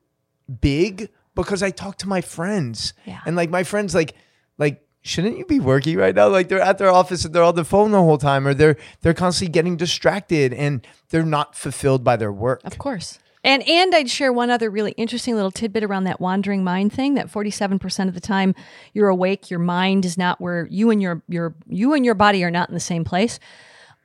big 0.60 1.10
because 1.34 1.62
I 1.62 1.70
talk 1.70 1.96
to 1.98 2.08
my 2.08 2.20
friends, 2.20 2.94
Yeah. 3.06 3.20
and 3.26 3.36
like 3.36 3.50
my 3.50 3.64
friends, 3.64 3.94
like, 3.94 4.14
like. 4.58 4.86
Shouldn't 5.04 5.36
you 5.36 5.44
be 5.44 5.58
working 5.58 5.96
right 5.96 6.14
now? 6.14 6.28
Like 6.28 6.46
they're 6.48 6.60
at 6.60 6.78
their 6.78 6.92
office 6.92 7.24
and 7.24 7.34
they're 7.34 7.42
on 7.42 7.56
the 7.56 7.64
phone 7.64 7.90
the 7.90 7.98
whole 8.00 8.18
time, 8.18 8.46
or 8.46 8.54
they're 8.54 8.76
they're 9.00 9.12
constantly 9.12 9.50
getting 9.50 9.76
distracted 9.76 10.54
and 10.54 10.86
they're 11.08 11.24
not 11.24 11.56
fulfilled 11.56 12.04
by 12.04 12.14
their 12.14 12.30
work. 12.30 12.60
Of 12.62 12.78
course. 12.78 13.18
And 13.42 13.68
and 13.68 13.92
I'd 13.96 14.08
share 14.08 14.32
one 14.32 14.48
other 14.48 14.70
really 14.70 14.92
interesting 14.92 15.34
little 15.34 15.50
tidbit 15.50 15.82
around 15.82 16.04
that 16.04 16.20
wandering 16.20 16.62
mind 16.62 16.92
thing. 16.92 17.14
That 17.14 17.28
forty 17.28 17.50
seven 17.50 17.80
percent 17.80 18.10
of 18.10 18.14
the 18.14 18.20
time 18.20 18.54
you're 18.92 19.08
awake, 19.08 19.50
your 19.50 19.58
mind 19.58 20.04
is 20.04 20.16
not 20.16 20.40
where 20.40 20.68
you 20.70 20.92
and 20.92 21.02
your 21.02 21.20
your 21.28 21.56
you 21.66 21.94
and 21.94 22.04
your 22.04 22.14
body 22.14 22.44
are 22.44 22.50
not 22.52 22.68
in 22.68 22.74
the 22.74 22.78
same 22.78 23.02
place. 23.02 23.40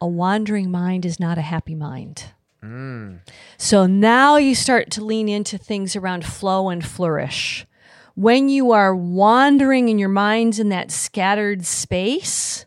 A 0.01 0.07
wandering 0.07 0.71
mind 0.71 1.05
is 1.05 1.19
not 1.19 1.37
a 1.37 1.41
happy 1.41 1.75
mind. 1.75 2.23
Mm. 2.63 3.19
So 3.57 3.85
now 3.85 4.37
you 4.37 4.55
start 4.55 4.89
to 4.91 5.03
lean 5.03 5.29
into 5.29 5.57
things 5.57 5.95
around 5.95 6.25
flow 6.25 6.69
and 6.69 6.85
flourish. 6.85 7.65
When 8.15 8.49
you 8.49 8.71
are 8.71 8.95
wandering 8.95 9.89
in 9.89 9.99
your 9.99 10.09
mind's 10.09 10.59
in 10.59 10.69
that 10.69 10.89
scattered 10.89 11.65
space, 11.65 12.65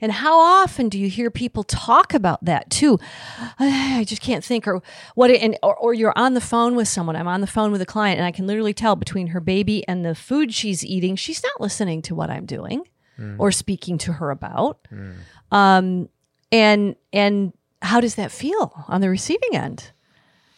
and 0.00 0.12
how 0.12 0.38
often 0.38 0.88
do 0.88 0.98
you 0.98 1.08
hear 1.08 1.30
people 1.30 1.64
talk 1.64 2.14
about 2.14 2.44
that 2.44 2.70
too? 2.70 2.98
I 3.58 4.04
just 4.06 4.22
can't 4.22 4.44
think, 4.44 4.68
or 4.68 4.82
what, 5.14 5.30
it, 5.30 5.42
and 5.42 5.58
or, 5.62 5.74
or 5.76 5.94
you're 5.94 6.12
on 6.16 6.34
the 6.34 6.40
phone 6.40 6.76
with 6.76 6.88
someone. 6.88 7.16
I'm 7.16 7.26
on 7.26 7.40
the 7.40 7.46
phone 7.46 7.72
with 7.72 7.80
a 7.80 7.86
client, 7.86 8.18
and 8.18 8.26
I 8.26 8.30
can 8.30 8.46
literally 8.46 8.74
tell 8.74 8.96
between 8.96 9.28
her 9.28 9.40
baby 9.40 9.86
and 9.88 10.04
the 10.04 10.14
food 10.14 10.52
she's 10.52 10.84
eating, 10.84 11.16
she's 11.16 11.42
not 11.42 11.60
listening 11.60 12.02
to 12.02 12.14
what 12.14 12.30
I'm 12.30 12.46
doing 12.46 12.84
mm. 13.18 13.36
or 13.38 13.50
speaking 13.52 13.98
to 13.98 14.12
her 14.12 14.30
about. 14.30 14.86
Mm. 14.92 15.14
Um, 15.50 16.08
and 16.52 16.96
and 17.12 17.52
how 17.84 18.00
does 18.00 18.14
that 18.14 18.32
feel 18.32 18.84
on 18.88 19.00
the 19.00 19.10
receiving 19.10 19.54
end? 19.54 19.92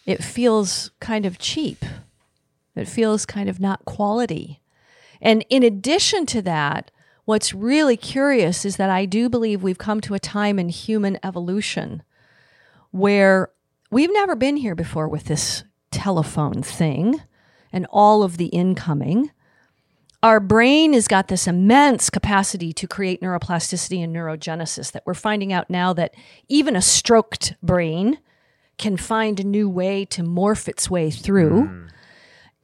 It 0.06 0.22
feels 0.22 0.90
kind 1.00 1.26
of 1.26 1.38
cheap. 1.38 1.84
It 2.74 2.88
feels 2.88 3.26
kind 3.26 3.48
of 3.48 3.58
not 3.58 3.84
quality. 3.84 4.60
And 5.20 5.44
in 5.48 5.62
addition 5.62 6.26
to 6.26 6.42
that, 6.42 6.90
what's 7.24 7.52
really 7.52 7.96
curious 7.96 8.64
is 8.64 8.76
that 8.76 8.90
I 8.90 9.06
do 9.06 9.28
believe 9.28 9.62
we've 9.62 9.78
come 9.78 10.00
to 10.02 10.14
a 10.14 10.20
time 10.20 10.58
in 10.58 10.68
human 10.68 11.18
evolution 11.22 12.02
where 12.90 13.50
we've 13.90 14.12
never 14.12 14.36
been 14.36 14.56
here 14.56 14.74
before 14.74 15.08
with 15.08 15.24
this 15.24 15.64
telephone 15.90 16.62
thing 16.62 17.20
and 17.72 17.86
all 17.90 18.22
of 18.22 18.36
the 18.36 18.46
incoming. 18.46 19.30
Our 20.26 20.40
brain 20.40 20.92
has 20.94 21.06
got 21.06 21.28
this 21.28 21.46
immense 21.46 22.10
capacity 22.10 22.72
to 22.72 22.88
create 22.88 23.20
neuroplasticity 23.20 24.02
and 24.02 24.12
neurogenesis 24.12 24.90
that 24.90 25.04
we're 25.06 25.14
finding 25.14 25.52
out 25.52 25.70
now 25.70 25.92
that 25.92 26.16
even 26.48 26.74
a 26.74 26.82
stroked 26.82 27.54
brain 27.62 28.18
can 28.76 28.96
find 28.96 29.38
a 29.38 29.44
new 29.44 29.68
way 29.70 30.04
to 30.06 30.24
morph 30.24 30.66
its 30.66 30.90
way 30.90 31.12
through. 31.12 31.66
Hmm. 31.66 31.86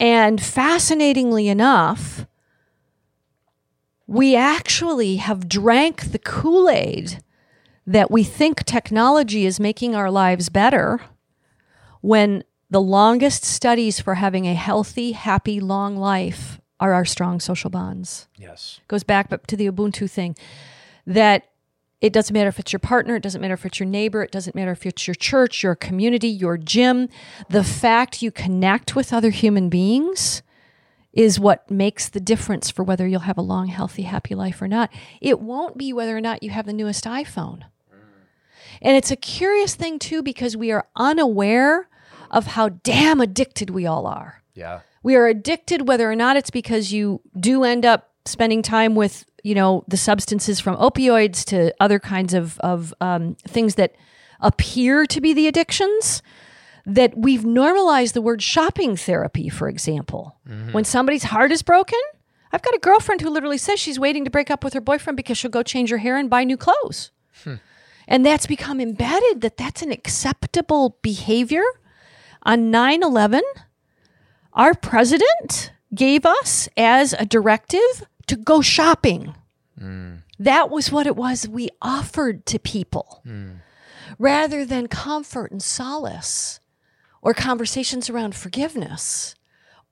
And 0.00 0.42
fascinatingly 0.42 1.46
enough, 1.46 2.26
we 4.08 4.34
actually 4.34 5.18
have 5.18 5.48
drank 5.48 6.10
the 6.10 6.18
Kool 6.18 6.68
Aid 6.68 7.22
that 7.86 8.10
we 8.10 8.24
think 8.24 8.64
technology 8.64 9.46
is 9.46 9.60
making 9.60 9.94
our 9.94 10.10
lives 10.10 10.48
better 10.48 11.00
when 12.00 12.42
the 12.70 12.80
longest 12.80 13.44
studies 13.44 14.00
for 14.00 14.16
having 14.16 14.48
a 14.48 14.54
healthy, 14.54 15.12
happy, 15.12 15.60
long 15.60 15.96
life 15.96 16.58
are 16.82 16.92
our 16.92 17.04
strong 17.04 17.38
social 17.38 17.70
bonds. 17.70 18.26
Yes. 18.36 18.80
goes 18.88 19.04
back 19.04 19.30
but 19.30 19.46
to 19.46 19.56
the 19.56 19.70
ubuntu 19.70 20.10
thing 20.10 20.36
that 21.06 21.44
it 22.00 22.12
doesn't 22.12 22.34
matter 22.34 22.48
if 22.48 22.58
it's 22.58 22.72
your 22.72 22.80
partner 22.80 23.14
it 23.14 23.22
doesn't 23.22 23.40
matter 23.40 23.54
if 23.54 23.64
it's 23.64 23.78
your 23.78 23.88
neighbor 23.88 24.20
it 24.24 24.32
doesn't 24.32 24.56
matter 24.56 24.72
if 24.72 24.84
it's 24.84 25.06
your 25.06 25.14
church 25.14 25.62
your 25.62 25.76
community 25.76 26.26
your 26.26 26.58
gym. 26.58 27.08
The 27.48 27.62
fact 27.62 28.20
you 28.20 28.32
connect 28.32 28.96
with 28.96 29.12
other 29.12 29.30
human 29.30 29.68
beings 29.68 30.42
is 31.12 31.38
what 31.38 31.70
makes 31.70 32.08
the 32.08 32.20
difference 32.20 32.68
for 32.68 32.82
whether 32.82 33.06
you'll 33.06 33.20
have 33.20 33.38
a 33.38 33.42
long 33.42 33.68
healthy 33.68 34.02
happy 34.02 34.34
life 34.34 34.60
or 34.60 34.66
not. 34.66 34.90
It 35.20 35.38
won't 35.40 35.78
be 35.78 35.92
whether 35.92 36.16
or 36.16 36.20
not 36.20 36.42
you 36.42 36.50
have 36.50 36.66
the 36.66 36.72
newest 36.72 37.04
iphone. 37.04 37.60
Mm. 37.94 38.26
And 38.80 38.96
it's 38.96 39.12
a 39.12 39.16
curious 39.16 39.76
thing 39.76 40.00
too 40.00 40.20
because 40.22 40.56
we 40.56 40.72
are 40.72 40.88
unaware 40.96 41.88
of 42.28 42.46
how 42.46 42.70
damn 42.70 43.20
addicted 43.20 43.70
we 43.70 43.86
all 43.86 44.06
are. 44.08 44.42
Yeah. 44.54 44.80
We 45.02 45.16
are 45.16 45.26
addicted 45.26 45.88
whether 45.88 46.10
or 46.10 46.16
not 46.16 46.36
it's 46.36 46.50
because 46.50 46.92
you 46.92 47.20
do 47.38 47.64
end 47.64 47.84
up 47.84 48.10
spending 48.24 48.62
time 48.62 48.94
with 48.94 49.24
you 49.42 49.54
know 49.54 49.84
the 49.88 49.96
substances 49.96 50.60
from 50.60 50.76
opioids 50.76 51.44
to 51.44 51.74
other 51.80 51.98
kinds 51.98 52.34
of, 52.34 52.58
of 52.60 52.94
um, 53.00 53.36
things 53.46 53.74
that 53.74 53.94
appear 54.40 55.04
to 55.06 55.20
be 55.20 55.32
the 55.32 55.46
addictions 55.48 56.22
that 56.86 57.16
we've 57.16 57.44
normalized 57.44 58.14
the 58.14 58.22
word 58.22 58.42
shopping 58.42 58.96
therapy 58.96 59.48
for 59.48 59.68
example. 59.68 60.36
When 60.72 60.84
somebody's 60.84 61.24
heart 61.24 61.52
is 61.52 61.62
broken 61.62 61.98
i've 62.52 62.62
got 62.62 62.74
a 62.74 62.78
girlfriend 62.78 63.20
who 63.22 63.30
literally 63.30 63.56
says 63.58 63.80
she's 63.80 63.98
waiting 63.98 64.24
to 64.24 64.30
break 64.30 64.50
up 64.50 64.62
with 64.62 64.74
her 64.74 64.80
boyfriend 64.80 65.16
because 65.16 65.38
she'll 65.38 65.50
go 65.50 65.62
change 65.62 65.90
her 65.90 65.98
hair 65.98 66.18
and 66.18 66.28
buy 66.28 66.44
new 66.44 66.56
clothes. 66.58 67.10
And 68.08 68.26
that's 68.26 68.46
become 68.46 68.80
embedded 68.80 69.40
that 69.40 69.56
that's 69.56 69.80
an 69.80 69.90
acceptable 69.92 70.98
behavior. 71.02 71.62
On 72.42 72.70
9-11 72.72 73.40
our 74.54 74.74
president 74.74 75.72
gave 75.94 76.24
us 76.26 76.68
as 76.76 77.12
a 77.14 77.24
directive 77.26 78.04
to 78.26 78.36
go 78.36 78.60
shopping. 78.62 79.34
That 80.38 80.70
was 80.70 80.92
what 80.92 81.06
it 81.06 81.16
was 81.16 81.48
we 81.48 81.68
offered 81.80 82.46
to 82.46 82.58
people 82.58 83.22
rather 84.18 84.64
than 84.64 84.86
comfort 84.86 85.50
and 85.50 85.62
solace 85.62 86.60
or 87.20 87.34
conversations 87.34 88.08
around 88.10 88.34
forgiveness 88.34 89.34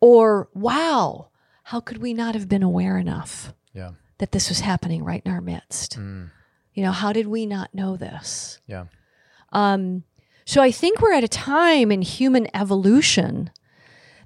or, 0.00 0.48
wow, 0.54 1.28
how 1.64 1.80
could 1.80 1.98
we 1.98 2.14
not 2.14 2.34
have 2.34 2.48
been 2.48 2.62
aware 2.62 2.98
enough 2.98 3.52
Yeah. 3.72 3.92
that 4.18 4.32
this 4.32 4.48
was 4.48 4.61
happening 4.61 5.04
right 5.04 5.22
in 5.24 5.30
our 5.32 5.40
midst? 5.40 5.96
You 5.96 6.82
know, 6.84 6.92
how 6.92 7.12
did 7.12 7.26
we 7.26 7.46
not 7.46 7.74
know 7.74 7.96
this? 7.96 8.58
Yeah. 8.66 8.84
Um, 9.52 10.04
So 10.46 10.61
I 10.62 10.70
think 10.72 11.00
we're 11.00 11.12
at 11.14 11.22
a 11.24 11.28
time 11.28 11.92
in 11.92 12.02
human 12.02 12.48
evolution 12.54 13.50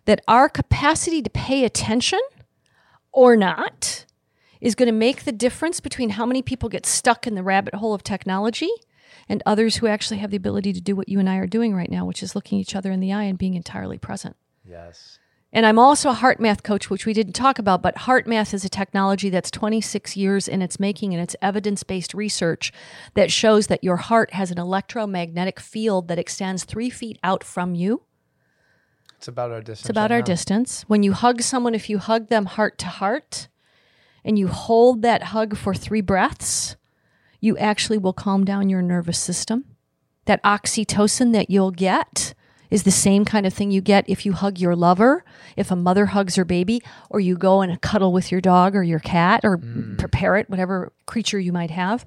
that 0.05 0.21
our 0.29 0.49
capacity 0.49 1.23
to 1.23 1.31
pay 1.31 1.65
attention 1.65 2.21
or 3.13 3.37
not 3.37 4.05
is 4.61 4.75
going 4.75 4.87
to 4.87 4.93
make 4.93 5.25
the 5.25 5.33
difference 5.33 5.81
between 5.81 6.11
how 6.11 6.27
many 6.27 6.43
people 6.43 6.69
get 6.69 6.87
stuck 6.87 7.27
in 7.27 7.35
the 7.35 7.43
rabbit 7.43 7.75
hole 7.75 7.95
of 7.95 8.03
technology 8.03 8.71
and 9.29 9.43
others 9.47 9.77
who 9.77 9.87
actually 9.87 10.19
have 10.19 10.31
the 10.31 10.37
ability 10.37 10.73
to 10.73 10.81
do 10.81 10.97
what 10.97 11.09
you 11.09 11.19
and 11.19 11.29
I 11.29 11.37
are 11.37 11.47
doing 11.47 11.75
right 11.75 11.91
now, 11.91 12.05
which 12.05 12.23
is 12.23 12.35
looking 12.35 12.59
each 12.59 12.75
other 12.75 12.91
in 12.91 13.01
the 13.01 13.13
eye 13.13 13.25
and 13.25 13.39
being 13.39 13.55
entirely 13.55 13.99
present. 13.99 14.37
Yes. 14.65 15.19
And 15.53 15.65
I'm 15.65 15.79
also 15.79 16.11
a 16.11 16.15
heart 16.15 16.41
math 16.41 16.65
coach, 16.65 16.91
which 16.91 17.07
we 17.07 17.13
didn't 17.13 17.35
talk 17.35 17.61
about, 17.61 17.81
but 17.81 17.99
heart 17.99 18.27
math 18.27 18.53
is 18.53 18.65
a 18.65 18.69
technology 18.69 19.31
that's 19.31 19.53
26 19.53 20.17
years 20.17 20.49
in 20.49 20.61
its 20.63 20.81
making, 20.81 21.15
and 21.15 21.23
it's 21.23 21.37
evidence 21.41 21.85
based 21.85 22.13
research 22.13 22.73
that 23.15 23.31
shows 23.31 23.69
that 23.69 23.85
your 23.85 23.97
heart 23.97 24.33
has 24.33 24.51
an 24.51 24.59
electromagnetic 24.59 25.61
field 25.61 26.09
that 26.09 26.19
extends 26.19 26.65
three 26.65 26.91
feet 26.91 27.21
out 27.23 27.45
from 27.45 27.77
you. 27.77 28.03
It's 29.17 29.29
about 29.29 29.51
our 29.51 29.61
distance. 29.61 29.81
It's 29.81 29.91
about 29.91 30.11
right 30.11 30.17
our 30.17 30.21
now. 30.21 30.25
distance. 30.25 30.85
When 30.87 31.03
you 31.03 31.13
hug 31.13 31.43
someone, 31.43 31.75
if 31.75 31.89
you 31.89 31.99
hug 31.99 32.29
them 32.29 32.47
heart 32.47 32.79
to 32.79 32.87
heart 32.87 33.49
and 34.25 34.39
you 34.39 34.49
hold 34.49 35.03
that 35.03 35.25
hug 35.25 35.57
for 35.57 35.75
three 35.75 36.01
breaths, 36.01 36.77
you 37.41 37.57
actually 37.59 37.99
will 37.99 38.13
calm 38.13 38.45
down 38.45 38.69
your 38.69 38.83
nervous 38.83 39.19
system. 39.19 39.65
That 40.25 40.43
oxytocin 40.43 41.33
that 41.33 41.51
you'll 41.51 41.71
get 41.71 42.35
is 42.71 42.83
the 42.83 42.91
same 42.91 43.25
kind 43.25 43.47
of 43.47 43.53
thing 43.53 43.71
you 43.71 43.81
get 43.81 44.09
if 44.09 44.25
you 44.27 44.33
hug 44.33 44.59
your 44.59 44.75
lover, 44.75 45.25
if 45.57 45.71
a 45.71 45.77
mother 45.77 46.07
hugs 46.07 46.37
her 46.37 46.45
baby, 46.45 46.83
or 47.11 47.21
you 47.21 47.37
go 47.37 47.61
and 47.61 47.81
cuddle 47.81 48.13
with 48.13 48.33
your 48.33 48.41
dog 48.41 48.75
or 48.75 48.83
your 48.83 48.99
cat 48.99 49.41
or 49.45 49.59
mm. 49.59 49.99
prepare 49.99 50.37
it, 50.37 50.51
whatever 50.51 50.93
creature 51.07 51.39
you 51.39 51.53
might 51.53 51.71
have. 51.71 52.05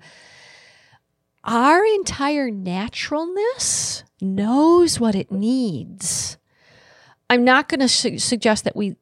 Our 1.43 1.86
entire 1.86 2.51
naturalness 2.51 4.03
knows 4.20 4.99
what 4.99 5.16
it 5.16 5.32
needs. 5.32 6.38
I'm 7.30 7.43
not 7.43 7.69
going 7.69 7.82
to 7.82 7.88
su- 7.88 8.19
suggest 8.19 8.63
that 8.63 8.75
we 8.75 8.95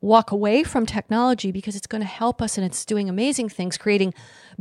walk 0.00 0.32
away 0.32 0.64
from 0.64 0.84
technology 0.84 1.52
because 1.52 1.76
it's 1.76 1.86
going 1.86 2.00
to 2.02 2.08
help 2.08 2.42
us 2.42 2.58
and 2.58 2.66
it's 2.66 2.84
doing 2.84 3.08
amazing 3.08 3.48
things, 3.48 3.78
creating 3.78 4.12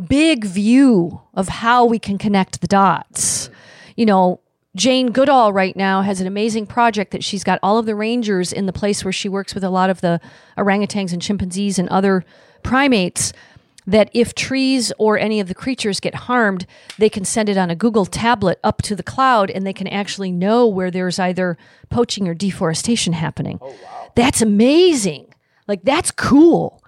big 0.08 0.45
view 0.45 1.22
of 1.34 1.47
how 1.47 1.84
we 1.84 1.97
can 1.97 2.18
connect 2.18 2.62
the 2.62 2.68
dots. 2.68 3.49
You 3.95 4.06
know, 4.06 4.39
Jane 4.76 5.12
Goodall 5.12 5.52
right 5.52 5.76
now 5.76 6.02
has 6.02 6.22
an 6.22 6.28
amazing 6.28 6.68
project 6.68 7.12
that 7.12 7.24
she's 7.24 7.43
got 7.43 7.60
all 7.62 7.78
of 7.78 7.86
the 7.86 7.95
rangers 7.95 8.54
in 8.54 8.68
the 8.68 8.74
place 8.74 9.04
where 9.04 9.12
she 9.12 9.28
works 9.28 9.54
with 9.54 9.64
a 9.64 9.70
lot 9.70 9.89
of 9.89 10.02
the 10.02 10.22
orangutans 10.58 11.12
and 11.12 11.22
chimpanzees 11.22 11.78
and 11.78 11.89
other 11.89 12.24
primates 12.64 13.34
that 13.88 14.10
if 14.14 14.36
trees 14.36 14.92
or 14.98 15.18
any 15.18 15.40
of 15.40 15.48
the 15.48 15.56
creatures 15.56 16.00
get 16.00 16.14
harmed, 16.14 16.66
they 16.98 17.10
can 17.10 17.26
send 17.26 17.50
it 17.50 17.58
on 17.58 17.70
a 17.70 17.76
Google 17.76 18.06
tablet 18.06 18.60
up 18.64 18.82
to 18.84 18.96
the 18.96 19.04
cloud 19.04 19.50
and 19.50 19.66
they 19.66 19.74
can 19.74 19.88
actually 19.88 20.32
know 20.32 20.68
where 20.68 20.92
there's 20.92 21.20
either 21.20 21.58
poaching 21.90 22.28
or 22.28 22.34
deforestation 22.34 23.14
happening. 23.14 23.60
Oh, 23.62 23.70
wow. 23.70 24.12
That's 24.16 24.42
amazing. 24.42 25.34
Like, 25.68 25.84
that's 25.84 26.12
cool. 26.12 26.84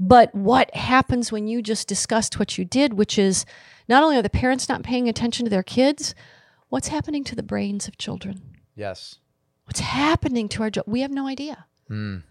But 0.00 0.34
what 0.34 0.74
happens 0.74 1.30
when 1.30 1.46
you 1.46 1.62
just 1.62 1.86
discussed 1.86 2.38
what 2.38 2.58
you 2.58 2.64
did, 2.64 2.94
which 2.94 3.18
is 3.18 3.44
not 3.88 4.02
only 4.02 4.16
are 4.16 4.22
the 4.22 4.30
parents 4.30 4.68
not 4.68 4.82
paying 4.82 5.08
attention 5.08 5.44
to 5.44 5.50
their 5.50 5.62
kids, 5.62 6.14
what's 6.70 6.88
happening 6.88 7.22
to 7.24 7.36
the 7.36 7.42
brains 7.42 7.86
of 7.86 7.98
children? 7.98 8.42
Yes. 8.74 9.18
What's 9.66 9.80
happening 9.80 10.48
to 10.50 10.62
our 10.62 10.70
jo- 10.70 10.82
we 10.86 11.02
have 11.02 11.10
no 11.12 11.28
idea. 11.28 11.66
Mm. 11.88 12.24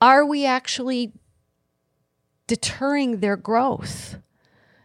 Are 0.00 0.26
we 0.26 0.44
actually 0.44 1.12
deterring 2.46 3.20
their 3.20 3.36
growth? 3.36 4.16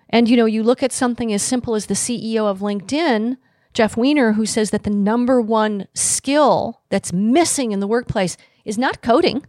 And 0.09 0.27
you 0.27 0.35
know, 0.35 0.45
you 0.45 0.63
look 0.63 0.81
at 0.81 0.91
something 0.91 1.31
as 1.31 1.43
simple 1.43 1.75
as 1.75 1.85
the 1.85 1.93
CEO 1.93 2.45
of 2.45 2.59
LinkedIn, 2.59 3.37
Jeff 3.73 3.95
Weiner, 3.95 4.33
who 4.33 4.45
says 4.45 4.71
that 4.71 4.83
the 4.83 4.89
number 4.89 5.39
one 5.39 5.87
skill 5.93 6.81
that's 6.89 7.13
missing 7.13 7.71
in 7.71 7.79
the 7.79 7.87
workplace 7.87 8.35
is 8.65 8.77
not 8.77 9.01
coding. 9.01 9.45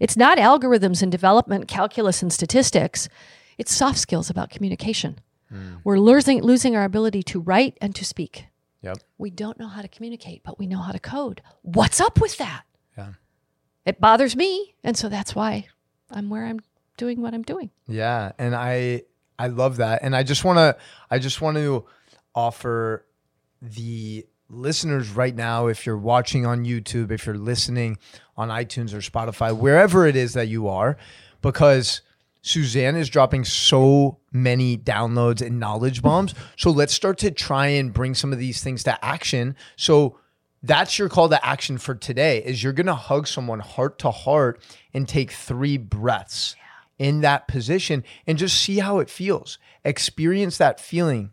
It's 0.00 0.16
not 0.16 0.38
algorithms 0.38 1.02
and 1.02 1.12
development, 1.12 1.68
calculus 1.68 2.22
and 2.22 2.32
statistics. 2.32 3.08
It's 3.58 3.74
soft 3.74 3.98
skills 3.98 4.30
about 4.30 4.50
communication. 4.50 5.20
Mm. 5.52 5.80
We're 5.84 5.98
losing 5.98 6.42
losing 6.42 6.74
our 6.74 6.84
ability 6.84 7.22
to 7.24 7.40
write 7.40 7.76
and 7.80 7.94
to 7.94 8.04
speak. 8.04 8.46
Yep. 8.82 8.98
We 9.18 9.30
don't 9.30 9.58
know 9.58 9.68
how 9.68 9.82
to 9.82 9.88
communicate, 9.88 10.42
but 10.42 10.58
we 10.58 10.66
know 10.66 10.78
how 10.78 10.92
to 10.92 10.98
code. 10.98 11.42
What's 11.62 12.00
up 12.00 12.20
with 12.20 12.38
that? 12.38 12.62
Yeah. 12.96 13.12
It 13.84 14.00
bothers 14.00 14.34
me, 14.34 14.74
and 14.82 14.96
so 14.96 15.08
that's 15.08 15.34
why 15.34 15.68
I'm 16.10 16.30
where 16.30 16.46
I'm 16.46 16.60
doing 17.00 17.20
what 17.22 17.34
I'm 17.34 17.42
doing. 17.42 17.70
Yeah, 17.88 18.32
and 18.38 18.54
I 18.54 19.02
I 19.38 19.46
love 19.48 19.78
that. 19.78 20.00
And 20.02 20.14
I 20.14 20.22
just 20.22 20.44
want 20.44 20.58
to 20.58 20.76
I 21.10 21.18
just 21.18 21.40
want 21.40 21.56
to 21.56 21.86
offer 22.34 23.06
the 23.62 24.26
listeners 24.50 25.08
right 25.10 25.34
now 25.34 25.66
if 25.66 25.86
you're 25.86 25.96
watching 25.96 26.44
on 26.44 26.64
YouTube, 26.64 27.10
if 27.10 27.24
you're 27.24 27.38
listening 27.38 27.98
on 28.36 28.50
iTunes 28.50 28.92
or 28.92 28.98
Spotify, 28.98 29.56
wherever 29.56 30.06
it 30.06 30.14
is 30.14 30.34
that 30.34 30.48
you 30.48 30.68
are 30.68 30.98
because 31.40 32.02
Suzanne 32.42 32.96
is 32.96 33.08
dropping 33.08 33.44
so 33.44 34.18
many 34.30 34.76
downloads 34.76 35.40
and 35.44 35.58
knowledge 35.58 36.02
bombs. 36.08 36.34
So 36.56 36.70
let's 36.70 36.92
start 36.92 37.16
to 37.18 37.30
try 37.30 37.68
and 37.68 37.92
bring 37.94 38.14
some 38.14 38.32
of 38.32 38.38
these 38.38 38.62
things 38.62 38.84
to 38.84 39.02
action. 39.02 39.56
So 39.76 40.18
that's 40.62 40.98
your 40.98 41.08
call 41.08 41.30
to 41.30 41.46
action 41.46 41.78
for 41.78 41.94
today 41.94 42.42
is 42.44 42.62
you're 42.62 42.74
going 42.74 42.86
to 42.86 42.94
hug 42.94 43.26
someone 43.26 43.60
heart 43.60 43.98
to 44.00 44.10
heart 44.10 44.60
and 44.92 45.08
take 45.08 45.32
3 45.32 45.78
breaths 45.78 46.56
yeah. 46.58 46.64
In 47.00 47.22
that 47.22 47.48
position 47.48 48.04
and 48.26 48.38
just 48.38 48.62
see 48.62 48.78
how 48.78 48.98
it 48.98 49.08
feels. 49.10 49.58
Experience 49.84 50.58
that 50.58 50.78
feeling 50.78 51.32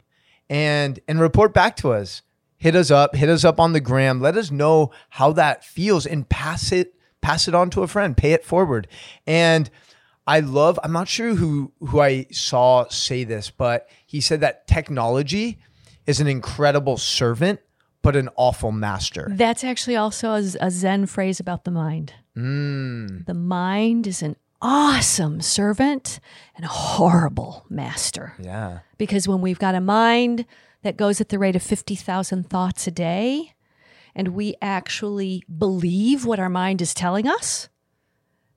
and 0.50 1.00
and 1.08 1.20
report 1.20 1.54
back 1.54 1.76
to 1.76 1.92
us. 1.92 2.24
Hit 2.58 2.76
us 2.76 2.90
up, 2.90 3.16
hit 3.16 3.30
us 3.30 3.44
up 3.44 3.60
on 3.60 3.74
the 3.74 3.82
gram. 3.82 4.20
Let 4.20 4.38
us 4.38 4.50
know 4.50 4.92
how 5.10 5.34
that 5.34 5.64
feels 5.64 6.08
and 6.08 6.28
pass 6.28 6.72
it 6.72 6.96
pass 7.22 7.50
it 7.50 7.54
on 7.54 7.70
to 7.72 7.84
a 7.84 7.88
friend, 7.88 8.16
pay 8.16 8.32
it 8.32 8.46
forward. 8.46 8.88
And 9.28 9.70
I 10.26 10.40
love, 10.40 10.80
I'm 10.84 10.94
not 10.94 11.10
sure 11.10 11.36
who 11.36 11.74
who 11.82 12.00
I 12.00 12.28
saw 12.32 12.88
say 12.88 13.26
this, 13.26 13.52
but 13.52 13.90
he 14.06 14.22
said 14.22 14.40
that 14.42 14.68
technology 14.68 15.60
is 16.06 16.22
an 16.22 16.28
incredible 16.28 16.96
servant, 16.96 17.60
but 18.02 18.16
an 18.16 18.30
awful 18.38 18.72
master. 18.72 19.28
That's 19.30 19.66
actually 19.66 19.98
also 19.98 20.30
a, 20.30 20.44
a 20.62 20.72
Zen 20.72 21.08
phrase 21.08 21.42
about 21.42 21.66
the 21.66 21.72
mind. 21.72 22.14
Mm. 22.38 23.26
The 23.26 23.34
mind 23.34 24.08
is 24.08 24.22
an 24.22 24.38
awesome 24.62 25.42
servant 25.42 26.20
and 26.56 26.66
a 26.66 26.70
horrible 26.70 27.66
master. 27.70 28.34
Yeah. 28.40 28.80
Because 28.98 29.28
when 29.28 29.42
we've 29.42 29.60
got 29.60 29.76
a 29.76 29.82
mind 29.82 30.46
that 30.84 30.98
goes 30.98 31.22
at 31.22 31.30
the 31.30 31.40
rate 31.40 31.56
of 31.56 31.64
50,000 31.64 32.50
thoughts 32.50 32.88
a 32.88 32.92
day, 32.92 33.54
and 34.16 34.30
we 34.30 34.56
actually 34.62 35.44
believe 35.58 36.26
what 36.26 36.40
our 36.40 36.50
mind 36.50 36.82
is 36.82 36.94
telling 36.94 37.28
us, 37.28 37.70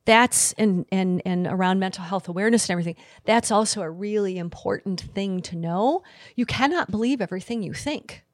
that's 0.06 0.52
and 0.54 0.86
and 0.90 1.22
and 1.24 1.46
around 1.46 1.78
mental 1.78 2.02
health 2.04 2.28
awareness 2.28 2.64
and 2.64 2.72
everything 2.72 2.96
that's 3.24 3.50
also 3.50 3.82
a 3.82 3.90
really 3.90 4.38
important 4.38 5.00
thing 5.00 5.40
to 5.40 5.54
know 5.54 6.02
you 6.34 6.46
cannot 6.46 6.90
believe 6.90 7.20
everything 7.20 7.62
you 7.62 7.74
think 7.74 8.24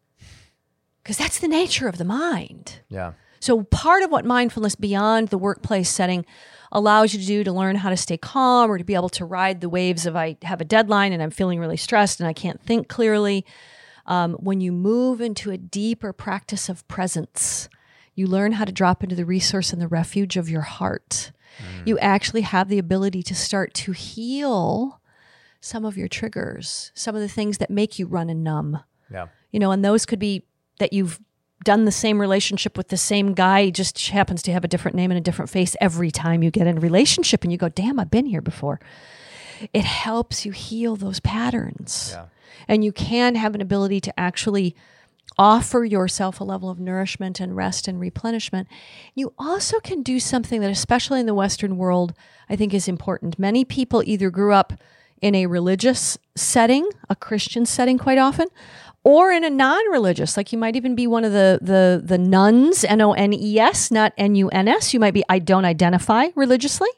because 1.03 1.19
that's 1.19 1.39
the 1.41 1.49
nature 1.49 1.89
of 1.89 1.99
the 1.99 2.05
mind 2.05 2.81
yeah 2.89 3.13
so 3.41 3.65
part 3.65 4.03
of 4.03 4.11
what 4.11 4.25
mindfulness 4.25 4.75
beyond 4.75 5.29
the 5.29 5.37
workplace 5.37 5.91
setting 5.91 6.25
allows 6.77 7.13
you 7.13 7.19
to 7.19 7.27
do 7.27 7.43
to 7.43 7.53
learn 7.53 7.75
how 7.75 7.91
to 7.91 7.97
stay 7.97 8.17
calm 8.17 8.71
or 8.71 8.79
to 8.79 8.85
be 8.85 8.95
able 8.95 9.09
to 9.09 9.25
ride 9.25 9.61
the 9.61 9.69
waves 9.69 10.07
of 10.07 10.15
i 10.15 10.37
have 10.43 10.61
a 10.61 10.65
deadline 10.65 11.13
and 11.13 11.23
i'm 11.23 11.31
feeling 11.31 11.59
really 11.59 11.77
stressed 11.77 12.21
and 12.21 12.29
i 12.29 12.33
can't 12.33 12.63
think 12.63 12.89
clearly 12.89 13.45
um, 14.07 14.35
when 14.35 14.61
you 14.61 14.71
move 14.71 15.21
into 15.21 15.51
a 15.51 15.59
deeper 15.59 16.13
practice 16.13 16.69
of 16.69 16.87
presence 16.87 17.69
you 18.15 18.27
learn 18.27 18.53
how 18.53 18.65
to 18.65 18.73
drop 18.73 19.03
into 19.03 19.17
the 19.17 19.25
resource 19.25 19.73
and 19.73 19.83
the 19.83 19.89
refuge 19.89 20.37
of 20.37 20.49
your 20.49 20.63
heart 20.63 21.33
Mm. 21.59 21.87
You 21.87 21.99
actually 21.99 22.43
have 22.43 22.69
the 22.69 22.79
ability 22.79 23.23
to 23.25 23.35
start 23.35 23.75
to 23.75 23.93
heal 23.93 25.01
some 25.61 25.85
of 25.85 25.97
your 25.97 26.09
triggers, 26.09 26.93
some 26.95 27.15
of 27.15 27.21
the 27.21 27.29
things 27.29 27.59
that 27.59 27.71
make 27.71 27.99
you 27.99 28.07
run 28.07 28.31
and 28.31 28.45
numb. 28.45 28.81
Yeah. 29.11 29.27
You 29.51 29.61
know, 29.61 29.73
and 29.73 29.85
those 29.85 30.07
could 30.07 30.19
be 30.19 30.45
that 30.79 30.93
you've 30.93 31.21
done 31.65 31.85
the 31.85 31.93
same 31.93 32.21
relationship 32.21 32.77
with 32.77 32.89
the 32.89 32.97
same 32.97 33.35
guy, 33.35 33.65
he 33.65 33.71
just 33.71 34.09
happens 34.09 34.43
to 34.43 34.53
have 34.53 34.65
a 34.65 34.69
different 34.69 34.97
name 34.97 35.11
and 35.11 35.19
a 35.19 35.23
different 35.23 35.51
face 35.51 35.77
every 35.81 36.11
time 36.11 36.43
you 36.43 36.51
get 36.51 36.67
in 36.67 36.79
a 36.79 36.81
relationship 36.81 37.43
and 37.43 37.53
you 37.53 37.59
go, 37.59 37.69
damn, 37.69 37.99
I've 37.99 38.11
been 38.11 38.27
here 38.27 38.41
before. 38.41 38.81
It 39.73 39.85
helps 39.85 40.45
you 40.45 40.53
heal 40.53 40.97
those 40.97 41.21
patterns. 41.21 42.13
Yeah. 42.15 42.27
And 42.69 42.85
you 42.85 42.93
can 42.93 43.35
have 43.35 43.55
an 43.55 43.61
ability 43.61 44.01
to 44.03 44.21
actually 44.21 44.77
offer 45.39 45.85
yourself 45.85 46.41
a 46.41 46.45
level 46.45 46.71
of 46.71 46.79
nourishment 46.79 47.41
and 47.41 47.57
rest 47.57 47.89
and 47.89 48.01
replenishment. 48.01 48.69
You 49.15 49.35
also 49.39 49.81
can 49.81 50.03
do 50.03 50.19
something 50.19 50.61
that, 50.61 50.71
especially 50.71 51.21
in 51.21 51.27
the 51.27 51.35
Western 51.35 51.77
world, 51.77 52.15
I 52.49 52.57
think 52.57 52.73
is 52.73 52.89
important. 52.89 53.39
Many 53.39 53.65
people 53.65 54.03
either 54.07 54.31
grew 54.31 54.53
up 54.53 54.75
in 55.21 55.35
a 55.35 55.47
religious 55.47 56.19
setting, 56.35 56.89
a 57.09 57.17
Christian 57.17 57.67
setting 57.67 57.99
quite 57.99 58.19
often, 58.19 58.49
or 59.07 59.31
in 59.31 59.45
a 59.45 59.51
non-religious, 59.51 60.37
like 60.37 60.51
you 60.51 60.59
might 60.59 60.75
even 60.75 60.97
be 60.97 61.07
one 61.07 61.25
of 61.25 61.31
the 61.31 61.61
the 61.63 62.03
the 62.05 62.19
nuns, 62.19 62.83
N 62.83 63.01
O 63.01 63.13
N 63.13 63.33
E 63.33 63.57
S, 63.57 63.93
not 63.93 64.13
N 64.19 64.35
U 64.35 64.49
N 64.49 64.67
S. 64.67 64.93
You 64.93 64.99
might 64.99 65.15
be 65.15 65.23
I 65.29 65.39
don't 65.39 65.65
identify 65.65 66.27
religiously. 66.35 66.89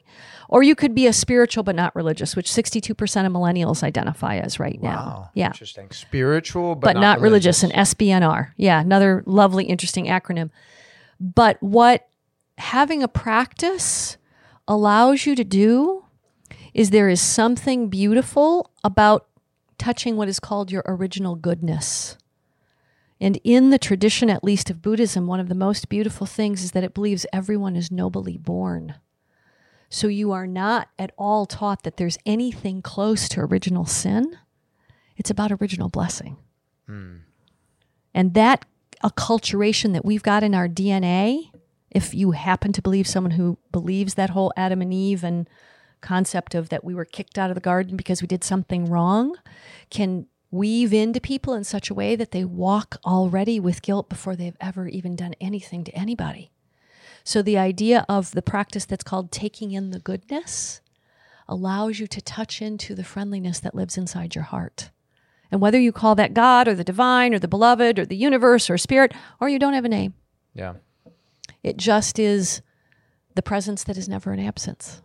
Or 0.47 0.63
you 0.63 0.73
could 0.73 0.95
be 0.95 1.05
a 1.05 1.13
spiritual 1.13 1.61
but 1.61 1.75
not 1.75 1.95
religious, 1.95 2.35
which 2.35 2.49
62% 2.49 2.95
of 3.27 3.31
millennials 3.31 3.83
identify 3.83 4.37
as 4.37 4.59
right 4.59 4.81
wow. 4.81 4.89
now. 4.89 5.31
Yeah. 5.35 5.45
Interesting. 5.45 5.91
Spiritual 5.91 6.73
but, 6.73 6.87
but 6.87 6.93
not, 6.93 7.01
not 7.01 7.19
religious. 7.21 7.61
religious, 7.61 7.93
an 7.99 8.07
SBNR. 8.07 8.53
Yeah, 8.57 8.81
another 8.81 9.21
lovely, 9.27 9.65
interesting 9.65 10.07
acronym. 10.07 10.49
But 11.19 11.61
what 11.61 12.07
having 12.57 13.03
a 13.03 13.07
practice 13.07 14.17
allows 14.67 15.27
you 15.27 15.35
to 15.35 15.43
do 15.43 16.05
is 16.73 16.89
there 16.89 17.09
is 17.09 17.21
something 17.21 17.87
beautiful 17.87 18.71
about 18.83 19.27
touching 19.79 20.15
what 20.17 20.27
is 20.27 20.39
called 20.39 20.71
your 20.71 20.83
original 20.85 21.35
goodness. 21.35 22.17
And 23.21 23.39
in 23.43 23.69
the 23.69 23.79
tradition, 23.79 24.29
at 24.29 24.43
least 24.43 24.69
of 24.69 24.81
Buddhism, 24.81 25.27
one 25.27 25.39
of 25.39 25.49
the 25.49 25.55
most 25.55 25.89
beautiful 25.89 26.25
things 26.25 26.63
is 26.63 26.71
that 26.71 26.83
it 26.83 26.93
believes 26.93 27.25
everyone 27.33 27.75
is 27.75 27.91
nobly 27.91 28.37
born. 28.37 28.95
So 29.89 30.07
you 30.07 30.31
are 30.31 30.47
not 30.47 30.89
at 30.97 31.11
all 31.17 31.45
taught 31.45 31.83
that 31.83 31.97
there's 31.97 32.17
anything 32.25 32.81
close 32.81 33.27
to 33.29 33.41
original 33.41 33.85
sin. 33.85 34.37
It's 35.17 35.31
about 35.31 35.51
original 35.51 35.89
blessing. 35.89 36.37
Mm. 36.87 37.21
And 38.13 38.33
that 38.35 38.65
acculturation 39.03 39.93
that 39.93 40.05
we've 40.05 40.23
got 40.23 40.43
in 40.43 40.53
our 40.53 40.67
DNA, 40.67 41.51
if 41.89 42.13
you 42.13 42.31
happen 42.31 42.71
to 42.73 42.81
believe 42.81 43.07
someone 43.07 43.31
who 43.31 43.57
believes 43.71 44.13
that 44.13 44.29
whole 44.29 44.53
Adam 44.55 44.81
and 44.81 44.93
Eve 44.93 45.23
and 45.23 45.49
concept 46.01 46.55
of 46.55 46.69
that 46.69 46.83
we 46.83 46.95
were 46.95 47.05
kicked 47.05 47.37
out 47.37 47.49
of 47.51 47.55
the 47.55 47.61
garden 47.61 47.97
because 47.97 48.21
we 48.21 48.27
did 48.27 48.43
something 48.43 48.85
wrong, 48.85 49.35
can 49.89 50.27
weave 50.51 50.93
into 50.93 51.21
people 51.21 51.53
in 51.53 51.63
such 51.63 51.89
a 51.89 51.93
way 51.93 52.15
that 52.15 52.31
they 52.31 52.43
walk 52.43 52.97
already 53.05 53.59
with 53.59 53.81
guilt 53.81 54.09
before 54.09 54.35
they've 54.35 54.57
ever 54.59 54.87
even 54.87 55.15
done 55.15 55.35
anything 55.39 55.83
to 55.83 55.91
anybody. 55.95 56.51
So 57.23 57.41
the 57.41 57.57
idea 57.57 58.05
of 58.09 58.31
the 58.31 58.41
practice 58.41 58.85
that's 58.85 59.03
called 59.03 59.31
taking 59.31 59.71
in 59.71 59.91
the 59.91 59.99
goodness 59.99 60.81
allows 61.47 61.99
you 61.99 62.07
to 62.07 62.21
touch 62.21 62.61
into 62.61 62.95
the 62.95 63.03
friendliness 63.03 63.59
that 63.59 63.75
lives 63.75 63.97
inside 63.97 64.35
your 64.35 64.45
heart. 64.45 64.91
And 65.51 65.61
whether 65.61 65.79
you 65.79 65.91
call 65.91 66.15
that 66.15 66.33
God 66.33 66.67
or 66.67 66.75
the 66.75 66.83
divine 66.83 67.33
or 67.33 67.39
the 67.39 67.47
beloved 67.47 67.99
or 67.99 68.05
the 68.05 68.15
universe 68.15 68.69
or 68.69 68.77
spirit, 68.77 69.13
or 69.39 69.49
you 69.49 69.59
don't 69.59 69.73
have 69.73 69.85
a 69.85 69.89
name. 69.89 70.13
Yeah. 70.53 70.75
It 71.63 71.77
just 71.77 72.19
is 72.19 72.61
the 73.35 73.41
presence 73.41 73.83
that 73.83 73.97
is 73.97 74.07
never 74.07 74.31
an 74.31 74.39
absence. 74.39 75.01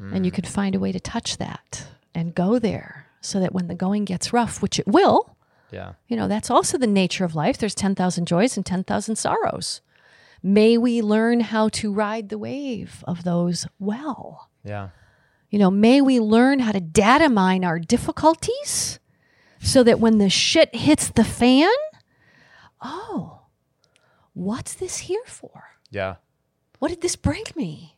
Mm. 0.00 0.14
And 0.14 0.26
you 0.26 0.32
can 0.32 0.44
find 0.44 0.74
a 0.74 0.80
way 0.80 0.92
to 0.92 1.00
touch 1.00 1.38
that 1.38 1.86
and 2.14 2.34
go 2.34 2.58
there 2.58 3.06
so 3.20 3.40
that 3.40 3.52
when 3.52 3.66
the 3.66 3.74
going 3.74 4.04
gets 4.04 4.32
rough, 4.32 4.62
which 4.62 4.78
it 4.78 4.86
will, 4.86 5.36
yeah. 5.70 5.92
You 6.06 6.16
know, 6.16 6.28
that's 6.28 6.50
also 6.50 6.78
the 6.78 6.86
nature 6.86 7.24
of 7.24 7.34
life. 7.34 7.58
There's 7.58 7.74
10,000 7.74 8.26
joys 8.26 8.56
and 8.56 8.64
10,000 8.64 9.16
sorrows. 9.16 9.80
May 10.42 10.78
we 10.78 11.02
learn 11.02 11.40
how 11.40 11.68
to 11.70 11.92
ride 11.92 12.28
the 12.28 12.38
wave 12.38 13.04
of 13.06 13.24
those 13.24 13.66
well. 13.78 14.50
Yeah. 14.64 14.90
You 15.50 15.58
know, 15.58 15.70
may 15.70 16.00
we 16.00 16.20
learn 16.20 16.60
how 16.60 16.72
to 16.72 16.80
data 16.80 17.28
mine 17.28 17.64
our 17.64 17.78
difficulties 17.78 18.98
so 19.60 19.82
that 19.82 20.00
when 20.00 20.18
the 20.18 20.30
shit 20.30 20.74
hits 20.74 21.10
the 21.10 21.24
fan, 21.24 21.72
oh, 22.80 23.40
what's 24.34 24.74
this 24.74 24.98
here 24.98 25.24
for? 25.26 25.64
Yeah. 25.90 26.16
What 26.78 26.88
did 26.88 27.00
this 27.00 27.16
bring 27.16 27.44
me? 27.56 27.96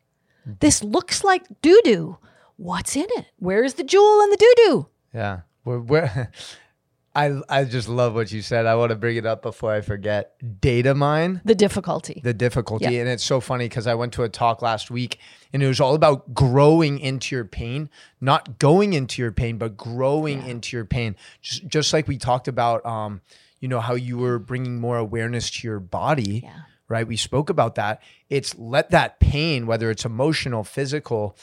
This 0.61 0.83
looks 0.83 1.23
like 1.25 1.45
doo 1.63 1.81
doo. 1.85 2.19
What's 2.57 2.97
in 2.97 3.07
it? 3.17 3.27
Where's 3.39 3.75
the 3.75 3.85
jewel 3.85 4.21
in 4.23 4.31
the 4.31 4.37
doo 4.37 4.55
doo? 4.57 4.87
Yeah. 5.15 5.41
We're, 5.65 5.81
we're 5.81 6.31
I 7.15 7.41
I 7.49 7.65
just 7.65 7.89
love 7.89 8.15
what 8.15 8.31
you 8.31 8.41
said. 8.41 8.67
I 8.67 8.77
want 8.77 8.91
to 8.91 8.97
bring 8.97 9.17
it 9.17 9.27
up 9.27 9.43
before 9.43 9.73
I 9.73 9.81
forget. 9.81 10.35
Data 10.61 10.95
mine 10.95 11.41
The 11.45 11.57
difficulty. 11.57 12.21
the 12.23 12.33
difficulty. 12.33 12.85
Yeah. 12.85 13.01
And 13.01 13.09
it's 13.09 13.25
so 13.25 13.41
funny 13.41 13.65
because 13.69 13.87
I 13.89 13.95
went 13.95 14.13
to 14.15 14.23
a 14.23 14.29
talk 14.29 14.63
last 14.63 14.91
week 14.93 15.19
and 15.53 15.61
it 15.63 15.67
was 15.67 15.81
all 15.81 15.95
about 15.97 16.33
growing 16.35 17.01
into 17.01 17.35
your 17.35 17.45
pain, 17.45 17.91
not 18.21 18.59
going 18.61 18.93
into 18.93 19.21
your 19.23 19.33
pain, 19.33 19.59
but 19.59 19.77
growing 19.77 20.47
into 20.47 20.77
your 20.77 20.85
pain. 20.85 21.17
Just, 21.43 21.67
just 21.67 21.93
like 21.93 22.07
we 22.07 22.17
talked 22.17 22.47
about, 22.47 22.87
um, 22.87 23.23
you 23.59 23.67
know, 23.69 23.81
how 23.81 23.95
you 23.95 24.17
were 24.17 24.39
bringing 24.39 24.79
more 24.81 24.97
awareness 24.97 25.51
to 25.51 25.67
your 25.67 25.81
body, 25.81 26.43
Yeah. 26.45 26.61
Right? 26.91 27.07
We 27.07 27.17
spoke 27.17 27.49
about 27.49 27.77
that. 27.77 28.03
It's 28.29 28.59
let 28.59 28.91
that 28.91 29.21
pain, 29.21 29.67
whether 29.67 29.91
it's 29.91 30.05
emotional, 30.05 30.65
physical, 30.65 31.37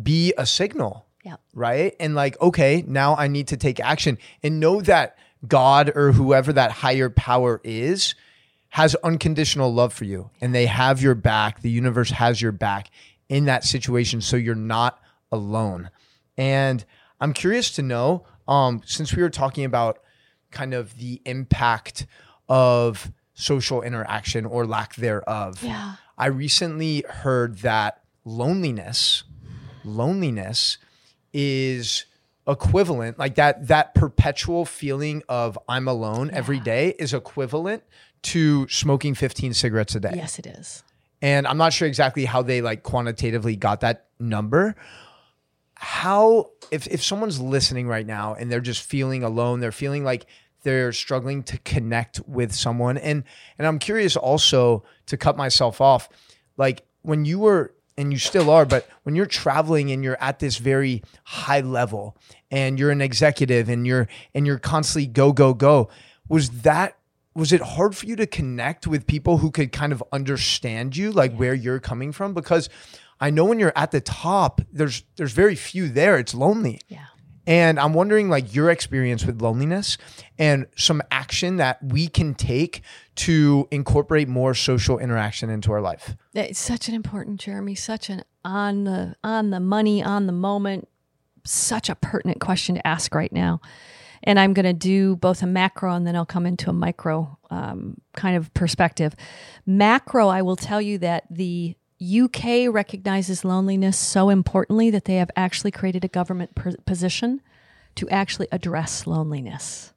be 0.00 0.32
a 0.38 0.46
signal 0.46 1.04
yeah. 1.28 1.36
right? 1.54 1.94
And 2.00 2.14
like, 2.14 2.40
okay, 2.40 2.84
now 2.86 3.14
I 3.16 3.28
need 3.28 3.48
to 3.48 3.56
take 3.56 3.80
action 3.80 4.18
and 4.42 4.60
know 4.60 4.80
that 4.82 5.18
God 5.46 5.92
or 5.94 6.12
whoever 6.12 6.52
that 6.52 6.70
higher 6.70 7.10
power 7.10 7.60
is 7.64 8.14
has 8.70 8.94
unconditional 8.96 9.72
love 9.72 9.92
for 9.92 10.04
you 10.04 10.30
and 10.40 10.54
they 10.54 10.66
have 10.66 11.02
your 11.02 11.14
back. 11.14 11.60
The 11.60 11.70
universe 11.70 12.10
has 12.10 12.40
your 12.40 12.52
back 12.52 12.90
in 13.28 13.44
that 13.44 13.64
situation. 13.64 14.20
So 14.20 14.36
you're 14.36 14.54
not 14.54 15.00
alone. 15.30 15.90
And 16.36 16.84
I'm 17.20 17.32
curious 17.32 17.72
to 17.72 17.82
know, 17.82 18.24
um, 18.46 18.82
since 18.84 19.14
we 19.14 19.22
were 19.22 19.30
talking 19.30 19.64
about 19.64 19.98
kind 20.50 20.72
of 20.72 20.96
the 20.96 21.20
impact 21.26 22.06
of 22.48 23.12
social 23.38 23.82
interaction 23.82 24.44
or 24.44 24.66
lack 24.66 24.96
thereof. 24.96 25.62
Yeah. 25.62 25.94
I 26.18 26.26
recently 26.26 27.04
heard 27.08 27.58
that 27.58 28.02
loneliness, 28.24 29.22
loneliness 29.84 30.78
is 31.32 32.04
equivalent 32.48 33.18
like 33.18 33.34
that 33.34 33.68
that 33.68 33.94
perpetual 33.94 34.64
feeling 34.64 35.22
of 35.28 35.58
I'm 35.68 35.86
alone 35.86 36.30
every 36.32 36.58
day 36.58 36.94
is 36.98 37.12
equivalent 37.12 37.84
to 38.22 38.66
smoking 38.68 39.14
15 39.14 39.54
cigarettes 39.54 39.94
a 39.94 40.00
day. 40.00 40.14
Yes, 40.16 40.38
it 40.38 40.46
is. 40.46 40.82
And 41.20 41.46
I'm 41.46 41.58
not 41.58 41.72
sure 41.72 41.86
exactly 41.86 42.24
how 42.24 42.42
they 42.42 42.60
like 42.60 42.82
quantitatively 42.82 43.54
got 43.54 43.80
that 43.80 44.06
number. 44.18 44.74
How 45.74 46.50
if 46.72 46.88
if 46.88 47.04
someone's 47.04 47.40
listening 47.40 47.86
right 47.86 48.06
now 48.06 48.34
and 48.34 48.50
they're 48.50 48.60
just 48.60 48.82
feeling 48.82 49.22
alone, 49.22 49.60
they're 49.60 49.70
feeling 49.70 50.02
like 50.02 50.26
they're 50.68 50.92
struggling 50.92 51.42
to 51.42 51.56
connect 51.60 52.20
with 52.28 52.54
someone. 52.54 52.98
And 52.98 53.24
and 53.56 53.66
I'm 53.66 53.78
curious 53.78 54.16
also 54.16 54.84
to 55.06 55.16
cut 55.16 55.34
myself 55.34 55.80
off 55.80 56.10
like 56.58 56.82
when 57.00 57.24
you 57.24 57.38
were 57.38 57.74
and 57.96 58.12
you 58.12 58.18
still 58.18 58.50
are 58.50 58.66
but 58.66 58.86
when 59.04 59.16
you're 59.16 59.24
traveling 59.24 59.90
and 59.90 60.04
you're 60.04 60.18
at 60.20 60.40
this 60.40 60.58
very 60.58 61.02
high 61.24 61.60
level 61.60 62.16
and 62.50 62.78
you're 62.78 62.90
an 62.90 63.00
executive 63.00 63.70
and 63.70 63.86
you're 63.86 64.06
and 64.34 64.46
you're 64.46 64.58
constantly 64.58 65.06
go 65.06 65.32
go 65.32 65.54
go 65.54 65.88
was 66.28 66.50
that 66.50 66.98
was 67.34 67.50
it 67.50 67.62
hard 67.62 67.96
for 67.96 68.04
you 68.04 68.14
to 68.16 68.26
connect 68.26 68.86
with 68.86 69.06
people 69.06 69.38
who 69.38 69.50
could 69.50 69.72
kind 69.72 69.92
of 69.92 70.04
understand 70.12 70.96
you 70.98 71.10
like 71.10 71.34
where 71.34 71.54
you're 71.54 71.80
coming 71.80 72.12
from? 72.12 72.34
Because 72.34 72.68
i 73.20 73.30
know 73.30 73.46
when 73.46 73.58
you're 73.58 73.72
at 73.74 73.90
the 73.90 74.00
top 74.02 74.60
there's 74.70 75.02
there's 75.16 75.32
very 75.32 75.54
few 75.54 75.88
there. 75.88 76.18
It's 76.18 76.34
lonely. 76.34 76.80
Yeah. 76.88 77.06
And 77.48 77.80
i'm 77.80 77.94
wondering 77.94 78.28
like 78.28 78.54
your 78.54 78.70
experience 78.70 79.24
with 79.26 79.42
loneliness 79.42 79.98
and 80.38 80.66
some 80.76 81.02
action 81.10 81.56
that 81.56 81.82
we 81.82 82.06
can 82.06 82.34
take 82.34 82.82
to 83.16 83.66
incorporate 83.72 84.28
more 84.28 84.54
social 84.54 84.98
interaction 84.98 85.50
into 85.50 85.72
our 85.72 85.80
life 85.80 86.14
It's 86.46 86.60
such 86.60 86.88
an 86.88 86.94
important, 86.94 87.40
Jeremy, 87.40 87.74
such 87.74 88.10
an 88.10 88.22
on 88.44 88.84
the 88.84 89.16
on 89.24 89.50
the 89.50 89.60
money, 89.60 90.02
on 90.02 90.26
the 90.26 90.32
moment, 90.32 90.88
such 91.44 91.88
a 91.88 91.94
pertinent 91.96 92.40
question 92.40 92.76
to 92.76 92.86
ask 92.86 93.14
right 93.14 93.32
now. 93.32 93.60
And 94.22 94.38
I'm 94.38 94.52
going 94.52 94.64
to 94.66 94.72
do 94.72 95.16
both 95.16 95.42
a 95.42 95.46
macro 95.46 95.94
and 95.94 96.06
then 96.06 96.16
I'll 96.16 96.26
come 96.26 96.46
into 96.46 96.70
a 96.70 96.72
micro 96.72 97.38
um, 97.50 98.00
kind 98.14 98.36
of 98.36 98.52
perspective. 98.54 99.14
Macro, 99.64 100.28
I 100.28 100.42
will 100.42 100.56
tell 100.56 100.80
you 100.80 100.98
that 100.98 101.24
the 101.30 101.76
UK 102.00 102.72
recognizes 102.72 103.44
loneliness 103.44 103.98
so 103.98 104.28
importantly 104.28 104.90
that 104.90 105.04
they 105.04 105.16
have 105.16 105.30
actually 105.36 105.70
created 105.70 106.04
a 106.04 106.08
government 106.08 106.54
per- 106.54 106.76
position 106.86 107.40
to 107.96 108.08
actually 108.08 108.48
address 108.52 109.06
loneliness. 109.06 109.92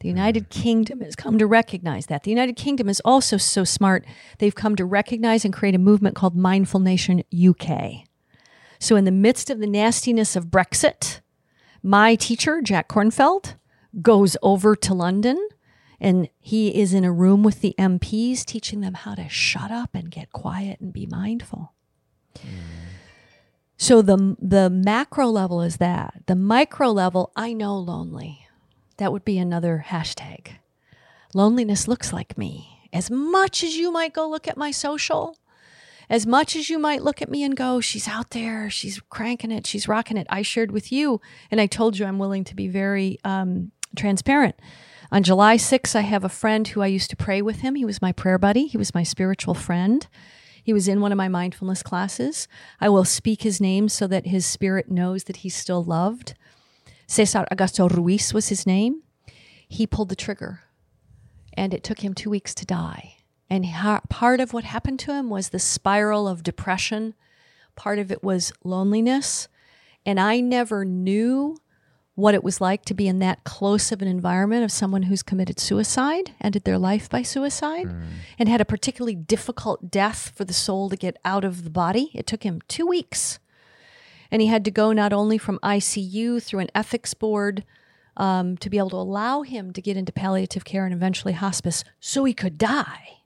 The 0.00 0.10
hmm. 0.10 0.16
United 0.16 0.50
Kingdom 0.50 1.00
has 1.00 1.16
come 1.16 1.38
to 1.38 1.46
recognize 1.46 2.06
that. 2.06 2.24
The 2.24 2.30
United 2.30 2.56
Kingdom 2.56 2.88
is 2.88 3.00
also 3.04 3.38
so 3.38 3.64
smart, 3.64 4.04
they've 4.38 4.54
come 4.54 4.76
to 4.76 4.84
recognize 4.84 5.44
and 5.44 5.54
create 5.54 5.74
a 5.74 5.78
movement 5.78 6.14
called 6.14 6.36
Mindful 6.36 6.80
Nation 6.80 7.24
UK. 7.34 8.04
So, 8.78 8.96
in 8.96 9.04
the 9.04 9.10
midst 9.10 9.48
of 9.48 9.60
the 9.60 9.66
nastiness 9.66 10.36
of 10.36 10.46
Brexit, 10.46 11.20
my 11.82 12.16
teacher, 12.16 12.60
Jack 12.60 12.88
Kornfield, 12.88 13.54
goes 14.02 14.36
over 14.42 14.76
to 14.76 14.92
London 14.92 15.48
and 16.00 16.28
he 16.38 16.68
is 16.80 16.92
in 16.94 17.04
a 17.04 17.12
room 17.12 17.42
with 17.42 17.60
the 17.60 17.74
MPs 17.78 18.44
teaching 18.44 18.80
them 18.80 18.94
how 18.94 19.14
to 19.14 19.28
shut 19.28 19.70
up 19.70 19.94
and 19.94 20.10
get 20.10 20.32
quiet 20.32 20.80
and 20.80 20.92
be 20.92 21.06
mindful. 21.06 21.72
So 23.76 24.02
the 24.02 24.36
the 24.40 24.70
macro 24.70 25.26
level 25.26 25.60
is 25.60 25.78
that. 25.78 26.22
The 26.26 26.36
micro 26.36 26.90
level, 26.90 27.32
I 27.36 27.52
know 27.52 27.76
lonely. 27.76 28.46
That 28.98 29.12
would 29.12 29.24
be 29.24 29.38
another 29.38 29.84
hashtag. 29.88 30.48
Loneliness 31.34 31.88
looks 31.88 32.12
like 32.12 32.38
me. 32.38 32.88
As 32.92 33.10
much 33.10 33.64
as 33.64 33.76
you 33.76 33.90
might 33.90 34.12
go 34.12 34.28
look 34.28 34.46
at 34.46 34.56
my 34.56 34.70
social, 34.70 35.36
as 36.08 36.26
much 36.26 36.54
as 36.54 36.70
you 36.70 36.78
might 36.78 37.02
look 37.02 37.20
at 37.20 37.30
me 37.30 37.42
and 37.42 37.56
go, 37.56 37.80
she's 37.80 38.06
out 38.06 38.30
there, 38.30 38.70
she's 38.70 39.00
cranking 39.10 39.50
it, 39.50 39.66
she's 39.66 39.88
rocking 39.88 40.16
it. 40.16 40.26
I 40.30 40.42
shared 40.42 40.70
with 40.70 40.92
you, 40.92 41.20
and 41.50 41.60
I 41.60 41.66
told 41.66 41.98
you 41.98 42.06
I'm 42.06 42.18
willing 42.18 42.44
to 42.44 42.54
be 42.54 42.68
very 42.68 43.18
um, 43.24 43.72
transparent. 43.96 44.54
On 45.14 45.22
July 45.22 45.56
6th, 45.56 45.94
I 45.94 46.00
have 46.00 46.24
a 46.24 46.28
friend 46.28 46.66
who 46.66 46.82
I 46.82 46.88
used 46.88 47.08
to 47.10 47.16
pray 47.16 47.40
with 47.40 47.60
him. 47.60 47.76
He 47.76 47.84
was 47.84 48.02
my 48.02 48.10
prayer 48.10 48.36
buddy, 48.36 48.66
he 48.66 48.76
was 48.76 48.96
my 48.96 49.04
spiritual 49.04 49.54
friend. 49.54 50.04
He 50.64 50.72
was 50.72 50.88
in 50.88 51.00
one 51.00 51.12
of 51.12 51.16
my 51.16 51.28
mindfulness 51.28 51.84
classes. 51.84 52.48
I 52.80 52.88
will 52.88 53.04
speak 53.04 53.42
his 53.42 53.60
name 53.60 53.88
so 53.88 54.08
that 54.08 54.26
his 54.26 54.44
spirit 54.44 54.90
knows 54.90 55.24
that 55.24 55.36
he's 55.36 55.54
still 55.54 55.84
loved. 55.84 56.34
Cesar 57.06 57.46
Augusto 57.52 57.88
Ruiz 57.88 58.34
was 58.34 58.48
his 58.48 58.66
name. 58.66 59.04
He 59.68 59.86
pulled 59.86 60.08
the 60.08 60.16
trigger, 60.16 60.62
and 61.52 61.72
it 61.72 61.84
took 61.84 62.00
him 62.00 62.12
two 62.12 62.30
weeks 62.30 62.52
to 62.52 62.66
die. 62.66 63.18
And 63.48 63.66
ha- 63.66 64.00
part 64.08 64.40
of 64.40 64.52
what 64.52 64.64
happened 64.64 64.98
to 65.00 65.12
him 65.12 65.30
was 65.30 65.50
the 65.50 65.60
spiral 65.60 66.26
of 66.26 66.42
depression. 66.42 67.14
Part 67.76 68.00
of 68.00 68.10
it 68.10 68.24
was 68.24 68.52
loneliness. 68.64 69.46
And 70.04 70.18
I 70.18 70.40
never 70.40 70.84
knew 70.84 71.58
what 72.14 72.34
it 72.34 72.44
was 72.44 72.60
like 72.60 72.84
to 72.84 72.94
be 72.94 73.08
in 73.08 73.18
that 73.18 73.42
close 73.42 73.90
of 73.90 74.00
an 74.00 74.08
environment 74.08 74.62
of 74.62 74.70
someone 74.70 75.04
who's 75.04 75.22
committed 75.22 75.58
suicide, 75.58 76.32
ended 76.40 76.64
their 76.64 76.78
life 76.78 77.10
by 77.10 77.22
suicide, 77.22 77.92
and 78.38 78.48
had 78.48 78.60
a 78.60 78.64
particularly 78.64 79.16
difficult 79.16 79.90
death 79.90 80.32
for 80.34 80.44
the 80.44 80.52
soul 80.52 80.88
to 80.88 80.96
get 80.96 81.16
out 81.24 81.44
of 81.44 81.64
the 81.64 81.70
body. 81.70 82.10
It 82.14 82.26
took 82.26 82.44
him 82.44 82.60
two 82.68 82.86
weeks. 82.86 83.40
And 84.30 84.40
he 84.40 84.48
had 84.48 84.64
to 84.64 84.70
go 84.70 84.92
not 84.92 85.12
only 85.12 85.38
from 85.38 85.58
ICU 85.60 86.42
through 86.42 86.60
an 86.60 86.70
ethics 86.74 87.14
board 87.14 87.64
um, 88.16 88.56
to 88.58 88.70
be 88.70 88.78
able 88.78 88.90
to 88.90 88.96
allow 88.96 89.42
him 89.42 89.72
to 89.72 89.82
get 89.82 89.96
into 89.96 90.12
palliative 90.12 90.64
care 90.64 90.84
and 90.84 90.94
eventually 90.94 91.34
hospice 91.34 91.84
so 91.98 92.24
he 92.24 92.32
could 92.32 92.58
die 92.58 93.18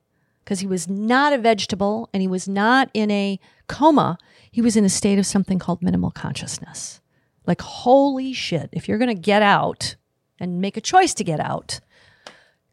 because 0.44 0.60
he 0.60 0.66
was 0.66 0.88
not 0.88 1.34
a 1.34 1.38
vegetable 1.38 2.08
and 2.14 2.22
he 2.22 2.28
was 2.28 2.48
not 2.48 2.90
in 2.94 3.10
a 3.10 3.38
coma. 3.66 4.16
He 4.50 4.62
was 4.62 4.76
in 4.76 4.84
a 4.84 4.88
state 4.88 5.18
of 5.18 5.26
something 5.26 5.58
called 5.58 5.82
minimal 5.82 6.10
consciousness. 6.10 7.00
Like, 7.48 7.62
holy 7.62 8.34
shit, 8.34 8.68
if 8.72 8.86
you're 8.86 8.98
going 8.98 9.08
to 9.08 9.20
get 9.20 9.40
out 9.40 9.96
and 10.38 10.60
make 10.60 10.76
a 10.76 10.82
choice 10.82 11.14
to 11.14 11.24
get 11.24 11.40
out, 11.40 11.80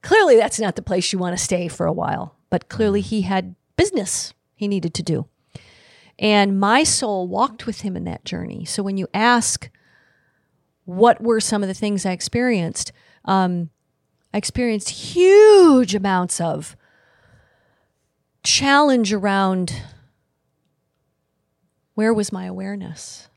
clearly 0.01 0.35
that's 0.35 0.59
not 0.59 0.75
the 0.75 0.81
place 0.81 1.13
you 1.13 1.17
want 1.17 1.35
to 1.35 1.41
stay 1.41 1.69
for 1.69 1.85
a 1.85 1.93
while. 1.93 2.35
But 2.49 2.67
clearly 2.67 2.99
he 2.99 3.21
had 3.21 3.55
business 3.77 4.33
he 4.53 4.67
needed 4.67 4.93
to 4.95 5.01
do. 5.01 5.27
And 6.19 6.59
my 6.59 6.83
soul 6.83 7.25
walked 7.25 7.65
with 7.65 7.81
him 7.81 7.95
in 7.95 8.03
that 8.03 8.25
journey. 8.25 8.65
So 8.65 8.83
when 8.83 8.97
you 8.97 9.07
ask, 9.13 9.69
what 10.83 11.21
were 11.21 11.39
some 11.39 11.63
of 11.63 11.69
the 11.69 11.73
things 11.73 12.05
I 12.05 12.11
experienced? 12.11 12.91
Um, 13.23 13.69
I 14.33 14.37
experienced 14.37 14.89
huge 14.89 15.95
amounts 15.95 16.41
of 16.41 16.75
challenge 18.43 19.13
around 19.13 19.73
where 21.93 22.13
was 22.13 22.33
my 22.33 22.43
awareness? 22.43 23.29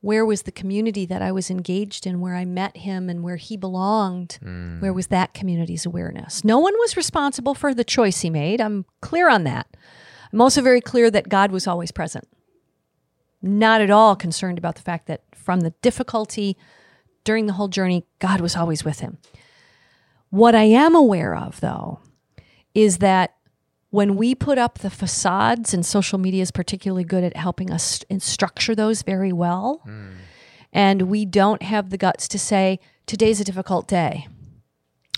Where 0.00 0.24
was 0.24 0.42
the 0.42 0.52
community 0.52 1.06
that 1.06 1.22
I 1.22 1.32
was 1.32 1.50
engaged 1.50 2.06
in, 2.06 2.20
where 2.20 2.36
I 2.36 2.44
met 2.44 2.76
him 2.76 3.10
and 3.10 3.22
where 3.24 3.36
he 3.36 3.56
belonged? 3.56 4.38
Hmm. 4.40 4.78
Where 4.80 4.92
was 4.92 5.08
that 5.08 5.34
community's 5.34 5.84
awareness? 5.84 6.44
No 6.44 6.58
one 6.60 6.74
was 6.78 6.96
responsible 6.96 7.54
for 7.54 7.74
the 7.74 7.82
choice 7.84 8.20
he 8.20 8.30
made. 8.30 8.60
I'm 8.60 8.84
clear 9.00 9.28
on 9.28 9.42
that. 9.44 9.66
I'm 10.32 10.40
also 10.40 10.62
very 10.62 10.80
clear 10.80 11.10
that 11.10 11.28
God 11.28 11.50
was 11.50 11.66
always 11.66 11.90
present. 11.90 12.28
not 13.40 13.80
at 13.80 13.90
all 13.90 14.16
concerned 14.16 14.58
about 14.58 14.74
the 14.74 14.82
fact 14.82 15.06
that 15.06 15.22
from 15.34 15.60
the 15.60 15.70
difficulty 15.80 16.56
during 17.24 17.46
the 17.46 17.52
whole 17.52 17.68
journey, 17.68 18.04
God 18.18 18.40
was 18.40 18.56
always 18.56 18.84
with 18.84 18.98
him. 19.00 19.18
What 20.30 20.54
I 20.56 20.64
am 20.64 20.94
aware 20.96 21.36
of, 21.36 21.60
though, 21.60 22.00
is 22.74 22.98
that 22.98 23.34
when 23.90 24.16
we 24.16 24.34
put 24.34 24.58
up 24.58 24.78
the 24.78 24.90
facades, 24.90 25.72
and 25.72 25.84
social 25.84 26.18
media 26.18 26.42
is 26.42 26.50
particularly 26.50 27.04
good 27.04 27.24
at 27.24 27.36
helping 27.36 27.70
us 27.70 28.04
structure 28.18 28.74
those 28.74 29.02
very 29.02 29.32
well, 29.32 29.82
mm. 29.86 30.12
and 30.72 31.02
we 31.02 31.24
don't 31.24 31.62
have 31.62 31.90
the 31.90 31.96
guts 31.96 32.28
to 32.28 32.38
say, 32.38 32.80
today's 33.06 33.40
a 33.40 33.44
difficult 33.44 33.88
day, 33.88 34.28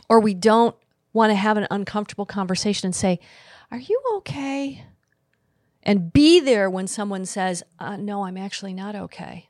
or 0.08 0.20
we 0.20 0.34
don't 0.34 0.76
want 1.12 1.30
to 1.30 1.34
have 1.34 1.56
an 1.56 1.66
uncomfortable 1.70 2.26
conversation 2.26 2.86
and 2.86 2.94
say, 2.94 3.18
Are 3.70 3.78
you 3.78 4.00
okay? 4.16 4.84
And 5.82 6.12
be 6.12 6.40
there 6.40 6.70
when 6.70 6.86
someone 6.86 7.24
says, 7.24 7.62
uh, 7.78 7.96
No, 7.96 8.24
I'm 8.24 8.36
actually 8.36 8.74
not 8.74 8.94
okay. 8.94 9.48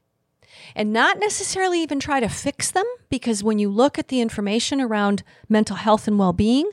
And 0.75 0.93
not 0.93 1.19
necessarily 1.19 1.83
even 1.83 2.01
try 2.01 2.21
to 2.21 2.29
fix 2.29 2.71
them, 2.71 2.87
because 3.11 3.45
when 3.45 3.59
you 3.59 3.69
look 3.69 3.99
at 3.99 4.09
the 4.09 4.21
information 4.21 4.81
around 4.81 5.23
mental 5.49 5.77
health 5.77 6.09
and 6.09 6.19
well 6.19 6.33
being, 6.33 6.71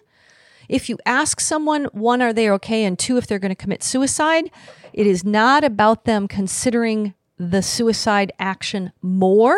if 0.70 0.90
you 0.90 0.98
ask 1.06 1.40
someone, 1.40 1.86
one, 1.86 2.22
are 2.22 2.34
they 2.34 2.50
okay? 2.52 2.84
And 2.84 2.98
two, 2.98 3.18
if 3.18 3.28
they're 3.28 3.40
going 3.40 3.50
to 3.50 3.56
commit 3.56 3.84
suicide, 3.84 4.52
it 4.94 5.08
is 5.08 5.24
not 5.24 5.64
about 5.64 6.06
them 6.06 6.28
considering 6.28 7.14
the 7.38 7.62
suicide 7.62 8.32
action 8.40 8.92
more. 9.02 9.58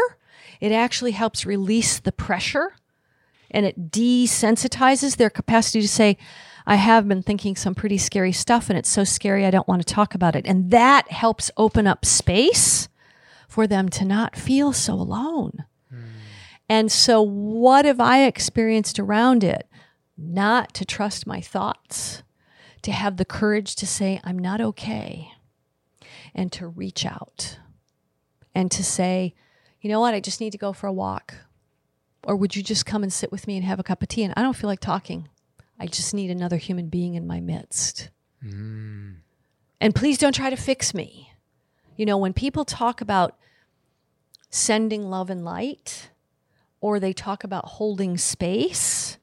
It 0.59 0.71
actually 0.71 1.11
helps 1.11 1.45
release 1.45 1.99
the 1.99 2.11
pressure 2.11 2.73
and 3.51 3.65
it 3.65 3.91
desensitizes 3.91 5.17
their 5.17 5.29
capacity 5.29 5.81
to 5.81 5.87
say, 5.87 6.17
I 6.67 6.75
have 6.75 7.07
been 7.07 7.23
thinking 7.23 7.55
some 7.55 7.73
pretty 7.73 7.97
scary 7.97 8.31
stuff 8.31 8.69
and 8.69 8.77
it's 8.77 8.89
so 8.89 9.03
scary 9.03 9.45
I 9.45 9.51
don't 9.51 9.67
want 9.67 9.85
to 9.85 9.93
talk 9.93 10.13
about 10.13 10.35
it. 10.35 10.45
And 10.45 10.69
that 10.71 11.11
helps 11.11 11.49
open 11.57 11.87
up 11.87 12.05
space 12.05 12.89
for 13.47 13.65
them 13.65 13.89
to 13.89 14.05
not 14.05 14.35
feel 14.35 14.71
so 14.73 14.93
alone. 14.93 15.65
Mm. 15.91 16.03
And 16.69 16.91
so, 16.91 17.21
what 17.21 17.85
have 17.85 17.99
I 17.99 18.25
experienced 18.25 18.99
around 18.99 19.43
it? 19.43 19.67
Not 20.21 20.73
to 20.75 20.85
trust 20.85 21.25
my 21.25 21.41
thoughts, 21.41 22.23
to 22.81 22.91
have 22.91 23.17
the 23.17 23.25
courage 23.25 23.75
to 23.75 23.87
say, 23.87 24.19
I'm 24.23 24.37
not 24.37 24.61
okay, 24.61 25.31
and 26.35 26.51
to 26.53 26.67
reach 26.67 27.05
out 27.05 27.57
and 28.53 28.69
to 28.71 28.83
say, 28.83 29.33
you 29.81 29.89
know 29.89 29.99
what, 29.99 30.13
I 30.13 30.19
just 30.19 30.41
need 30.41 30.51
to 30.51 30.57
go 30.57 30.73
for 30.73 30.87
a 30.87 30.93
walk. 30.93 31.35
Or 32.23 32.35
would 32.35 32.55
you 32.55 32.63
just 32.63 32.85
come 32.85 33.03
and 33.03 33.13
sit 33.13 33.31
with 33.31 33.47
me 33.47 33.55
and 33.55 33.65
have 33.65 33.79
a 33.79 33.83
cup 33.83 34.01
of 34.01 34.09
tea? 34.09 34.23
And 34.23 34.33
I 34.35 34.41
don't 34.41 34.55
feel 34.55 34.69
like 34.69 34.81
talking. 34.81 35.29
I 35.79 35.87
just 35.87 36.13
need 36.13 36.29
another 36.29 36.57
human 36.57 36.89
being 36.89 37.15
in 37.15 37.25
my 37.25 37.39
midst. 37.39 38.09
Mm. 38.43 39.15
And 39.79 39.95
please 39.95 40.17
don't 40.17 40.35
try 40.35 40.49
to 40.49 40.57
fix 40.57 40.93
me. 40.93 41.31
You 41.95 42.05
know, 42.05 42.17
when 42.17 42.33
people 42.33 42.65
talk 42.65 42.99
about 42.99 43.37
sending 44.49 45.09
love 45.09 45.29
and 45.29 45.45
light, 45.45 46.09
or 46.81 46.99
they 46.99 47.13
talk 47.13 47.43
about 47.43 47.65
holding 47.65 48.17
space, 48.17 49.17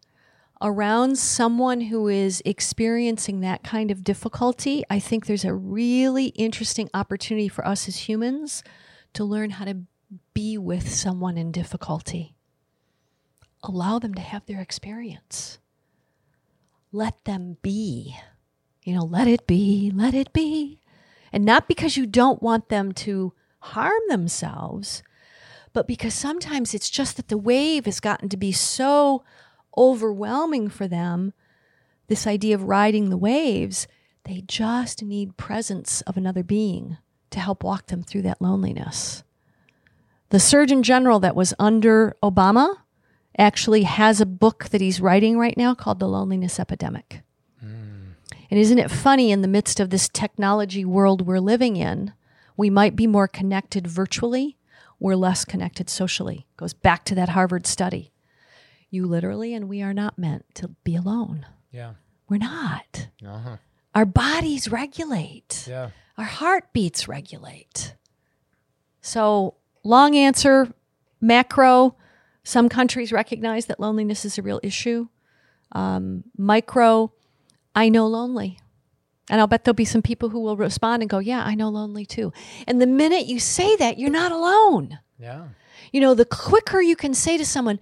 around 0.63 1.19
someone 1.19 1.83
who 1.83 2.09
is 2.09 2.43
experiencing 2.45 3.41
that 3.41 3.63
kind 3.63 3.91
of 3.91 4.05
difficulty, 4.05 4.85
I 4.89 4.99
think 4.99 5.27
there's 5.27 5.45
a 5.45 5.55
really 5.55 6.27
interesting 6.27 6.89
opportunity 6.95 7.49
for 7.49 7.67
us 7.67 7.89
as 7.89 8.09
humans 8.09 8.63
to 9.13 9.25
learn 9.25 9.51
how 9.51 9.65
to 9.67 9.79
be 10.35 10.57
with 10.57 10.89
someone 10.89 11.37
in 11.37 11.53
difficulty. 11.53 12.37
Allow 13.63 13.99
them 13.99 14.15
to 14.15 14.21
have 14.21 14.47
their 14.47 14.61
experience. 14.61 15.59
Let 16.93 17.25
them 17.25 17.57
be. 17.63 18.17
You 18.83 18.95
know, 18.95 19.05
let 19.05 19.27
it 19.27 19.47
be, 19.47 19.91
let 19.95 20.15
it 20.15 20.33
be. 20.33 20.81
And 21.33 21.45
not 21.45 21.69
because 21.69 21.97
you 21.97 22.07
don't 22.07 22.43
want 22.43 22.69
them 22.69 22.93
to 22.93 23.33
harm 23.59 24.01
themselves, 24.09 25.03
but 25.73 25.89
because 25.89 26.15
sometimes 26.15 26.73
it's 26.73 26.89
just 26.89 27.17
that 27.17 27.29
the 27.29 27.37
wave 27.37 27.85
has 27.85 28.01
gotten 28.01 28.29
to 28.29 28.37
be 28.37 28.53
so 28.53 29.25
overwhelming 29.77 30.69
for 30.69 30.89
them, 30.89 31.33
this 32.09 32.27
idea 32.27 32.55
of 32.55 32.65
riding 32.65 33.11
the 33.11 33.17
waves, 33.17 33.87
they 34.25 34.43
just 34.47 35.03
need 35.03 35.37
presence 35.37 36.01
of 36.03 36.17
another 36.17 36.43
being 36.43 36.99
to 37.31 37.41
help 37.41 37.63
walk 37.63 37.87
them 37.87 38.03
through 38.03 38.23
that 38.23 38.41
loneliness. 38.41 39.23
The 40.31 40.41
Surgeon 40.41 40.83
General 40.83 41.21
that 41.21 41.37
was 41.37 41.55
under 41.59 42.17
Obama 42.23 42.77
actually 43.39 43.83
has 43.83 44.21
a 44.21 44.27
book 44.27 44.71
that 44.71 44.81
he's 44.81 45.01
writing 45.01 45.39
right 45.39 45.57
now 45.57 45.75
called 45.75 46.01
The 46.01 46.09
Loneliness 46.09 46.59
Epidemic. 46.59 47.23
Mm. 47.65 48.15
And 48.51 48.61
isn't 48.61 48.79
it 48.79 48.91
funny 48.91 49.31
in 49.31 49.43
the 49.43 49.49
midst 49.49 49.79
of 49.79 49.91
this 49.91 50.09
technology 50.09 50.85
world 50.85 51.27
we're 51.27 51.39
living 51.39 51.77
in, 51.77 52.13
we 52.57 52.71
might 52.71 52.97
be 52.97 53.07
more 53.07 53.29
connected 53.29 53.87
virtually, 53.87 54.57
we're 54.99 55.15
less 55.15 55.45
connected 55.45 55.91
socially. 55.91 56.47
Goes 56.57 56.73
back 56.73 57.05
to 57.05 57.15
that 57.15 57.31
Harvard 57.31 57.67
study 57.67 58.13
you 58.97 59.07
literally 59.07 59.55
and 59.55 59.69
we 59.69 59.83
are 59.83 59.95
not 59.95 60.19
meant 60.19 60.45
to 60.57 60.69
be 60.83 60.97
alone. 60.97 61.47
Yeah. 61.71 61.93
We're 62.29 62.39
not. 62.39 63.09
Uh-huh. 63.25 63.57
Our 63.95 64.05
bodies 64.05 64.69
regulate. 64.69 65.67
Yeah. 65.69 65.91
Our 66.19 66.25
heartbeats 66.25 67.07
regulate. 67.07 67.95
So, 69.01 69.55
long 69.85 70.17
answer, 70.17 70.73
macro, 71.21 71.97
some 72.43 72.69
countries 72.69 73.13
recognize 73.13 73.67
that 73.67 73.79
loneliness 73.79 74.25
is 74.25 74.39
a 74.39 74.43
real 74.43 74.61
issue. 74.63 75.09
Um, 75.73 76.25
micro, 76.37 77.13
I 77.75 77.89
know 77.89 78.07
lonely. 78.07 78.59
And 79.29 79.41
I'll 79.41 79.47
bet 79.47 79.65
there'll 79.65 79.75
be 79.75 79.85
some 79.85 80.03
people 80.03 80.31
who 80.31 80.41
will 80.41 80.57
respond 80.57 81.03
and 81.03 81.11
go, 81.11 81.19
Yeah, 81.19 81.43
I 81.45 81.55
know 81.55 81.69
lonely 81.69 82.07
too. 82.07 82.33
And 82.67 82.81
the 82.81 82.87
minute 82.87 83.27
you 83.27 83.41
say 83.41 83.77
that, 83.77 83.99
you're 83.99 84.11
not 84.11 84.33
alone. 84.33 84.99
Yeah. 85.19 85.49
You 85.93 86.01
know, 86.01 86.15
the 86.15 86.25
quicker 86.25 86.81
you 86.81 86.97
can 86.97 87.15
say 87.15 87.37
to 87.37 87.45
someone, 87.45 87.81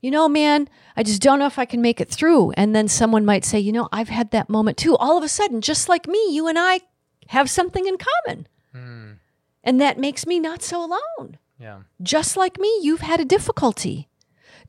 you 0.00 0.10
know, 0.10 0.28
man, 0.28 0.68
I 0.96 1.02
just 1.02 1.22
don't 1.22 1.38
know 1.38 1.46
if 1.46 1.58
I 1.58 1.64
can 1.64 1.80
make 1.80 2.00
it 2.00 2.08
through. 2.08 2.52
And 2.52 2.74
then 2.74 2.88
someone 2.88 3.24
might 3.24 3.44
say, 3.44 3.58
you 3.58 3.72
know, 3.72 3.88
I've 3.92 4.08
had 4.08 4.30
that 4.30 4.48
moment 4.48 4.76
too. 4.76 4.96
All 4.96 5.16
of 5.18 5.24
a 5.24 5.28
sudden, 5.28 5.60
just 5.60 5.88
like 5.88 6.06
me, 6.06 6.34
you 6.34 6.48
and 6.48 6.58
I 6.58 6.80
have 7.28 7.50
something 7.50 7.86
in 7.86 7.96
common. 7.96 8.46
Mm. 8.74 9.16
And 9.64 9.80
that 9.80 9.98
makes 9.98 10.26
me 10.26 10.38
not 10.38 10.62
so 10.62 10.84
alone. 10.84 11.38
Yeah. 11.58 11.80
Just 12.02 12.36
like 12.36 12.58
me, 12.58 12.78
you've 12.82 13.00
had 13.00 13.20
a 13.20 13.24
difficulty. 13.24 14.08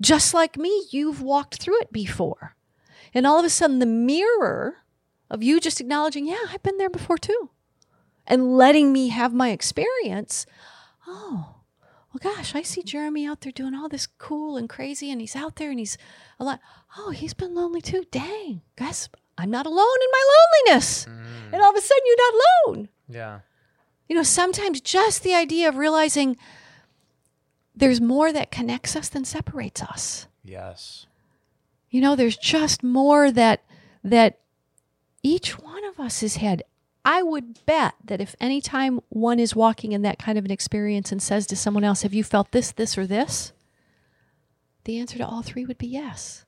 Just 0.02 0.34
like 0.34 0.58
me, 0.58 0.88
you've 0.92 1.22
walked 1.22 1.62
through 1.62 1.80
it 1.82 1.92
before. 1.92 2.56
And 3.14 3.26
all 3.26 3.40
of 3.40 3.46
a 3.46 3.50
sudden, 3.50 3.80
the 3.80 3.86
mirror 3.86 4.78
of 5.30 5.44
you 5.44 5.60
just 5.60 5.82
acknowledging, 5.82 6.28
yeah, 6.28 6.46
I've 6.50 6.64
been 6.64 6.78
there 6.78 6.90
before 6.90 7.18
too, 7.18 7.50
and 8.26 8.58
letting 8.58 8.94
me 8.94 9.10
have 9.10 9.34
my 9.34 9.50
experience. 9.50 10.46
Oh, 11.06 11.57
well, 12.14 12.34
gosh, 12.36 12.56
I 12.56 12.62
see 12.62 12.84
Jeremy 12.84 13.28
out 13.28 13.42
there 13.42 13.52
doing 13.52 13.76
all 13.76 13.90
this 13.90 14.08
cool 14.18 14.58
and 14.58 14.70
crazy, 14.70 15.12
and 15.12 15.20
he's 15.20 15.36
out 15.36 15.58
there 15.58 15.70
and 15.70 15.80
he's 15.80 15.98
a 16.40 16.44
lot. 16.44 16.60
Oh, 16.98 17.12
he's 17.12 17.34
been 17.34 17.54
lonely 17.54 17.82
too. 17.82 18.06
Dang, 18.12 18.62
guess 18.78 19.10
I'm 19.38 19.52
not 19.52 19.66
alone 19.66 19.78
in 19.78 20.10
my 20.12 20.24
loneliness. 20.66 21.06
Mm. 21.06 21.54
And 21.54 21.62
all 21.62 21.70
of 21.70 21.76
a 21.76 21.82
sudden, 21.82 22.04
you're 22.06 22.18
not 22.18 22.34
alone. 22.34 22.90
Yeah. 23.10 23.40
You 24.08 24.16
know, 24.16 24.24
sometimes 24.24 24.82
just 24.82 25.24
the 25.24 25.36
idea 25.36 25.68
of 25.68 25.76
realizing 25.76 26.38
there's 27.76 28.02
more 28.02 28.34
that 28.34 28.52
connects 28.52 28.96
us 28.96 29.10
than 29.10 29.26
separates 29.26 29.84
us. 29.84 30.28
Yes. 30.44 31.06
You 31.90 32.02
know, 32.02 32.16
there's 32.16 32.38
just 32.38 32.84
more 32.84 33.32
that 33.32 33.64
that 34.04 34.40
each 35.24 35.60
one 35.60 35.84
of 35.86 36.00
us 36.00 36.22
has 36.22 36.38
had 36.38 36.64
I 37.08 37.24
would 37.24 37.66
bet 37.66 37.96
that 38.04 38.20
if 38.20 38.36
any 38.38 38.60
time 38.60 39.00
one 39.08 39.40
is 39.40 39.56
walking 39.56 39.94
in 39.94 40.02
that 40.02 40.20
kind 40.20 40.38
of 40.38 40.44
an 40.44 40.52
experience 40.52 41.10
and 41.10 41.22
says 41.22 41.48
to 41.48 41.56
someone 41.56 41.86
else, 41.86 42.02
Have 42.02 42.14
you 42.14 42.24
felt 42.24 42.52
this, 42.52 42.72
this, 42.74 42.98
or 42.98 43.08
this? 43.08 43.54
The 44.84 45.00
answer 45.00 45.18
to 45.18 45.26
all 45.26 45.42
three 45.42 45.66
would 45.66 45.78
be 45.78 45.88
yes. 45.88 46.44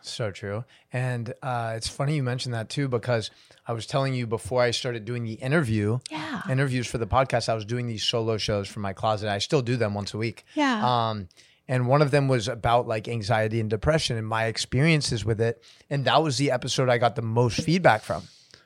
So 0.00 0.30
true. 0.30 0.64
And 0.92 1.34
uh, 1.42 1.74
it's 1.76 1.88
funny 1.88 2.14
you 2.14 2.22
mentioned 2.22 2.54
that 2.54 2.68
too, 2.68 2.86
because 2.86 3.32
I 3.66 3.72
was 3.72 3.84
telling 3.84 4.14
you 4.14 4.28
before 4.28 4.62
I 4.62 4.70
started 4.70 5.04
doing 5.04 5.24
the 5.24 5.34
interview, 5.34 5.98
yeah. 6.08 6.42
interviews 6.48 6.86
for 6.86 6.98
the 6.98 7.06
podcast, 7.06 7.48
I 7.48 7.54
was 7.54 7.64
doing 7.64 7.88
these 7.88 8.04
solo 8.04 8.38
shows 8.38 8.68
from 8.68 8.82
my 8.82 8.92
closet. 8.92 9.28
I 9.28 9.38
still 9.38 9.60
do 9.60 9.76
them 9.76 9.92
once 9.94 10.14
a 10.14 10.18
week. 10.18 10.44
Yeah. 10.54 11.08
Um, 11.10 11.28
and 11.66 11.88
one 11.88 12.00
of 12.00 12.12
them 12.12 12.28
was 12.28 12.46
about 12.46 12.86
like 12.86 13.08
anxiety 13.08 13.58
and 13.58 13.68
depression 13.68 14.16
and 14.16 14.26
my 14.26 14.44
experiences 14.44 15.24
with 15.24 15.40
it. 15.40 15.60
And 15.90 16.04
that 16.04 16.22
was 16.22 16.38
the 16.38 16.52
episode 16.52 16.88
I 16.88 16.98
got 16.98 17.16
the 17.16 17.22
most 17.22 17.60
feedback 17.60 18.02
from 18.02 18.22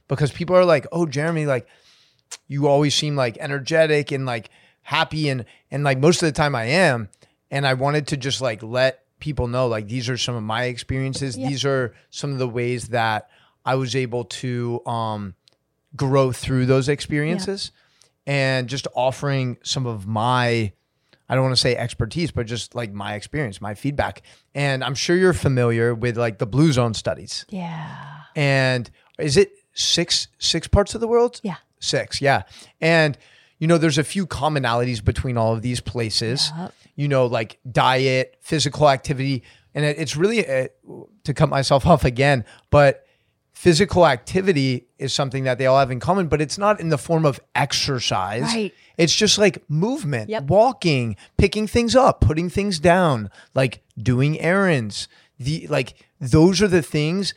because 0.09 0.33
people 0.33 0.57
are 0.57 0.65
like, 0.65 0.87
"Oh, 0.93 1.07
Jeremy, 1.07 1.47
like 1.47 1.67
you 2.49 2.67
always 2.67 2.95
seem 2.95 3.17
like 3.17 3.37
energetic 3.39 4.13
and 4.13 4.27
like 4.27 4.51
happy 4.83 5.29
and 5.29 5.45
and 5.71 5.85
like 5.85 5.99
most 5.99 6.23
of 6.23 6.27
the 6.27 6.33
time 6.33 6.55
I 6.55 6.65
am." 6.65 7.09
And 7.51 7.67
I 7.67 7.75
wanted 7.75 8.09
to 8.09 8.17
just 8.17 8.41
like 8.41 8.63
let 8.63 9.05
people 9.21 9.47
know 9.47 9.69
like 9.69 9.89
these 9.89 10.09
are 10.09 10.19
some 10.19 10.35
of 10.35 10.43
my 10.43 10.65
experiences. 10.65 11.37
Yeah. 11.37 11.49
These 11.49 11.65
are 11.65 11.95
some 12.11 12.33
of 12.33 12.39
the 12.39 12.49
ways 12.49 12.89
that 12.89 13.31
I 13.65 13.77
was 13.77 13.97
able 13.97 14.25
to 14.25 14.85
um 14.87 15.35
grow 15.97 16.33
through 16.33 16.67
those 16.67 16.89
experiences 16.89 17.71
yeah. 18.27 18.35
and 18.35 18.69
just 18.69 18.89
offering 18.95 19.59
some 19.63 19.87
of 19.87 20.07
my 20.07 20.73
I 21.29 21.35
don't 21.35 21.45
want 21.45 21.57
to 21.57 21.61
say 21.61 21.75
expertise, 21.75 22.31
but 22.31 22.47
just 22.47 22.75
like 22.75 22.93
my 22.93 23.15
experience, 23.15 23.61
my 23.61 23.75
feedback. 23.75 24.23
And 24.55 24.85
I'm 24.85 24.95
sure 24.95 25.17
you're 25.17 25.33
familiar 25.33 25.95
with 25.95 26.19
like 26.19 26.39
the 26.39 26.47
blue 26.47 26.71
zone 26.73 26.93
studies. 26.93 27.47
Yeah. 27.49 28.23
And 28.37 28.91
is 29.19 29.37
it 29.37 29.53
six 29.75 30.29
six 30.39 30.67
parts 30.69 30.95
of 30.95 31.01
the 31.01 31.09
world. 31.09 31.41
Yeah, 31.43 31.57
six. 31.81 32.21
Yeah, 32.21 32.43
and 32.81 33.19
you 33.59 33.67
know, 33.67 33.79
there's 33.79 33.99
a 33.99 34.05
few 34.05 34.27
commonalities 34.27 35.05
between 35.05 35.37
all 35.37 35.53
of 35.53 35.63
these 35.63 35.81
places. 35.81 36.53
You 36.97 37.09
know, 37.09 37.27
like 37.27 37.59
diet, 37.71 38.37
physical 38.41 38.89
activity, 38.89 39.43
and 39.75 39.85
it, 39.85 39.99
it's 39.99 40.17
really 40.17 40.47
uh, 40.47 40.69
to 41.25 41.35
cut 41.35 41.49
myself 41.49 41.87
off 41.93 42.05
again, 42.05 42.45
but 42.71 43.05
physical 43.53 44.07
activity 44.07 44.87
is 44.99 45.13
something 45.13 45.45
that 45.45 45.59
they 45.59 45.67
all 45.67 45.79
have 45.79 45.91
in 45.91 46.01
common, 46.01 46.27
but 46.29 46.41
it's 46.41 46.59
not 46.59 46.81
in 46.81 46.89
the 46.89 46.99
form 46.99 47.25
of 47.25 47.41
exercise. 47.55 48.43
Right. 48.43 48.75
It's 48.99 49.15
just 49.15 49.39
like 49.39 49.63
movement, 49.69 50.29
Yep. 50.31 50.45
walking, 50.45 51.17
picking 51.37 51.67
things 51.67 51.97
up, 51.97 52.21
putting 52.21 52.49
things 52.51 52.79
down, 52.79 53.31
like 53.55 53.83
doing 53.97 54.39
errands. 54.41 55.09
The 55.39 55.67
like 55.69 55.95
those 56.21 56.63
are 56.63 56.69
the 56.69 56.83
things 56.83 57.35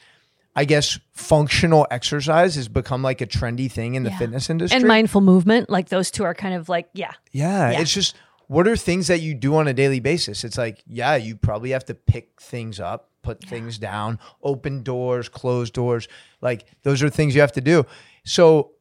I 0.58 0.66
guess 0.66 0.99
functional 1.14 1.86
exercise 1.91 2.55
has 2.55 2.68
become 2.68 3.03
like 3.03 3.22
a 3.22 3.28
trendy 3.28 3.72
thing 3.72 3.93
in 3.95 4.03
the 4.03 4.10
Yeah. 4.10 4.18
fitness 4.18 4.49
industry. 4.49 4.76
And 4.76 4.88
mindful 4.88 5.22
movement, 5.22 5.70
like 5.70 5.89
those 5.89 6.10
two 6.12 6.24
are 6.24 6.34
kind 6.34 6.55
of 6.55 6.68
like, 6.68 6.89
yeah. 6.93 7.12
Yeah, 7.32 7.72
Yeah. 7.72 7.80
it's 7.82 7.93
just 7.93 8.16
what 8.47 8.68
are 8.68 8.76
things 8.76 9.08
that 9.08 9.22
you 9.22 9.36
do 9.36 9.55
on 9.58 9.68
a 9.68 9.74
daily 9.74 9.99
basis? 9.99 10.43
It's 10.43 10.58
like, 10.58 10.82
yeah, 10.88 11.16
you 11.16 11.36
probably 11.36 11.70
have 11.72 11.86
to 11.86 11.93
pick 11.93 12.41
things 12.41 12.80
up, 12.80 13.12
put 13.22 13.43
things 13.43 13.78
down, 13.78 14.18
open 14.41 14.82
doors, 14.84 15.30
close 15.30 15.70
doors. 15.70 16.08
Like 16.41 16.66
those 16.84 17.03
are 17.03 17.10
things 17.10 17.36
you 17.36 17.41
have 17.41 17.51
to 17.53 17.62
do. 17.62 17.86
So 18.26 18.72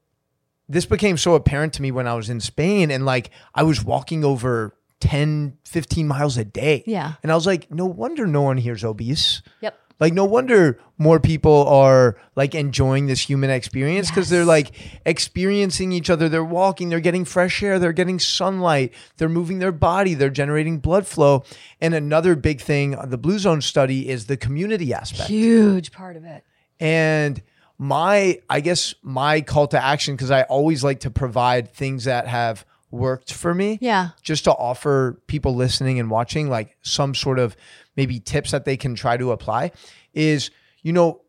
this 0.69 0.87
became 0.87 1.17
so 1.19 1.35
apparent 1.35 1.75
to 1.75 1.83
me 1.83 1.91
when 1.91 2.07
I 2.09 2.15
was 2.15 2.31
in 2.31 2.41
Spain 2.41 2.91
and 2.91 3.05
like 3.05 3.31
I 3.55 3.65
was 3.65 3.85
walking 3.85 4.25
over 4.25 4.75
10, 5.01 5.59
15 5.67 6.09
miles 6.09 6.39
a 6.39 6.45
day. 6.45 6.83
Yeah. 6.87 7.13
And 7.23 7.31
I 7.31 7.35
was 7.35 7.45
like, 7.47 7.71
no 7.71 7.85
wonder 7.87 8.27
no 8.27 8.41
one 8.43 8.57
here's 8.57 8.83
obese. 8.83 9.43
Yep. 9.61 9.79
Like 9.99 10.13
no 10.13 10.25
wonder 10.27 10.79
more 10.99 11.19
people 11.21 11.67
are 11.69 12.17
like 12.35 12.55
enjoying 12.55 13.07
this 13.07 13.21
human 13.21 13.49
experience 13.51 14.11
because 14.11 14.29
they're 14.29 14.45
like 14.45 14.73
experiencing 15.07 15.93
each 15.93 16.11
other. 16.11 16.29
They're 16.29 16.45
walking, 16.45 16.89
they're 16.91 17.01
getting 17.01 17.25
fresh 17.25 17.63
air, 17.63 17.79
they're 17.79 17.93
getting 17.95 18.19
sunlight, 18.19 18.93
they're 19.17 19.29
moving 19.29 19.59
their 19.59 19.73
body, 19.73 20.15
they're 20.15 20.29
generating 20.31 20.79
blood 20.79 21.07
flow. 21.07 21.45
And 21.81 21.95
another 21.95 22.35
big 22.35 22.61
thing, 22.61 22.95
uh, 22.95 23.07
the 23.07 23.17
Blue 23.19 23.39
Zone 23.39 23.63
study 23.63 24.09
is 24.09 24.27
the 24.27 24.37
community 24.37 24.93
aspect. 24.93 25.31
Huge 25.31 25.93
part 25.93 26.17
of 26.17 26.25
it. 26.25 26.45
And 26.79 27.43
my, 27.79 28.41
I 28.51 28.61
guess 28.61 28.95
my 29.03 29.41
call 29.41 29.67
to 29.69 29.83
action, 29.83 30.15
because 30.15 30.31
I 30.31 30.43
always 30.43 30.85
like 30.85 31.01
to 31.01 31.11
provide 31.11 31.73
things 31.73 32.05
that 32.05 32.27
have 32.29 32.65
worked 32.91 33.33
for 33.33 33.53
me 33.55 33.79
Yeah. 33.81 34.11
just 34.23 34.45
to 34.45 34.53
offer 34.53 35.21
people 35.27 35.55
listening 35.55 35.99
and 35.99 36.11
watching 36.11 36.49
like 36.49 36.77
some 36.83 37.15
sort 37.15 37.39
of 37.39 37.57
maybe 37.97 38.21
tips 38.21 38.51
that 38.51 38.65
they 38.65 38.77
can 38.77 38.95
try 38.95 39.17
to 39.17 39.33
apply 39.33 39.73
is 40.15 40.51
you 40.83 40.93
know 40.93 41.23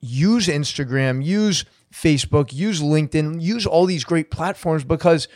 use 0.00 0.48
Instagram, 0.48 1.24
use 1.24 1.64
Facebook, 1.92 2.52
use 2.52 2.80
LinkedIn, 2.80 3.40
use 3.40 3.66
all 3.66 3.86
these 3.86 4.04
great 4.04 4.30
platforms 4.30 4.84
because 4.84 5.28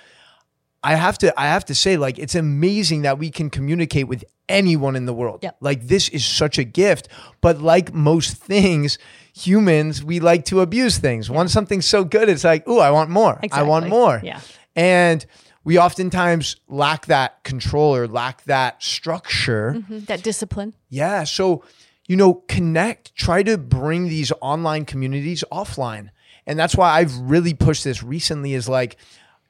I 0.82 0.94
have 0.94 1.18
to 1.18 1.38
I 1.38 1.46
have 1.46 1.64
to 1.66 1.74
say 1.74 1.96
like 1.96 2.18
it's 2.18 2.34
amazing 2.34 3.02
that 3.02 3.18
we 3.18 3.30
can 3.30 3.50
communicate 3.50 4.08
with 4.08 4.24
anyone 4.48 4.96
in 4.96 5.06
the 5.06 5.12
world. 5.12 5.40
Yep. 5.42 5.56
Like 5.60 5.86
this 5.86 6.08
is 6.08 6.24
such 6.24 6.58
a 6.58 6.64
gift, 6.64 7.08
but 7.40 7.60
like 7.60 7.92
most 7.92 8.36
things 8.36 8.98
humans 9.34 10.02
we 10.02 10.20
like 10.20 10.44
to 10.46 10.60
abuse 10.60 10.98
things. 10.98 11.30
Once 11.30 11.52
something's 11.52 11.86
so 11.86 12.04
good 12.04 12.28
it's 12.28 12.44
like, 12.44 12.66
"Ooh, 12.68 12.78
I 12.78 12.90
want 12.90 13.10
more. 13.10 13.40
I 13.52 13.62
want 13.62 13.88
more." 13.88 14.20
Yeah. 14.22 14.40
And 14.74 15.24
we 15.70 15.78
oftentimes 15.78 16.56
lack 16.66 17.06
that 17.06 17.44
control 17.44 17.94
or 17.94 18.08
lack 18.08 18.42
that 18.42 18.82
structure. 18.82 19.76
Mhm. 19.88 20.04
That 20.06 20.20
discipline. 20.24 20.74
Yeah. 20.88 21.22
So, 21.22 21.62
you 22.08 22.16
know, 22.16 22.42
connect, 22.48 23.14
try 23.14 23.44
to 23.44 23.56
bring 23.56 24.08
these 24.08 24.32
online 24.40 24.84
communities 24.84 25.44
offline. 25.52 26.08
And 26.44 26.58
that's 26.58 26.74
why 26.74 26.90
I've 26.98 27.14
really 27.18 27.54
pushed 27.54 27.84
this 27.84 28.02
recently 28.02 28.52
is 28.54 28.68
like, 28.68 28.96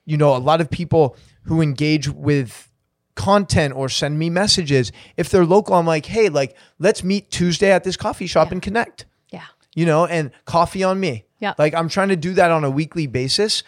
you 0.04 0.18
know, 0.18 0.36
a 0.36 0.44
lot 0.50 0.60
of 0.60 0.68
people 0.68 1.16
who 1.44 1.62
engage 1.62 2.06
with 2.10 2.68
content 3.14 3.72
or 3.74 3.88
send 3.88 4.18
me 4.18 4.28
messages, 4.28 4.92
if 5.16 5.30
they're 5.30 5.46
local, 5.46 5.74
I'm 5.76 5.86
like, 5.86 6.04
hey, 6.04 6.28
like, 6.28 6.54
let's 6.78 7.02
meet 7.02 7.30
Tuesday 7.30 7.70
at 7.72 7.82
this 7.82 7.96
coffee 7.96 8.26
shop 8.26 8.52
and 8.52 8.60
connect 8.60 9.06
Yeah. 9.30 9.44
you 9.74 9.86
know, 9.86 10.04
and 10.04 10.32
coffee 10.44 10.84
on 10.84 11.00
me. 11.00 11.24
Yeah. 11.38 11.54
Like 11.56 11.74
I'm 11.74 11.88
trying 11.88 12.10
to 12.10 12.16
do 12.16 12.34
that 12.34 12.50
on 12.50 12.62
a 12.62 12.70
weekly 12.70 13.06
basis 13.06 13.62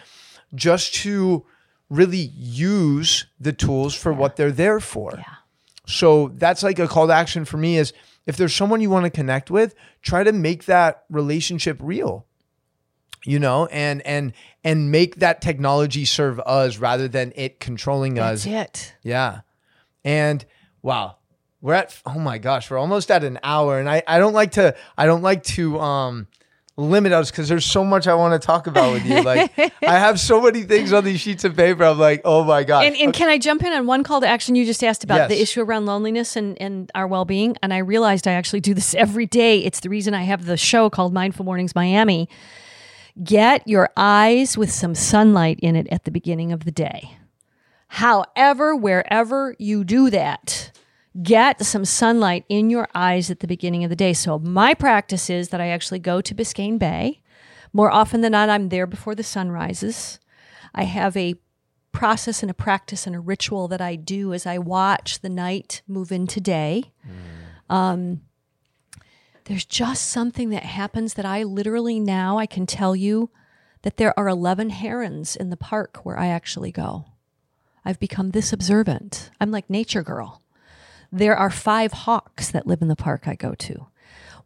just 0.54 0.92
to 0.96 1.46
really 1.92 2.32
use 2.34 3.26
the 3.38 3.52
tools 3.52 3.94
for 3.94 4.12
what 4.12 4.36
they're 4.36 4.50
there 4.50 4.80
for. 4.80 5.12
Yeah. 5.16 5.24
So 5.86 6.28
that's 6.36 6.62
like 6.62 6.78
a 6.78 6.88
call 6.88 7.06
to 7.06 7.12
action 7.12 7.44
for 7.44 7.58
me 7.58 7.76
is 7.76 7.92
if 8.24 8.36
there's 8.36 8.54
someone 8.54 8.80
you 8.80 8.88
want 8.88 9.04
to 9.04 9.10
connect 9.10 9.50
with, 9.50 9.74
try 10.00 10.24
to 10.24 10.32
make 10.32 10.64
that 10.64 11.04
relationship 11.10 11.78
real. 11.80 12.26
You 13.24 13.38
know, 13.38 13.66
and 13.66 14.04
and 14.04 14.32
and 14.64 14.90
make 14.90 15.16
that 15.16 15.40
technology 15.40 16.04
serve 16.04 16.40
us 16.40 16.78
rather 16.78 17.06
than 17.06 17.32
it 17.36 17.60
controlling 17.60 18.18
us. 18.18 18.42
That's 18.42 18.68
it. 18.68 18.94
Yeah. 19.04 19.42
And 20.04 20.44
wow, 20.82 21.18
we're 21.60 21.74
at 21.74 21.96
oh 22.04 22.18
my 22.18 22.38
gosh, 22.38 22.68
we're 22.68 22.78
almost 22.78 23.12
at 23.12 23.22
an 23.22 23.38
hour. 23.44 23.78
And 23.78 23.88
I, 23.88 24.02
I 24.08 24.18
don't 24.18 24.32
like 24.32 24.52
to 24.52 24.74
I 24.98 25.06
don't 25.06 25.22
like 25.22 25.44
to 25.44 25.78
um 25.78 26.26
limit 26.76 27.12
us 27.12 27.30
because 27.30 27.48
there's 27.48 27.66
so 27.66 27.84
much 27.84 28.06
I 28.06 28.14
want 28.14 28.40
to 28.40 28.44
talk 28.44 28.66
about 28.66 28.92
with 28.92 29.04
you. 29.04 29.22
Like 29.22 29.52
I 29.82 29.98
have 29.98 30.18
so 30.18 30.40
many 30.40 30.62
things 30.62 30.92
on 30.92 31.04
these 31.04 31.20
sheets 31.20 31.44
of 31.44 31.56
paper. 31.56 31.84
I'm 31.84 31.98
like, 31.98 32.22
oh 32.24 32.44
my 32.44 32.64
god. 32.64 32.84
And, 32.86 32.96
and 32.96 33.12
can 33.12 33.28
I 33.28 33.38
jump 33.38 33.62
in 33.62 33.72
on 33.72 33.86
one 33.86 34.02
call 34.02 34.20
to 34.20 34.26
action 34.26 34.54
you 34.54 34.64
just 34.64 34.82
asked 34.82 35.04
about 35.04 35.28
the 35.28 35.40
issue 35.40 35.60
around 35.60 35.86
loneliness 35.86 36.36
and, 36.36 36.60
and 36.60 36.90
our 36.94 37.06
well 37.06 37.24
being? 37.24 37.56
And 37.62 37.74
I 37.74 37.78
realized 37.78 38.26
I 38.26 38.32
actually 38.32 38.60
do 38.60 38.74
this 38.74 38.94
every 38.94 39.26
day. 39.26 39.58
It's 39.58 39.80
the 39.80 39.90
reason 39.90 40.14
I 40.14 40.22
have 40.22 40.46
the 40.46 40.56
show 40.56 40.88
called 40.88 41.12
Mindful 41.12 41.44
Mornings 41.44 41.74
Miami. 41.74 42.28
Get 43.22 43.68
your 43.68 43.90
eyes 43.96 44.56
with 44.56 44.72
some 44.72 44.94
sunlight 44.94 45.60
in 45.60 45.76
it 45.76 45.86
at 45.88 46.04
the 46.04 46.10
beginning 46.10 46.50
of 46.50 46.64
the 46.64 46.72
day. 46.72 47.18
However, 47.88 48.74
wherever 48.74 49.54
you 49.58 49.84
do 49.84 50.08
that, 50.08 50.71
get 51.20 51.64
some 51.64 51.84
sunlight 51.84 52.44
in 52.48 52.70
your 52.70 52.88
eyes 52.94 53.30
at 53.30 53.40
the 53.40 53.46
beginning 53.46 53.84
of 53.84 53.90
the 53.90 53.96
day. 53.96 54.12
So, 54.12 54.38
my 54.38 54.74
practice 54.74 55.28
is 55.28 55.50
that 55.50 55.60
I 55.60 55.68
actually 55.68 55.98
go 55.98 56.20
to 56.20 56.34
Biscayne 56.34 56.78
Bay. 56.78 57.20
More 57.72 57.90
often 57.90 58.20
than 58.20 58.32
not, 58.32 58.48
I'm 58.48 58.68
there 58.68 58.86
before 58.86 59.14
the 59.14 59.22
sun 59.22 59.50
rises. 59.50 60.18
I 60.74 60.84
have 60.84 61.16
a 61.16 61.34
process 61.92 62.42
and 62.42 62.50
a 62.50 62.54
practice 62.54 63.06
and 63.06 63.14
a 63.14 63.20
ritual 63.20 63.68
that 63.68 63.80
I 63.80 63.96
do 63.96 64.32
as 64.32 64.46
I 64.46 64.58
watch 64.58 65.20
the 65.20 65.28
night 65.28 65.82
move 65.86 66.10
into 66.10 66.40
day. 66.40 66.92
Um, 67.68 68.22
there's 69.44 69.64
just 69.64 70.08
something 70.08 70.50
that 70.50 70.64
happens 70.64 71.14
that 71.14 71.26
I 71.26 71.42
literally 71.42 72.00
now 72.00 72.38
I 72.38 72.46
can 72.46 72.66
tell 72.66 72.96
you 72.96 73.30
that 73.82 73.96
there 73.96 74.18
are 74.18 74.28
11 74.28 74.70
herons 74.70 75.36
in 75.36 75.50
the 75.50 75.56
park 75.56 76.00
where 76.04 76.18
I 76.18 76.28
actually 76.28 76.72
go. 76.72 77.06
I've 77.84 77.98
become 77.98 78.30
this 78.30 78.52
observant. 78.52 79.30
I'm 79.40 79.50
like 79.50 79.68
nature 79.68 80.02
girl. 80.02 80.41
There 81.12 81.36
are 81.36 81.50
five 81.50 81.92
hawks 81.92 82.50
that 82.50 82.66
live 82.66 82.80
in 82.80 82.88
the 82.88 82.96
park 82.96 83.28
I 83.28 83.34
go 83.34 83.54
to. 83.54 83.86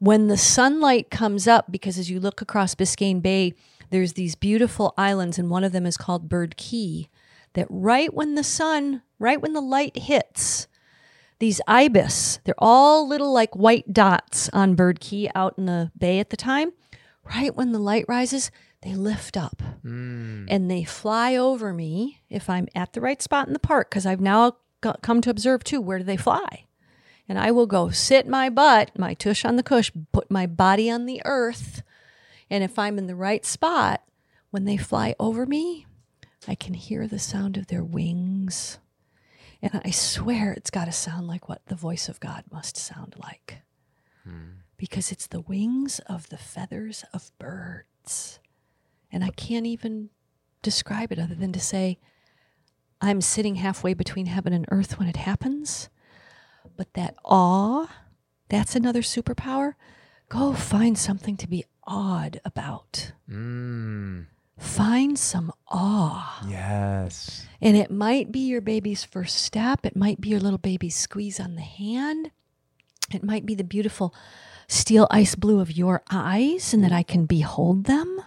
When 0.00 0.26
the 0.26 0.36
sunlight 0.36 1.10
comes 1.10 1.46
up, 1.46 1.70
because 1.70 1.96
as 1.96 2.10
you 2.10 2.20
look 2.20 2.42
across 2.42 2.74
Biscayne 2.74 3.22
Bay, 3.22 3.54
there's 3.90 4.14
these 4.14 4.34
beautiful 4.34 4.92
islands, 4.98 5.38
and 5.38 5.48
one 5.48 5.64
of 5.64 5.72
them 5.72 5.86
is 5.86 5.96
called 5.96 6.28
Bird 6.28 6.56
Key. 6.56 7.08
That 7.54 7.68
right 7.70 8.12
when 8.12 8.34
the 8.34 8.44
sun, 8.44 9.02
right 9.18 9.40
when 9.40 9.52
the 9.52 9.62
light 9.62 9.96
hits, 9.96 10.66
these 11.38 11.60
ibis, 11.66 12.40
they're 12.44 12.54
all 12.58 13.08
little 13.08 13.32
like 13.32 13.54
white 13.54 13.92
dots 13.92 14.48
on 14.52 14.74
Bird 14.74 15.00
Key 15.00 15.30
out 15.34 15.54
in 15.56 15.66
the 15.66 15.92
bay 15.96 16.18
at 16.18 16.30
the 16.30 16.36
time. 16.36 16.72
Right 17.24 17.54
when 17.54 17.72
the 17.72 17.78
light 17.78 18.04
rises, 18.08 18.50
they 18.82 18.94
lift 18.94 19.36
up 19.36 19.62
hmm. 19.82 20.46
and 20.48 20.70
they 20.70 20.84
fly 20.84 21.36
over 21.36 21.72
me 21.72 22.20
if 22.28 22.48
I'm 22.48 22.68
at 22.74 22.92
the 22.92 23.00
right 23.00 23.20
spot 23.20 23.46
in 23.46 23.52
the 23.52 23.58
park 23.58 23.90
because 23.90 24.06
I've 24.06 24.20
now 24.20 24.56
come 25.02 25.20
to 25.22 25.30
observe 25.30 25.64
too 25.64 25.80
where 25.80 25.98
do 25.98 26.04
they 26.04 26.16
fly? 26.16 26.64
And 27.28 27.38
I 27.38 27.50
will 27.50 27.66
go 27.66 27.90
sit 27.90 28.28
my 28.28 28.48
butt, 28.48 28.96
my 28.96 29.14
tush 29.14 29.44
on 29.44 29.56
the 29.56 29.62
cush, 29.62 29.90
put 30.12 30.30
my 30.30 30.46
body 30.46 30.90
on 30.90 31.06
the 31.06 31.20
earth. 31.24 31.82
And 32.48 32.62
if 32.62 32.78
I'm 32.78 32.98
in 32.98 33.06
the 33.06 33.16
right 33.16 33.44
spot, 33.44 34.02
when 34.50 34.64
they 34.64 34.76
fly 34.76 35.14
over 35.18 35.44
me, 35.44 35.86
I 36.46 36.54
can 36.54 36.74
hear 36.74 37.08
the 37.08 37.18
sound 37.18 37.56
of 37.56 37.66
their 37.66 37.82
wings. 37.82 38.78
And 39.60 39.80
I 39.84 39.90
swear 39.90 40.52
it's 40.52 40.70
got 40.70 40.84
to 40.84 40.92
sound 40.92 41.26
like 41.26 41.48
what 41.48 41.66
the 41.66 41.74
voice 41.74 42.08
of 42.08 42.20
God 42.20 42.44
must 42.52 42.76
sound 42.76 43.16
like. 43.20 43.62
Hmm. 44.22 44.60
Because 44.76 45.10
it's 45.10 45.26
the 45.26 45.40
wings 45.40 45.98
of 46.06 46.28
the 46.28 46.38
feathers 46.38 47.04
of 47.12 47.32
birds. 47.38 48.38
And 49.10 49.24
I 49.24 49.30
can't 49.30 49.66
even 49.66 50.10
describe 50.62 51.10
it 51.10 51.18
other 51.18 51.34
than 51.34 51.52
to 51.52 51.60
say, 51.60 51.98
I'm 53.00 53.20
sitting 53.20 53.56
halfway 53.56 53.94
between 53.94 54.26
heaven 54.26 54.52
and 54.52 54.66
earth 54.70 54.98
when 54.98 55.08
it 55.08 55.16
happens. 55.16 55.88
But 56.76 56.92
that 56.94 57.14
awe, 57.24 57.86
that's 58.48 58.74
another 58.76 59.02
superpower. 59.02 59.74
Go 60.28 60.52
find 60.52 60.98
something 60.98 61.36
to 61.38 61.48
be 61.48 61.64
awed 61.86 62.40
about. 62.44 63.12
Mm, 63.30 64.26
Find 64.58 65.18
some 65.18 65.52
awe. 65.68 66.42
yes. 66.48 67.46
And 67.60 67.76
it 67.76 67.90
might 67.90 68.32
be 68.32 68.40
your 68.40 68.60
baby's 68.62 69.04
first 69.04 69.36
step. 69.36 69.84
It 69.84 69.94
might 69.96 70.20
be 70.20 70.30
your 70.30 70.40
little 70.40 70.58
baby's 70.58 70.96
squeeze 70.96 71.38
on 71.38 71.54
the 71.54 71.60
hand. 71.62 72.30
It 73.12 73.22
might 73.22 73.44
be 73.46 73.54
the 73.54 73.64
beautiful 73.64 74.14
steel 74.66 75.06
ice 75.10 75.34
blue 75.34 75.60
of 75.60 75.76
your 75.76 76.02
eyes 76.10 76.72
and 76.74 76.82
that 76.82 76.90
I 76.92 77.02
can 77.02 77.26
behold 77.26 77.84
them. 77.84 78.20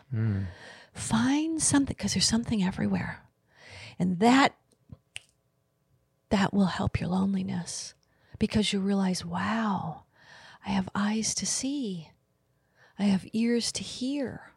Find 0.93 1.61
something, 1.61 1.95
because 1.97 2.13
there's 2.13 2.25
something 2.27 2.63
everywhere. 2.63 3.21
And 3.99 4.19
that 4.19 4.55
that 6.29 6.53
will 6.53 6.67
help 6.67 6.99
your 6.99 7.09
loneliness 7.09 7.93
because 8.37 8.71
you 8.71 8.79
realize, 8.79 9.25
wow, 9.25 10.03
I 10.65 10.69
have 10.69 10.89
eyes 10.95 11.33
to 11.35 11.45
see. 11.45 12.11
I 12.97 13.03
have 13.03 13.27
ears 13.33 13.71
to 13.73 13.83
hear. 13.83 14.53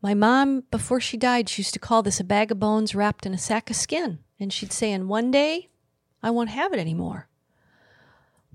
My 0.00 0.14
mom, 0.14 0.64
before 0.70 1.00
she 1.00 1.16
died, 1.16 1.48
she 1.48 1.62
used 1.62 1.74
to 1.74 1.78
call 1.78 2.02
this 2.02 2.18
a 2.18 2.24
bag 2.24 2.50
of 2.50 2.58
bones 2.58 2.94
wrapped 2.94 3.24
in 3.24 3.34
a 3.34 3.38
sack 3.38 3.70
of 3.70 3.76
skin. 3.76 4.18
And 4.40 4.52
she'd 4.52 4.72
say, 4.72 4.90
and 4.90 5.08
one 5.08 5.30
day 5.30 5.68
I 6.22 6.30
won't 6.30 6.50
have 6.50 6.72
it 6.72 6.80
anymore. 6.80 7.28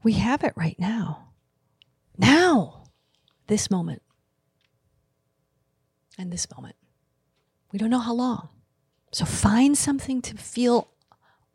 We 0.04 0.14
have 0.14 0.44
it 0.44 0.54
right 0.56 0.78
now. 0.78 1.30
Now, 2.18 2.84
this 3.48 3.70
moment, 3.72 4.02
and 6.18 6.32
this 6.32 6.50
moment. 6.54 6.76
We 7.72 7.80
don't 7.80 7.90
know 7.90 8.00
how 8.00 8.14
long. 8.14 8.50
So 9.18 9.26
find 9.26 9.76
something 9.76 10.22
to 10.22 10.38
feel 10.38 10.90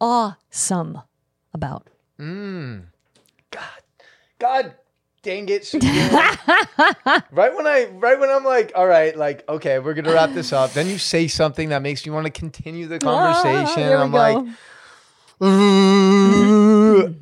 awesome 0.01 0.99
about. 1.55 1.87
God, 3.53 3.83
God 4.41 4.75
dang 5.23 5.49
it, 5.49 5.73
right 7.31 7.31
when 7.31 7.69
I, 7.69 7.89
right 7.93 8.19
when 8.19 8.31
I'm 8.31 8.45
like, 8.45 8.73
all 8.75 8.89
right, 8.89 9.17
like, 9.17 9.49
okay, 9.49 9.79
we're 9.79 9.95
gonna 9.95 10.13
wrap 10.13 10.33
this 10.33 10.53
up. 10.53 10.73
Then 10.73 10.89
you 10.89 10.99
say 10.99 11.29
something 11.29 11.69
that 11.69 11.83
makes 11.83 12.05
me 12.05 12.11
want 12.11 12.27
to 12.27 12.33
continue 12.33 12.89
the 12.89 12.99
conversation. 12.99 13.93
Ah, 13.93 14.03
I'm 14.03 14.11
go. 14.11 14.19
like, 14.19 14.39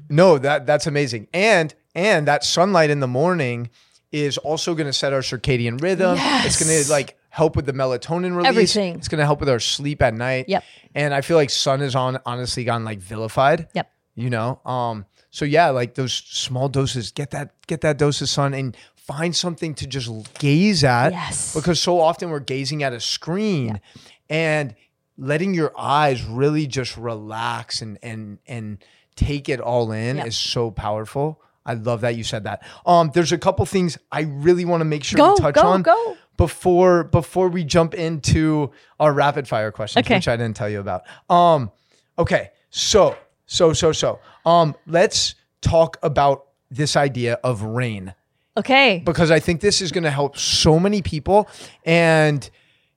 no, 0.08 0.38
that 0.38 0.64
that's 0.64 0.86
amazing. 0.86 1.28
And 1.34 1.74
and 1.94 2.26
that 2.28 2.44
sunlight 2.44 2.88
in 2.88 3.00
the 3.00 3.06
morning 3.06 3.68
is 4.10 4.38
also 4.38 4.74
going 4.74 4.86
to 4.86 4.94
set 4.94 5.12
our 5.12 5.20
circadian 5.20 5.82
rhythm. 5.82 6.16
It's 6.18 6.58
going 6.58 6.82
to 6.82 6.90
like 6.90 7.19
help 7.30 7.56
with 7.56 7.64
the 7.66 7.72
melatonin 7.72 8.36
release. 8.36 8.46
Everything. 8.48 8.96
It's 8.96 9.08
going 9.08 9.20
to 9.20 9.24
help 9.24 9.40
with 9.40 9.48
our 9.48 9.60
sleep 9.60 10.02
at 10.02 10.12
night. 10.14 10.46
Yep. 10.48 10.62
And 10.94 11.14
I 11.14 11.22
feel 11.22 11.36
like 11.36 11.48
sun 11.50 11.80
is 11.80 11.94
on 11.94 12.18
honestly 12.26 12.64
gone 12.64 12.84
like 12.84 12.98
vilified. 12.98 13.68
Yep. 13.74 13.90
You 14.14 14.30
know. 14.30 14.60
Um. 14.66 15.06
So 15.30 15.44
yeah, 15.44 15.70
like 15.70 15.94
those 15.94 16.12
small 16.12 16.68
doses. 16.68 17.12
Get 17.12 17.30
that. 17.30 17.54
Get 17.66 17.80
that 17.82 17.96
dose 17.98 18.20
of 18.20 18.28
sun 18.28 18.52
and 18.52 18.76
find 18.96 19.34
something 19.34 19.74
to 19.76 19.86
just 19.86 20.10
gaze 20.38 20.84
at. 20.84 21.12
Yes. 21.12 21.54
Because 21.54 21.80
so 21.80 22.00
often 22.00 22.30
we're 22.30 22.40
gazing 22.40 22.82
at 22.82 22.92
a 22.92 23.00
screen, 23.00 23.80
and 24.28 24.74
letting 25.16 25.54
your 25.54 25.72
eyes 25.78 26.24
really 26.24 26.66
just 26.66 26.96
relax 26.96 27.80
and 27.82 27.98
and 28.02 28.38
and 28.46 28.78
take 29.16 29.48
it 29.48 29.60
all 29.60 29.92
in 29.92 30.16
Yep. 30.16 30.26
is 30.26 30.36
so 30.36 30.70
powerful. 30.70 31.40
I 31.66 31.74
love 31.74 32.00
that 32.00 32.16
you 32.16 32.24
said 32.24 32.44
that. 32.44 32.62
Um, 32.86 33.10
there's 33.14 33.32
a 33.32 33.38
couple 33.38 33.64
things 33.66 33.98
I 34.10 34.22
really 34.22 34.64
want 34.64 34.80
to 34.80 34.84
make 34.86 35.04
sure 35.04 35.18
Go, 35.18 35.34
we 35.34 35.40
touch 35.40 35.54
go, 35.56 35.66
on 35.66 35.82
go. 35.82 36.16
Before 36.40 37.04
before 37.04 37.48
we 37.48 37.62
jump 37.64 37.92
into 37.92 38.70
our 38.98 39.12
rapid 39.12 39.46
fire 39.46 39.70
questions, 39.70 40.06
Okay. 40.06 40.14
which 40.14 40.26
I 40.26 40.38
didn't 40.38 40.56
tell 40.56 40.70
you 40.70 40.80
about. 40.80 41.02
Um, 41.28 41.70
okay, 42.18 42.48
so 42.70 43.14
so 43.44 43.74
so 43.74 43.92
so 43.92 44.20
um, 44.46 44.74
let's 44.86 45.34
talk 45.60 45.98
about 46.02 46.46
this 46.70 46.96
idea 46.96 47.34
of 47.44 47.60
rain 47.60 48.14
Okay. 48.56 49.02
because 49.04 49.30
I 49.30 49.38
think 49.38 49.60
this 49.60 49.82
is 49.82 49.92
going 49.92 50.04
to 50.04 50.10
help 50.10 50.38
so 50.38 50.78
many 50.80 51.02
people. 51.02 51.46
And 51.84 52.48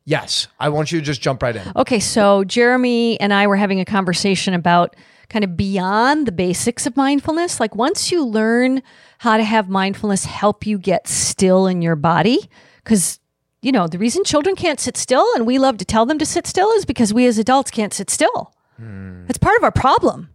yes, 0.05 0.47
I 0.57 0.69
want 0.69 0.93
you 0.93 0.99
to 1.01 1.05
just 1.05 1.21
jump 1.21 1.43
right 1.43 1.55
in. 1.55 1.69
Okay, 1.75 1.99
so 1.99 2.45
Jeremy 2.45 3.19
and 3.19 3.33
I 3.33 3.47
were 3.47 3.57
having 3.57 3.81
a 3.81 3.85
conversation 3.85 4.53
about 4.53 4.95
kind 5.27 5.43
of 5.43 5.57
beyond 5.57 6.27
the 6.27 6.31
basics 6.31 6.85
of 6.85 6.95
mindfulness. 6.95 7.59
Like 7.59 7.75
once 7.75 8.09
you 8.09 8.25
learn 8.25 8.81
how 9.17 9.35
to 9.35 9.43
have 9.43 9.67
mindfulness 9.67 10.23
help 10.23 10.65
you 10.65 10.77
get 10.77 11.09
still 11.09 11.67
in 11.67 11.81
your 11.81 11.97
body, 11.97 12.39
because 12.83 13.19
you 13.63 13.71
know, 13.71 13.87
the 13.87 13.97
reason 13.97 14.25
children 14.25 14.55
can't 14.55 14.79
sit 14.79 14.97
still 14.97 15.25
and 15.35 15.47
we 15.47 15.57
love 15.57 15.77
to 15.77 15.85
tell 15.85 16.05
them 16.05 16.19
to 16.19 16.25
sit 16.25 16.45
still 16.45 16.69
is 16.71 16.83
because 16.83 17.13
we 17.13 17.25
as 17.25 17.37
adults 17.37 17.71
can't 17.71 17.93
sit 17.93 18.09
still. 18.09 18.53
Hmm. 18.77 19.23
It's 19.29 19.37
part 19.37 19.57
of 19.57 19.63
our 19.63 19.71
problem. 19.71 20.29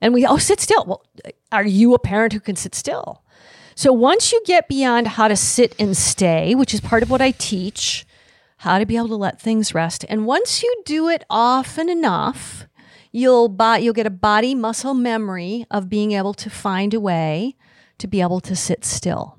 And 0.00 0.14
we, 0.14 0.24
oh, 0.24 0.38
sit 0.38 0.60
still. 0.60 0.84
Well, 0.86 1.04
are 1.50 1.64
you 1.64 1.94
a 1.94 1.98
parent 1.98 2.32
who 2.32 2.38
can 2.38 2.54
sit 2.54 2.76
still? 2.76 3.24
So 3.74 3.92
once 3.92 4.30
you 4.30 4.40
get 4.44 4.68
beyond 4.68 5.08
how 5.08 5.26
to 5.26 5.34
sit 5.34 5.74
and 5.80 5.96
stay, 5.96 6.54
which 6.54 6.72
is 6.72 6.80
part 6.80 7.02
of 7.02 7.10
what 7.10 7.20
I 7.20 7.32
teach, 7.32 8.06
how 8.58 8.78
to 8.78 8.86
be 8.86 8.96
able 8.96 9.08
to 9.08 9.16
let 9.16 9.40
things 9.40 9.74
rest, 9.74 10.04
and 10.08 10.24
once 10.24 10.62
you 10.62 10.82
do 10.84 11.08
it 11.08 11.24
often 11.28 11.88
enough, 11.88 12.66
you'll 13.10 13.48
bo- 13.48 13.74
you'll 13.74 13.94
get 13.94 14.06
a 14.06 14.10
body 14.10 14.54
muscle 14.54 14.94
memory 14.94 15.66
of 15.70 15.88
being 15.88 16.12
able 16.12 16.34
to 16.34 16.50
find 16.50 16.94
a 16.94 17.00
way 17.00 17.56
to 17.98 18.06
be 18.06 18.20
able 18.20 18.40
to 18.40 18.54
sit 18.54 18.84
still. 18.84 19.37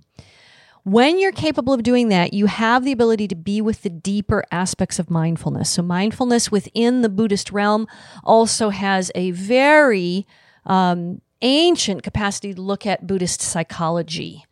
When 0.83 1.19
you're 1.19 1.31
capable 1.31 1.73
of 1.73 1.83
doing 1.83 2.09
that, 2.09 2.33
you 2.33 2.45
have 2.45 2.83
the 2.83 2.91
ability 2.91 3.27
to 3.29 3.35
be 3.35 3.61
with 3.61 3.81
the 3.81 3.89
deeper 3.89 4.43
aspects 4.51 4.97
of 4.97 5.09
mindfulness. 5.09 5.69
So, 5.69 5.81
mindfulness 5.81 6.51
within 6.51 7.01
the 7.01 7.09
Buddhist 7.09 7.51
realm 7.51 7.87
also 8.23 8.69
has 8.69 9.11
a 9.13 9.31
very 9.31 10.25
um, 10.65 11.21
ancient 11.41 12.03
capacity 12.03 12.53
to 12.53 12.61
look 12.61 12.85
at 12.85 13.07
Buddhist 13.07 13.41
psychology. 13.41 14.45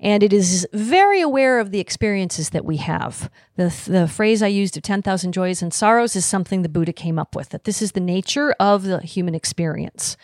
And 0.00 0.22
it 0.22 0.32
is 0.32 0.66
very 0.72 1.20
aware 1.20 1.58
of 1.58 1.72
the 1.72 1.80
experiences 1.80 2.50
that 2.50 2.64
we 2.64 2.76
have. 2.76 3.28
The, 3.56 3.74
the 3.88 4.06
phrase 4.06 4.42
I 4.42 4.46
used 4.46 4.76
of 4.76 4.84
10,000 4.84 5.32
joys 5.32 5.60
and 5.60 5.74
sorrows 5.74 6.14
is 6.14 6.24
something 6.24 6.62
the 6.62 6.68
Buddha 6.68 6.92
came 6.92 7.18
up 7.18 7.34
with, 7.34 7.48
that 7.48 7.64
this 7.64 7.82
is 7.82 7.92
the 7.92 8.00
nature 8.00 8.54
of 8.60 8.84
the 8.84 9.00
human 9.00 9.34
experience. 9.34 10.16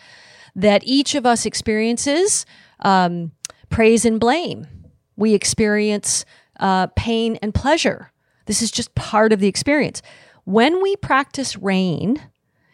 That 0.55 0.83
each 0.85 1.13
of 1.13 1.25
us 1.25 1.45
experiences 1.45 2.45
um, 2.79 3.33
praise 3.69 4.05
and 4.05 4.17
blame. 4.17 4.67
We 5.15 5.33
experience 5.33 6.25
uh, 6.59 6.87
pain 6.95 7.37
and 7.41 7.53
pleasure. 7.53 8.11
This 8.45 8.61
is 8.61 8.71
just 8.71 8.95
part 8.95 9.33
of 9.33 9.39
the 9.39 9.47
experience. 9.47 10.01
When 10.43 10.81
we 10.81 10.95
practice 10.95 11.57
rain, 11.57 12.21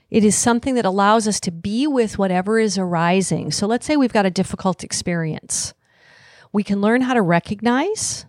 it 0.10 0.26
is 0.26 0.36
something 0.36 0.76
that 0.76 0.86
allows 0.86 1.28
us 1.28 1.39
to 1.42 1.52
be 1.52 1.88
with 1.88 2.18
whatever 2.18 2.60
is 2.60 2.78
arising. 2.78 3.52
So 3.52 3.66
let's 3.66 3.86
say 3.86 3.96
we've 3.96 4.12
got 4.12 4.26
a 4.26 4.32
difficult 4.32 4.84
experience. 4.84 5.74
We 6.52 6.64
can 6.64 6.82
learn 6.82 7.02
how 7.02 7.14
to 7.14 7.22
recognize, 7.22 8.26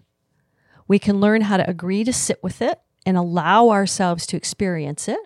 we 0.86 0.98
can 0.98 1.20
learn 1.20 1.42
how 1.42 1.56
to 1.56 1.68
agree 1.68 2.04
to 2.04 2.12
sit 2.12 2.40
with 2.42 2.62
it 2.62 2.78
and 3.04 3.16
allow 3.16 3.70
ourselves 3.70 4.26
to 4.26 4.36
experience 4.36 5.08
it. 5.08 5.18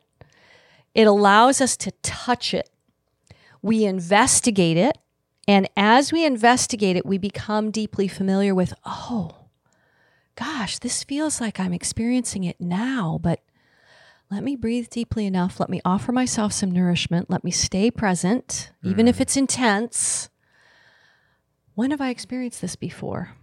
It 0.95 1.07
allows 1.07 1.61
us 1.61 1.77
to 1.79 1.91
touch 2.03 2.55
it. 2.55 2.71
We 3.61 3.85
investigate 3.85 4.79
it. 4.79 4.97
And 5.49 5.69
as 5.77 6.13
we 6.13 6.25
investigate 6.25 6.97
it, 6.97 7.07
we 7.07 7.19
become 7.19 7.71
deeply 7.71 8.09
familiar 8.09 8.55
with, 8.55 8.75
oh, 8.85 9.47
gosh, 10.35 10.79
this 10.79 11.05
feels 11.05 11.41
like 11.41 11.61
I'm 11.61 11.73
experiencing 11.73 12.45
it 12.45 12.61
now, 12.61 13.21
but 13.23 13.41
let 14.31 14.43
me 14.43 14.57
breathe 14.57 14.89
deeply 14.91 15.25
enough. 15.25 15.61
Let 15.61 15.71
me 15.71 15.81
offer 15.85 16.11
myself 16.11 16.53
some 16.53 16.73
nourishment. 16.73 17.31
Let 17.31 17.45
me 17.45 17.53
stay 17.53 17.93
present, 17.93 18.73
even 18.83 19.07
if 19.07 19.19
mm. 19.19 19.21
it's 19.21 19.37
intense. 19.37 20.31
When 21.75 21.93
have 21.93 22.01
I 22.01 22.11
experienced 22.11 22.61
this 22.61 22.75
before? 22.75 23.37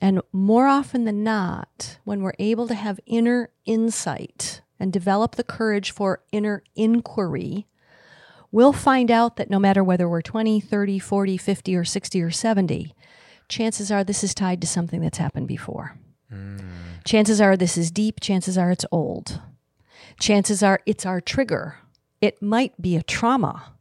And 0.00 0.20
more 0.32 0.66
often 0.66 1.04
than 1.04 1.22
not, 1.22 1.98
when 2.04 2.22
we're 2.22 2.32
able 2.38 2.66
to 2.66 2.74
have 2.74 2.98
inner 3.06 3.50
insight 3.64 4.62
and 4.80 4.92
develop 4.92 5.36
the 5.36 5.44
courage 5.44 5.92
for 5.92 6.22
inner 6.32 6.62
inquiry, 6.74 7.66
we'll 8.52 8.72
find 8.72 9.10
out 9.10 9.36
that 9.36 9.50
no 9.50 9.58
matter 9.58 9.82
whether 9.84 10.08
we're 10.08 10.22
20, 10.22 10.60
30, 10.60 10.98
40, 10.98 11.36
50, 11.36 11.76
or 11.76 11.84
60 11.84 12.22
or 12.22 12.30
70, 12.30 12.94
chances 13.48 13.90
are 13.90 14.04
this 14.04 14.22
is 14.24 14.34
tied 14.34 14.60
to 14.60 14.66
something 14.66 15.00
that's 15.00 15.18
happened 15.18 15.48
before. 15.48 15.96
Hmm. 16.30 16.58
Chances 17.04 17.40
are 17.40 17.56
this 17.56 17.76
is 17.78 17.90
deep, 17.90 18.20
chances 18.20 18.58
are 18.58 18.70
it's 18.70 18.84
old. 18.92 19.40
Chances 20.20 20.62
are 20.62 20.80
it's 20.86 21.06
our 21.06 21.20
trigger. 21.20 21.76
It 22.20 22.42
might 22.42 22.80
be 22.80 22.96
a 22.96 23.02
trauma. 23.02 23.72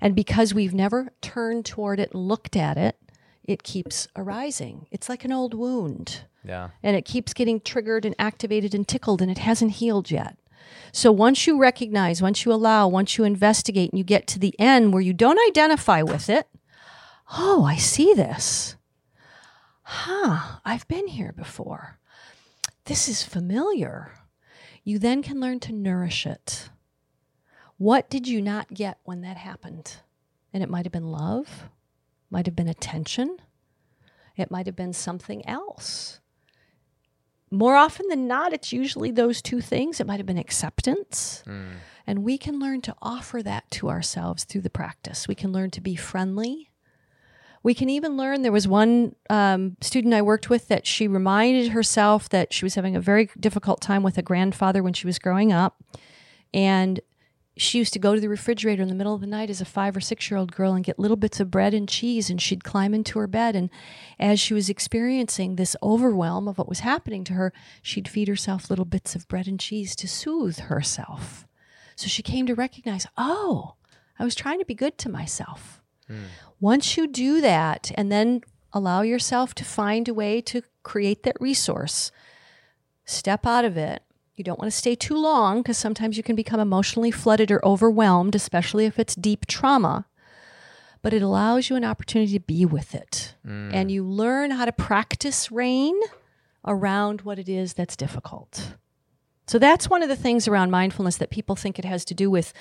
And 0.00 0.14
because 0.14 0.54
we've 0.54 0.72
never 0.74 1.12
turned 1.20 1.64
toward 1.66 1.98
it 2.00 2.14
looked 2.14 2.56
at 2.56 2.76
it, 2.78 2.96
it 3.44 3.62
keeps 3.64 4.06
arising. 4.16 4.86
It's 4.92 5.08
like 5.08 5.24
an 5.24 5.32
old 5.32 5.52
wound 5.54 6.22
Yeah. 6.44 6.70
and 6.82 6.96
it 6.96 7.04
keeps 7.04 7.34
getting 7.34 7.60
triggered 7.60 8.04
and 8.04 8.14
activated 8.18 8.74
and 8.74 8.86
tickled 8.86 9.20
and 9.20 9.30
it 9.30 9.38
hasn't 9.38 9.72
healed 9.72 10.10
yet. 10.10 10.36
So 10.92 11.10
once 11.10 11.46
you 11.46 11.58
recognize, 11.58 12.22
once 12.22 12.44
you 12.44 12.52
allow, 12.52 12.88
once 12.88 13.16
you 13.16 13.24
investigate 13.24 13.90
and 13.90 13.98
you 13.98 14.04
get 14.04 14.26
to 14.28 14.38
the 14.38 14.54
end 14.58 14.92
where 14.92 15.02
you 15.02 15.12
don't 15.12 15.38
identify 15.48 16.02
with 16.02 16.28
it, 16.28 16.48
oh, 17.32 17.64
I 17.64 17.76
see 17.76 18.14
this. 18.14 18.76
Huh, 19.82 20.58
I've 20.64 20.86
been 20.88 21.08
here 21.08 21.32
before. 21.32 21.98
This 22.84 23.08
is 23.08 23.22
familiar. 23.22 24.12
You 24.84 24.98
then 24.98 25.22
can 25.22 25.40
learn 25.40 25.60
to 25.60 25.72
nourish 25.72 26.26
it. 26.26 26.70
What 27.78 28.08
did 28.10 28.26
you 28.26 28.40
not 28.40 28.74
get 28.74 28.98
when 29.04 29.22
that 29.22 29.36
happened? 29.36 29.96
And 30.52 30.62
it 30.62 30.68
might 30.68 30.84
have 30.84 30.92
been 30.92 31.10
love, 31.10 31.68
might 32.30 32.46
have 32.46 32.56
been 32.56 32.68
attention, 32.68 33.38
it 34.36 34.50
might 34.50 34.66
have 34.66 34.76
been 34.76 34.92
something 34.92 35.46
else. 35.46 36.20
More 37.52 37.76
often 37.76 38.08
than 38.08 38.26
not, 38.26 38.52
it's 38.54 38.72
usually 38.72 39.10
those 39.10 39.42
two 39.42 39.60
things. 39.60 40.00
It 40.00 40.06
might 40.06 40.16
have 40.16 40.26
been 40.26 40.38
acceptance. 40.38 41.44
And 42.06 42.24
we 42.24 42.38
can 42.38 42.58
learn 42.58 42.80
to 42.82 42.94
offer 43.02 43.42
that 43.42 43.70
to 43.72 43.90
ourselves 43.90 44.44
through 44.44 44.62
the 44.62 44.70
practice. 44.70 45.28
We 45.28 45.34
can 45.34 45.52
learn 45.52 45.70
to 45.72 45.80
be 45.80 45.94
friendly. 45.94 46.70
We 47.62 47.74
can 47.74 47.90
even 47.90 48.16
learn. 48.16 48.42
There 48.42 48.50
was 48.50 48.66
one 48.66 49.14
um, 49.30 49.76
student 49.80 50.14
I 50.14 50.22
worked 50.22 50.50
with 50.50 50.66
that 50.68 50.86
she 50.86 51.06
reminded 51.06 51.68
herself 51.68 52.28
that 52.30 52.52
she 52.52 52.64
was 52.64 52.74
having 52.74 52.96
a 52.96 53.00
very 53.00 53.28
difficult 53.38 53.80
time 53.80 54.02
with 54.02 54.18
a 54.18 54.22
grandfather 54.22 54.82
when 54.82 54.94
she 54.94 55.06
was 55.06 55.18
growing 55.18 55.52
up. 55.52 55.76
And 56.54 57.00
she 57.56 57.78
used 57.78 57.92
to 57.92 57.98
go 57.98 58.14
to 58.14 58.20
the 58.20 58.28
refrigerator 58.28 58.82
in 58.82 58.88
the 58.88 58.94
middle 58.94 59.14
of 59.14 59.20
the 59.20 59.26
night 59.26 59.50
as 59.50 59.60
a 59.60 59.66
five 59.66 59.96
or 59.96 60.00
six 60.00 60.30
year 60.30 60.38
old 60.38 60.52
girl 60.52 60.72
and 60.72 60.84
get 60.84 60.98
little 60.98 61.16
bits 61.16 61.38
of 61.38 61.50
bread 61.50 61.74
and 61.74 61.88
cheese, 61.88 62.30
and 62.30 62.40
she'd 62.40 62.64
climb 62.64 62.94
into 62.94 63.18
her 63.18 63.26
bed. 63.26 63.54
And 63.54 63.68
as 64.18 64.40
she 64.40 64.54
was 64.54 64.70
experiencing 64.70 65.56
this 65.56 65.76
overwhelm 65.82 66.48
of 66.48 66.56
what 66.56 66.68
was 66.68 66.80
happening 66.80 67.24
to 67.24 67.34
her, 67.34 67.52
she'd 67.82 68.08
feed 68.08 68.28
herself 68.28 68.70
little 68.70 68.86
bits 68.86 69.14
of 69.14 69.28
bread 69.28 69.46
and 69.46 69.60
cheese 69.60 69.94
to 69.96 70.08
soothe 70.08 70.58
herself. 70.60 71.46
So 71.94 72.08
she 72.08 72.22
came 72.22 72.46
to 72.46 72.54
recognize, 72.54 73.06
oh, 73.18 73.74
I 74.18 74.24
was 74.24 74.34
trying 74.34 74.58
to 74.58 74.64
be 74.64 74.74
good 74.74 74.96
to 74.98 75.10
myself. 75.10 75.82
Hmm. 76.08 76.24
Once 76.58 76.96
you 76.96 77.06
do 77.06 77.40
that, 77.42 77.92
and 77.96 78.10
then 78.10 78.42
allow 78.72 79.02
yourself 79.02 79.54
to 79.56 79.64
find 79.64 80.08
a 80.08 80.14
way 80.14 80.40
to 80.40 80.62
create 80.82 81.22
that 81.24 81.36
resource, 81.40 82.10
step 83.04 83.44
out 83.44 83.64
of 83.66 83.76
it. 83.76 84.02
You 84.42 84.44
don't 84.44 84.58
want 84.58 84.72
to 84.72 84.76
stay 84.76 84.96
too 84.96 85.16
long 85.16 85.62
because 85.62 85.78
sometimes 85.78 86.16
you 86.16 86.24
can 86.24 86.34
become 86.34 86.58
emotionally 86.58 87.12
flooded 87.12 87.52
or 87.52 87.64
overwhelmed, 87.64 88.34
especially 88.34 88.86
if 88.86 88.98
it's 88.98 89.14
deep 89.14 89.46
trauma. 89.46 90.06
But 91.00 91.12
it 91.12 91.22
allows 91.22 91.70
you 91.70 91.76
an 91.76 91.84
opportunity 91.84 92.32
to 92.32 92.40
be 92.40 92.66
with 92.66 92.92
it. 92.92 93.36
Mm. 93.46 93.72
And 93.72 93.88
you 93.92 94.04
learn 94.04 94.50
how 94.50 94.64
to 94.64 94.72
practice 94.72 95.52
rain 95.52 95.94
around 96.66 97.20
what 97.20 97.38
it 97.38 97.48
is 97.48 97.74
that's 97.74 97.94
difficult. 97.94 98.74
So 99.46 99.60
that's 99.60 99.88
one 99.88 100.02
of 100.02 100.08
the 100.08 100.16
things 100.16 100.48
around 100.48 100.72
mindfulness 100.72 101.18
that 101.18 101.30
people 101.30 101.54
think 101.54 101.78
it 101.78 101.84
has 101.84 102.04
to 102.06 102.14
do 102.14 102.28
with 102.28 102.52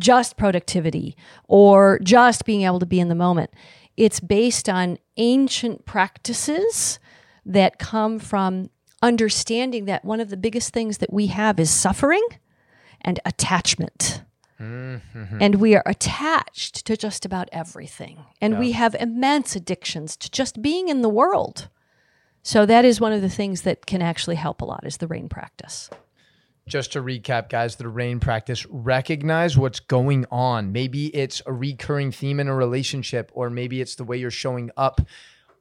just 0.00 0.36
productivity 0.36 1.16
or 1.46 2.00
just 2.02 2.44
being 2.44 2.62
able 2.62 2.80
to 2.80 2.86
be 2.86 2.98
in 2.98 3.08
the 3.08 3.14
moment. 3.14 3.50
It's 3.96 4.18
based 4.18 4.68
on 4.68 4.98
ancient 5.16 5.84
practices 5.84 6.98
that 7.46 7.78
come 7.78 8.18
from 8.18 8.70
understanding 9.02 9.86
that 9.86 10.04
one 10.04 10.20
of 10.20 10.30
the 10.30 10.36
biggest 10.36 10.72
things 10.72 10.98
that 10.98 11.12
we 11.12 11.28
have 11.28 11.58
is 11.58 11.70
suffering 11.70 12.26
and 13.00 13.18
attachment. 13.24 14.22
Mm-hmm. 14.60 15.38
And 15.40 15.54
we 15.54 15.74
are 15.74 15.82
attached 15.86 16.84
to 16.84 16.96
just 16.96 17.24
about 17.24 17.48
everything. 17.50 18.18
And 18.42 18.58
we 18.58 18.72
have 18.72 18.94
immense 18.94 19.56
addictions 19.56 20.18
to 20.18 20.30
just 20.30 20.60
being 20.60 20.88
in 20.88 21.00
the 21.00 21.08
world. 21.08 21.68
So 22.42 22.66
that 22.66 22.84
is 22.84 23.00
one 23.00 23.12
of 23.14 23.22
the 23.22 23.30
things 23.30 23.62
that 23.62 23.86
can 23.86 24.02
actually 24.02 24.36
help 24.36 24.60
a 24.60 24.66
lot 24.66 24.84
is 24.84 24.98
the 24.98 25.06
rain 25.06 25.30
practice. 25.30 25.88
just 26.70 26.92
to 26.92 27.02
recap, 27.02 27.50
guys, 27.50 27.76
the 27.76 27.88
rain 27.88 28.20
practice, 28.20 28.64
recognize 28.66 29.58
what's 29.58 29.80
going 29.80 30.24
on. 30.30 30.72
Maybe 30.72 31.14
it's 31.14 31.42
a 31.44 31.52
recurring 31.52 32.12
theme 32.12 32.40
in 32.40 32.48
a 32.48 32.54
relationship, 32.54 33.30
or 33.34 33.50
maybe 33.50 33.80
it's 33.80 33.96
the 33.96 34.04
way 34.04 34.16
you're 34.16 34.30
showing 34.30 34.70
up 34.76 35.00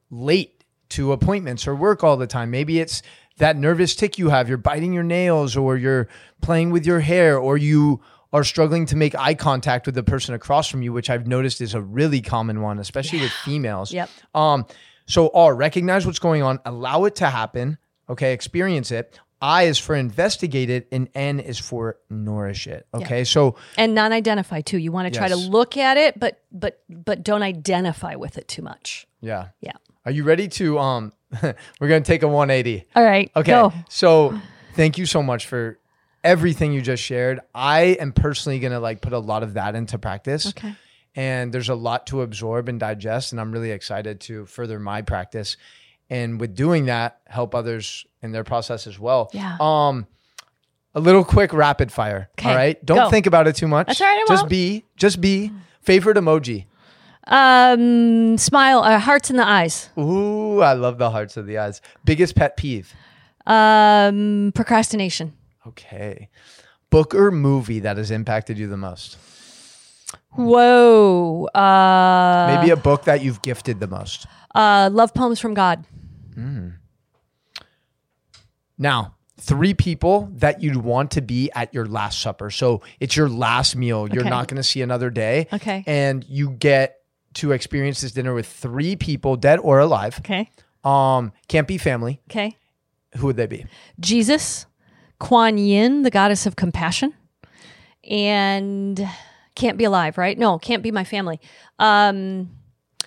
late 0.10 0.64
to 0.90 1.12
appointments 1.12 1.68
or 1.68 1.76
work 1.76 2.04
all 2.04 2.16
the 2.16 2.28
time. 2.28 2.52
Maybe 2.52 2.80
it's 2.80 3.02
that 3.40 3.58
nervous 3.58 3.96
tick 3.96 4.18
you 4.18 4.30
have, 4.30 4.48
you're 4.48 4.58
biting 4.58 4.94
your 4.94 5.04
nails, 5.04 5.58
or 5.58 5.76
you're 5.76 6.08
playing 6.42 6.70
with 6.72 6.86
your 6.86 7.00
hair, 7.02 7.38
or 7.38 7.58
you 7.58 8.00
are 8.32 8.44
struggling 8.44 8.86
to 8.86 8.96
make 8.96 9.16
eye 9.16 9.34
contact 9.34 9.86
with 9.88 9.96
the 9.96 10.04
person 10.04 10.36
across 10.36 10.70
from 10.70 10.82
you, 10.84 10.94
which 10.94 11.10
I've 11.10 11.28
noticed 11.28 11.62
is 11.62 11.74
a 11.74 11.82
really 11.82 12.22
common 12.22 12.62
one, 12.62 12.78
especially 12.80 13.22
with 13.22 13.32
females. 13.32 13.92
Yep. 13.92 14.10
Um, 14.36 14.66
so 15.08 15.32
R, 15.34 15.56
recognize 15.56 16.06
what's 16.06 16.20
going 16.20 16.44
on, 16.44 16.60
allow 16.64 17.06
it 17.06 17.16
to 17.16 17.28
happen, 17.28 17.80
okay, 18.08 18.34
experience 18.34 18.92
it. 18.92 19.20
I 19.42 19.64
is 19.64 19.80
for 19.80 19.96
investigate 19.96 20.70
it, 20.70 20.88
and 20.92 21.10
N 21.16 21.40
is 21.40 21.58
for 21.58 21.98
nourish 22.10 22.68
it. 22.68 22.86
Okay. 22.94 23.24
So 23.24 23.56
And 23.78 23.96
non-identify 23.96 24.62
too. 24.62 24.78
You 24.78 24.92
want 24.92 25.12
to 25.12 25.18
try 25.18 25.30
to 25.30 25.36
look 25.38 25.78
at 25.78 25.96
it 25.96 26.20
but 26.20 26.44
but 26.52 26.84
but 26.90 27.24
don't 27.24 27.42
identify 27.42 28.16
with 28.16 28.38
it 28.38 28.48
too 28.50 28.62
much. 28.62 29.08
yeah. 29.22 29.48
Yeah. 29.62 29.72
Are 30.06 30.12
you 30.12 30.24
ready 30.24 30.48
to 30.50 30.78
um 30.78 31.14
we're 31.80 31.88
gonna 31.88 32.02
take 32.02 32.24
a 32.24 32.28
180. 32.28 32.86
All 32.96 33.04
right. 33.04 33.32
Okay. 33.36 33.52
Go. 33.52 33.74
So 33.90 34.40
thank 34.74 34.98
you 34.98 35.06
so 35.06 35.22
much 35.24 35.48
for 35.48 35.80
everything 36.24 36.74
you 36.74 36.82
just 36.82 37.04
shared. 37.04 37.40
I 37.54 37.82
am 38.00 38.12
personally 38.12 38.60
gonna 38.60 38.80
like 38.80 39.02
put 39.02 39.14
a 39.14 39.20
lot 39.20 39.44
of 39.44 39.54
that 39.56 39.76
into 39.76 39.98
practice. 39.98 40.48
Okay. 40.48 40.76
And 41.16 41.52
there's 41.54 41.70
a 41.70 41.76
lot 41.76 42.08
to 42.08 42.22
absorb 42.22 42.70
and 42.70 42.80
digest. 42.80 43.32
And 43.32 43.42
I'm 43.42 43.52
really 43.52 43.72
excited 43.72 44.22
to 44.22 44.46
further 44.46 44.80
my 44.80 45.02
practice. 45.02 45.58
And 46.10 46.40
with 46.40 46.56
doing 46.56 46.86
that, 46.86 47.20
help 47.28 47.54
others 47.54 48.06
in 48.22 48.32
their 48.32 48.44
process 48.44 48.88
as 48.88 48.98
well. 49.00 49.30
Yeah. 49.34 49.58
Um 49.60 50.08
a 50.96 51.00
little 51.00 51.24
quick 51.24 51.54
rapid 51.54 51.92
fire. 51.92 52.30
Okay, 52.40 52.50
All 52.50 52.56
right. 52.56 52.84
Don't 52.84 52.98
go. 52.98 53.10
think 53.12 53.28
about 53.28 53.48
it 53.48 53.56
too 53.56 53.68
much. 53.68 53.88
That's 53.88 54.02
all 54.02 54.08
right, 54.08 54.24
I 54.24 54.26
Just 54.28 54.44
won't. 54.44 54.50
be, 54.50 54.86
just 54.98 55.22
be. 55.22 55.52
Favorite 55.82 56.18
emoji. 56.18 56.66
Um 57.30 58.38
smile 58.38 58.80
uh, 58.80 58.98
hearts 59.00 59.30
in 59.30 59.36
the 59.38 59.48
eyes. 59.48 59.90
Ooh, 59.98 60.62
I 60.62 60.74
love 60.74 60.98
the 60.98 61.12
hearts 61.12 61.38
of 61.38 61.46
the 61.46 61.58
eyes. 61.60 61.80
Biggest 62.04 62.36
pet 62.36 62.58
peeve. 62.58 62.94
Um 63.46 64.52
procrastination. 64.56 65.34
Okay. 65.68 66.30
Book 66.90 67.14
or 67.14 67.30
movie 67.32 67.80
that 67.82 67.98
has 67.98 68.10
impacted 68.12 68.58
you 68.58 68.68
the 68.68 68.78
most? 68.78 69.18
Whoa. 70.32 71.46
Uh 71.54 72.46
Maybe 72.56 72.72
a 72.72 72.76
book 72.78 73.04
that 73.06 73.22
you've 73.24 73.42
gifted 73.44 73.80
the 73.80 73.88
most. 73.88 74.26
uh 74.56 74.90
love 74.92 75.14
poems 75.14 75.40
from 75.40 75.54
God. 75.54 75.86
Mhm. 76.36 76.78
Now, 78.78 79.16
three 79.40 79.74
people 79.74 80.30
that 80.36 80.62
you'd 80.62 80.78
want 80.78 81.12
to 81.12 81.22
be 81.22 81.52
at 81.54 81.74
your 81.74 81.86
last 81.86 82.20
supper. 82.22 82.50
So 82.50 82.82
it's 83.00 83.16
your 83.16 83.30
last 83.30 83.76
meal. 83.76 84.08
You're 84.08 84.22
Okay. 84.22 84.30
not 84.30 84.48
going 84.48 84.58
to 84.58 84.64
see 84.64 84.82
another 84.82 85.10
day. 85.10 85.48
Okay. 85.52 85.84
And 85.86 86.24
you 86.28 86.52
get 86.52 86.99
to 87.40 87.52
experience 87.52 88.02
this 88.02 88.12
dinner 88.12 88.34
with 88.34 88.48
three 88.48 88.96
people, 88.96 89.36
dead 89.36 89.60
or 89.60 89.80
alive. 89.80 90.20
Okay. 90.20 90.50
Um, 90.84 91.32
can't 91.48 91.68
be 91.68 91.78
family. 91.78 92.22
Okay. 92.30 92.56
Who 93.18 93.28
would 93.28 93.38
they 93.38 93.48
be? 93.48 93.66
Jesus, 94.00 94.66
Kuan 95.20 95.58
Yin, 95.58 96.04
the 96.04 96.12
goddess 96.12 96.46
of 96.46 96.56
compassion, 96.56 97.14
and 98.10 99.08
can't 99.56 99.78
be 99.78 99.86
alive, 99.86 100.18
right? 100.18 100.38
No, 100.38 100.60
can't 100.60 100.84
be 100.84 100.92
my 100.92 101.04
family. 101.04 101.40
Um, 101.80 102.52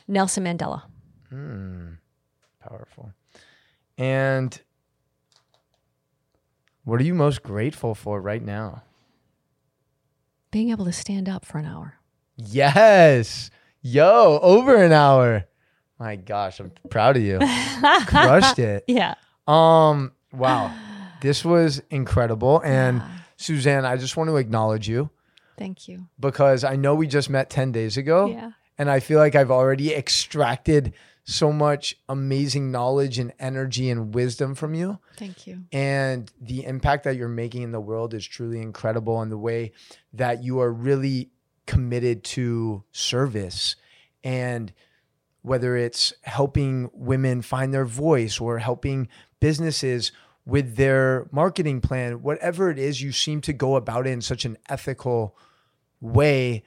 Nelson 0.08 0.44
Mandela. 0.44 0.82
Hmm. 1.28 1.92
Powerful. 2.60 3.12
And 3.98 4.60
what 6.84 7.00
are 7.00 7.04
you 7.04 7.14
most 7.14 7.42
grateful 7.42 7.94
for 7.94 8.20
right 8.20 8.42
now? 8.42 8.82
Being 10.50 10.70
able 10.70 10.84
to 10.84 10.92
stand 10.92 11.28
up 11.28 11.44
for 11.44 11.58
an 11.58 11.66
hour. 11.66 11.94
Yes. 12.36 13.50
Yo, 13.82 14.38
over 14.40 14.76
an 14.76 14.92
hour. 14.92 15.44
My 15.98 16.14
gosh, 16.16 16.60
I'm 16.60 16.70
proud 16.88 17.16
of 17.16 17.22
you. 17.22 17.38
Crushed 18.06 18.58
it. 18.60 18.84
Yeah. 18.86 19.14
Um, 19.46 20.12
wow. 20.32 20.72
This 21.20 21.44
was 21.44 21.82
incredible. 21.90 22.60
And 22.64 23.02
Suzanne, 23.36 23.84
I 23.84 23.96
just 23.96 24.16
want 24.16 24.30
to 24.30 24.36
acknowledge 24.36 24.88
you 24.88 25.10
Thank 25.58 25.88
you. 25.88 26.06
because 26.18 26.64
I 26.64 26.76
know 26.76 26.94
we 26.94 27.06
just 27.06 27.28
met 27.28 27.50
10 27.50 27.72
days 27.72 27.96
ago. 27.96 28.26
Yeah. 28.26 28.52
And 28.78 28.88
I 28.88 29.00
feel 29.00 29.18
like 29.18 29.34
I've 29.34 29.50
already 29.50 29.94
extracted 29.94 30.94
so 31.24 31.52
much 31.52 31.96
amazing 32.08 32.72
knowledge 32.72 33.18
and 33.18 33.32
energy 33.38 33.90
and 33.90 34.14
wisdom 34.14 34.54
from 34.54 34.74
you. 34.74 34.98
Thank 35.16 35.46
you. 35.46 35.62
And 35.72 36.30
the 36.40 36.64
impact 36.64 37.04
that 37.04 37.16
you're 37.16 37.28
making 37.28 37.62
in 37.62 37.72
the 37.72 37.80
world 37.80 38.14
is 38.14 38.26
truly 38.26 38.60
incredible. 38.60 39.20
And 39.20 39.30
the 39.30 39.38
way 39.38 39.72
that 40.14 40.42
you 40.42 40.60
are 40.60 40.72
really 40.72 41.30
committed 41.66 42.24
to 42.24 42.84
service 42.92 43.76
and 44.24 44.72
whether 45.42 45.76
it's 45.76 46.12
helping 46.22 46.88
women 46.92 47.42
find 47.42 47.74
their 47.74 47.84
voice 47.84 48.40
or 48.40 48.58
helping 48.58 49.08
businesses 49.40 50.12
with 50.44 50.76
their 50.76 51.28
marketing 51.32 51.80
plan, 51.80 52.22
whatever 52.22 52.70
it 52.70 52.78
is, 52.78 53.00
you 53.02 53.12
seem 53.12 53.40
to 53.40 53.52
go 53.52 53.76
about 53.76 54.06
it 54.06 54.10
in 54.10 54.20
such 54.20 54.44
an 54.44 54.56
ethical 54.68 55.36
way. 56.00 56.62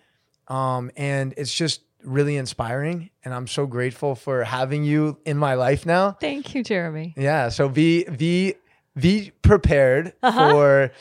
Um, 0.48 0.92
and 0.96 1.34
it's 1.38 1.54
just 1.54 1.82
really 2.04 2.38
inspiring. 2.38 3.10
And 3.24 3.34
I'm 3.34 3.48
so 3.48 3.66
grateful 3.66 4.16
for 4.16 4.44
having 4.44 4.84
you 4.84 5.18
in 5.26 5.38
my 5.38 5.56
life 5.56 5.86
now. 5.86 6.12
Thank 6.12 6.54
you, 6.54 6.64
Jeremy. 6.64 7.14
Yeah. 7.18 7.50
So 7.50 7.68
be 7.68 8.04
be 8.06 8.56
be 8.98 9.32
prepared 9.42 10.14
for 10.22 10.92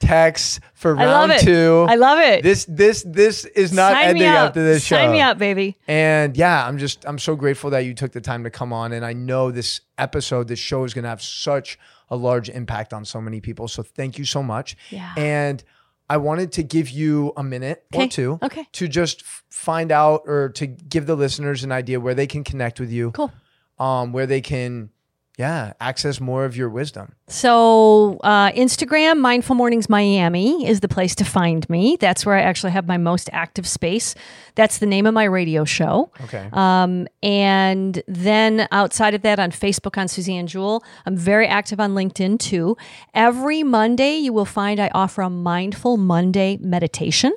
texts 0.00 0.60
for 0.74 0.94
Uh-huh. 0.94 1.02
I 1.04 1.06
love 1.06 1.30
it. 1.30 1.40
two. 1.40 1.86
I 1.88 1.94
love 1.96 2.18
it. 2.18 2.42
this 2.42 2.66
this 2.68 3.02
this 3.06 3.44
is 3.44 3.72
not 3.72 3.92
Sign 3.92 4.08
ending 4.08 4.24
after 4.24 4.62
this 4.62 4.84
show. 4.84 4.96
Sign 4.96 5.12
me 5.12 5.20
up, 5.20 5.38
baby. 5.38 5.76
And 5.88 6.36
yeah, 6.36 6.66
I'm 6.66 6.78
just 6.78 7.04
I'm 7.06 7.18
so 7.18 7.34
grateful 7.36 7.70
that 7.70 7.80
you 7.80 7.94
took 7.94 8.12
the 8.12 8.20
time 8.20 8.44
to 8.44 8.50
come 8.50 8.72
on. 8.72 8.92
And 8.92 9.04
I 9.04 9.12
know 9.14 9.50
this 9.50 9.80
episode, 9.98 10.48
this 10.48 10.58
show 10.58 10.84
is 10.84 10.92
gonna 10.94 11.08
have 11.08 11.22
such 11.22 11.78
a 12.10 12.16
large 12.16 12.48
impact 12.50 12.92
on 12.92 13.04
so 13.04 13.20
many 13.20 13.40
people. 13.40 13.68
So 13.68 13.82
thank 13.82 14.18
you 14.18 14.24
so 14.24 14.42
much. 14.42 14.76
Yeah. 14.90 15.12
And 15.16 15.64
I 16.08 16.18
wanted 16.18 16.52
to 16.52 16.62
give 16.62 16.88
you 16.88 17.32
a 17.36 17.42
minute 17.42 17.84
or 17.92 18.06
two 18.06 18.38
Okay. 18.42 18.66
to 18.72 18.86
just 18.86 19.24
find 19.50 19.90
out 19.90 20.22
or 20.26 20.50
to 20.50 20.66
give 20.68 21.06
the 21.06 21.16
listeners 21.16 21.64
an 21.64 21.72
idea 21.72 21.98
where 21.98 22.14
they 22.14 22.28
can 22.28 22.44
connect 22.44 22.78
with 22.78 22.92
you 22.92 23.10
Cool. 23.10 23.32
um, 23.80 24.12
where 24.12 24.26
they 24.26 24.40
can 24.40 24.90
yeah, 25.36 25.74
access 25.80 26.18
more 26.18 26.46
of 26.46 26.56
your 26.56 26.70
wisdom. 26.70 27.14
So, 27.28 28.18
uh, 28.24 28.52
Instagram, 28.52 29.18
Mindful 29.18 29.54
Mornings 29.54 29.86
Miami 29.86 30.66
is 30.66 30.80
the 30.80 30.88
place 30.88 31.14
to 31.16 31.24
find 31.24 31.68
me. 31.68 31.98
That's 32.00 32.24
where 32.24 32.36
I 32.36 32.40
actually 32.40 32.72
have 32.72 32.86
my 32.86 32.96
most 32.96 33.28
active 33.34 33.66
space. 33.66 34.14
That's 34.54 34.78
the 34.78 34.86
name 34.86 35.04
of 35.04 35.12
my 35.12 35.24
radio 35.24 35.64
show. 35.64 36.10
Okay. 36.22 36.48
Um, 36.52 37.06
and 37.22 38.02
then 38.08 38.66
outside 38.72 39.12
of 39.12 39.20
that, 39.22 39.38
on 39.38 39.50
Facebook, 39.50 39.98
on 39.98 40.08
Suzanne 40.08 40.46
Jewell, 40.46 40.82
I'm 41.04 41.16
very 41.16 41.46
active 41.46 41.80
on 41.80 41.92
LinkedIn 41.92 42.38
too. 42.38 42.78
Every 43.12 43.62
Monday, 43.62 44.16
you 44.16 44.32
will 44.32 44.46
find 44.46 44.80
I 44.80 44.90
offer 44.94 45.20
a 45.20 45.28
Mindful 45.28 45.98
Monday 45.98 46.56
meditation 46.62 47.32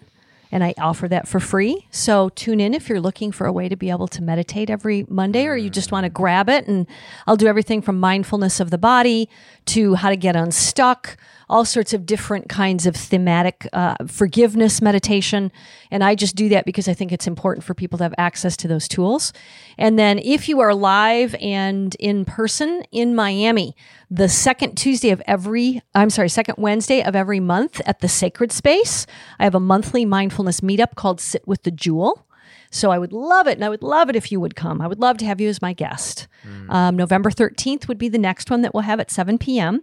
and 0.51 0.63
I 0.63 0.73
offer 0.77 1.07
that 1.07 1.27
for 1.27 1.39
free. 1.39 1.88
So 1.91 2.30
tune 2.30 2.59
in 2.59 2.73
if 2.73 2.89
you're 2.89 2.99
looking 2.99 3.31
for 3.31 3.45
a 3.45 3.53
way 3.53 3.69
to 3.69 3.76
be 3.76 3.89
able 3.89 4.07
to 4.09 4.21
meditate 4.21 4.69
every 4.69 5.05
Monday 5.07 5.45
or 5.45 5.55
you 5.55 5.69
just 5.69 5.91
want 5.91 6.05
to 6.05 6.09
grab 6.09 6.49
it. 6.49 6.67
And 6.67 6.88
I'll 7.27 7.35
do 7.35 7.47
everything 7.47 7.81
from 7.81 7.99
mindfulness 7.99 8.59
of 8.59 8.71
the 8.71 8.77
body 8.77 9.30
to 9.67 9.95
how 9.95 10.09
to 10.09 10.17
get 10.17 10.35
unstuck, 10.35 11.17
all 11.49 11.65
sorts 11.65 11.93
of 11.93 12.05
different 12.05 12.47
kinds 12.47 12.85
of 12.85 12.95
thematic 12.95 13.67
uh, 13.73 13.95
forgiveness 14.07 14.81
meditation. 14.81 15.51
And 15.89 16.03
I 16.03 16.15
just 16.15 16.35
do 16.35 16.49
that 16.49 16.65
because 16.65 16.88
I 16.88 16.93
think 16.93 17.11
it's 17.11 17.27
important 17.27 17.63
for 17.63 17.73
people 17.73 17.97
to 17.97 18.03
have 18.03 18.13
access 18.17 18.55
to 18.57 18.67
those 18.67 18.88
tools. 18.88 19.34
And 19.77 19.97
then 19.97 20.19
if 20.19 20.47
you 20.47 20.59
are 20.59 20.76
live 20.76 21.35
and 21.41 21.95
in 21.95 22.26
person 22.26 22.84
in 22.91 23.15
Miami, 23.15 23.76
the 24.11 24.30
second 24.30 24.76
Tuesday 24.76 25.09
of 25.09 25.21
every, 25.26 25.81
I'm 25.95 26.09
sorry, 26.09 26.30
second 26.30 26.55
Wednesday 26.57 27.01
of 27.01 27.15
every 27.15 27.39
month 27.39 27.81
at 27.85 27.99
the 27.99 28.07
Sacred 28.07 28.51
Space, 28.51 29.07
I 29.39 29.43
have 29.43 29.55
a 29.55 29.59
monthly 29.59 30.05
mindfulness 30.05 30.61
meetup 30.61 30.95
called 30.95 31.19
Sit 31.19 31.47
with 31.47 31.63
the 31.63 31.71
Jewel. 31.71 32.26
So 32.71 32.91
I 32.91 32.97
would 32.97 33.11
love 33.11 33.47
it. 33.47 33.53
And 33.53 33.65
I 33.65 33.69
would 33.69 33.81
love 33.81 34.09
it 34.09 34.15
if 34.15 34.31
you 34.31 34.39
would 34.39 34.55
come. 34.55 34.81
I 34.81 34.87
would 34.87 34.99
love 34.99 35.17
to 35.17 35.25
have 35.25 35.41
you 35.41 35.49
as 35.49 35.61
my 35.61 35.73
guest. 35.73 36.27
Mm. 36.47 36.69
Um, 36.69 36.95
November 36.95 37.31
13th 37.31 37.87
would 37.87 37.97
be 37.97 38.09
the 38.09 38.17
next 38.17 38.51
one 38.51 38.61
that 38.61 38.73
we'll 38.73 38.83
have 38.83 38.99
at 38.99 39.09
7 39.11 39.37
p.m. 39.37 39.81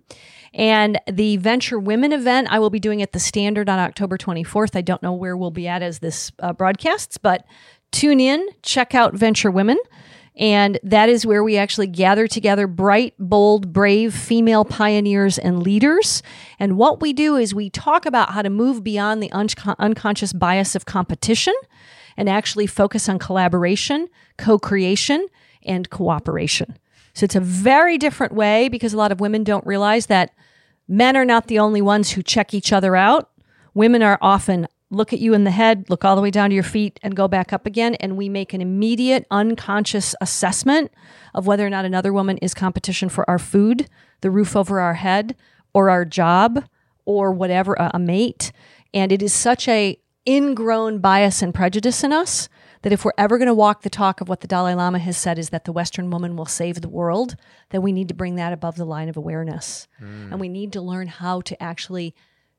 And 0.54 0.98
the 1.10 1.36
Venture 1.38 1.78
Women 1.78 2.12
event, 2.12 2.48
I 2.50 2.58
will 2.58 2.70
be 2.70 2.78
doing 2.78 3.02
at 3.02 3.12
the 3.12 3.20
Standard 3.20 3.68
on 3.68 3.78
October 3.78 4.16
24th. 4.16 4.76
I 4.76 4.82
don't 4.82 5.02
know 5.02 5.12
where 5.12 5.36
we'll 5.36 5.50
be 5.50 5.66
at 5.66 5.82
as 5.82 5.98
this 5.98 6.30
uh, 6.38 6.52
broadcasts, 6.52 7.18
but 7.18 7.44
tune 7.90 8.20
in, 8.20 8.48
check 8.62 8.94
out 8.94 9.14
Venture 9.14 9.50
Women. 9.50 9.78
And 10.36 10.78
that 10.82 11.08
is 11.08 11.24
where 11.24 11.42
we 11.42 11.56
actually 11.56 11.86
gather 11.86 12.26
together 12.26 12.66
bright, 12.66 13.14
bold, 13.18 13.72
brave 13.72 14.14
female 14.14 14.66
pioneers 14.66 15.38
and 15.38 15.62
leaders. 15.62 16.22
And 16.58 16.76
what 16.76 17.00
we 17.00 17.14
do 17.14 17.36
is 17.36 17.54
we 17.54 17.70
talk 17.70 18.04
about 18.04 18.32
how 18.32 18.42
to 18.42 18.50
move 18.50 18.84
beyond 18.84 19.22
the 19.22 19.32
un- 19.32 19.48
unconscious 19.78 20.34
bias 20.34 20.74
of 20.74 20.84
competition 20.84 21.54
and 22.16 22.28
actually 22.28 22.66
focus 22.66 23.08
on 23.08 23.18
collaboration, 23.18 24.08
co 24.36 24.58
creation, 24.58 25.26
and 25.64 25.90
cooperation. 25.90 26.78
So 27.14 27.24
it's 27.24 27.34
a 27.34 27.40
very 27.40 27.98
different 27.98 28.34
way 28.34 28.68
because 28.68 28.92
a 28.92 28.98
lot 28.98 29.12
of 29.12 29.20
women 29.20 29.44
don't 29.44 29.66
realize 29.66 30.06
that 30.06 30.32
Men 30.88 31.16
are 31.16 31.24
not 31.24 31.48
the 31.48 31.58
only 31.58 31.82
ones 31.82 32.12
who 32.12 32.22
check 32.22 32.54
each 32.54 32.72
other 32.72 32.94
out. 32.94 33.30
Women 33.74 34.02
are 34.02 34.18
often 34.22 34.68
look 34.88 35.12
at 35.12 35.18
you 35.18 35.34
in 35.34 35.42
the 35.42 35.50
head, 35.50 35.86
look 35.90 36.04
all 36.04 36.14
the 36.14 36.22
way 36.22 36.30
down 36.30 36.50
to 36.50 36.54
your 36.54 36.62
feet, 36.62 37.00
and 37.02 37.16
go 37.16 37.26
back 37.26 37.52
up 37.52 37.66
again. 37.66 37.96
And 37.96 38.16
we 38.16 38.28
make 38.28 38.52
an 38.52 38.60
immediate 38.60 39.26
unconscious 39.30 40.14
assessment 40.20 40.92
of 41.34 41.46
whether 41.46 41.66
or 41.66 41.70
not 41.70 41.84
another 41.84 42.12
woman 42.12 42.38
is 42.38 42.54
competition 42.54 43.08
for 43.08 43.28
our 43.28 43.38
food, 43.38 43.88
the 44.20 44.30
roof 44.30 44.54
over 44.54 44.78
our 44.80 44.94
head, 44.94 45.34
or 45.74 45.90
our 45.90 46.04
job, 46.04 46.64
or 47.04 47.32
whatever, 47.32 47.74
a, 47.74 47.98
mate. 47.98 48.52
And 48.94 49.10
it 49.10 49.22
is 49.22 49.32
such 49.32 49.66
a 49.66 49.98
ingrown 50.26 50.98
bias 50.98 51.42
and 51.42 51.54
prejudice 51.54 52.02
in 52.02 52.12
us 52.12 52.48
that 52.82 52.92
if 52.92 53.04
we're 53.04 53.12
ever 53.18 53.38
going 53.38 53.48
to 53.48 53.54
walk 53.54 53.82
the 53.82 53.90
talk 53.90 54.20
of 54.20 54.28
what 54.28 54.40
the 54.40 54.46
Dalai 54.46 54.74
Lama 54.74 54.98
has 54.98 55.16
said 55.16 55.38
is 55.38 55.50
that 55.50 55.64
the 55.64 55.72
Western 55.72 56.10
woman 56.10 56.36
will 56.36 56.46
save 56.46 56.80
the 56.80 56.88
world, 56.88 57.36
then 57.70 57.82
we 57.82 57.92
need 57.92 58.08
to 58.08 58.14
bring 58.14 58.36
that 58.36 58.52
above 58.52 58.76
the 58.76 58.84
line 58.84 59.08
of 59.08 59.16
awareness. 59.16 59.88
Mm. 60.00 60.30
And 60.30 60.40
we 60.40 60.48
need 60.48 60.72
to 60.74 60.80
learn 60.80 61.08
how 61.08 61.40
to 61.40 61.60
actually 61.60 62.14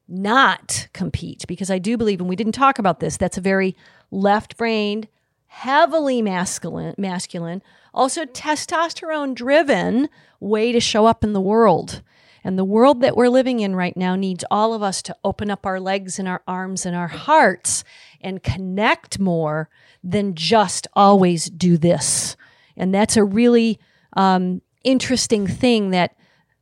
not 0.08 0.88
compete 0.94 1.46
because 1.48 1.70
I 1.70 1.80
do 1.80 1.98
believe, 1.98 2.20
and 2.20 2.30
we 2.30 2.36
didn't 2.36 2.54
talk 2.54 2.80
about 2.80 3.00
this, 3.00 3.18
that's 3.18 3.38
a 3.38 3.42
very 3.42 3.76
left 4.12 4.58
brained, 4.58 5.08
heavily 5.48 6.22
masculine, 6.22 6.96
masculine, 6.98 7.62
also 7.94 8.26
testosterone 8.26 9.34
driven 9.34 10.10
way 10.40 10.72
to 10.72 10.80
show 10.80 11.06
up 11.06 11.24
in 11.24 11.34
the 11.34 11.42
world. 11.42 12.02
And 12.48 12.58
the 12.58 12.64
world 12.64 13.02
that 13.02 13.18
we're 13.18 13.28
living 13.28 13.60
in 13.60 13.76
right 13.76 13.98
now 13.98 14.16
needs 14.16 14.46
all 14.50 14.74
of 14.74 14.82
us 14.82 15.02
to 15.02 15.16
open 15.26 15.52
up 15.52 15.66
our 15.66 15.82
legs 15.82 16.18
and 16.18 16.30
our 16.30 16.42
arms 16.48 16.86
and 16.86 16.96
our 16.96 17.10
hearts 17.10 17.84
and 18.22 18.42
connect 18.42 19.20
more 19.20 19.68
than 20.02 20.34
just 20.34 20.88
always 20.94 21.50
do 21.50 21.78
this. 21.78 22.38
And 22.78 22.96
that's 22.96 23.18
a 23.18 23.24
really 23.26 23.82
um, 24.14 24.62
interesting 24.86 25.46
thing 25.46 25.90
that 25.90 26.16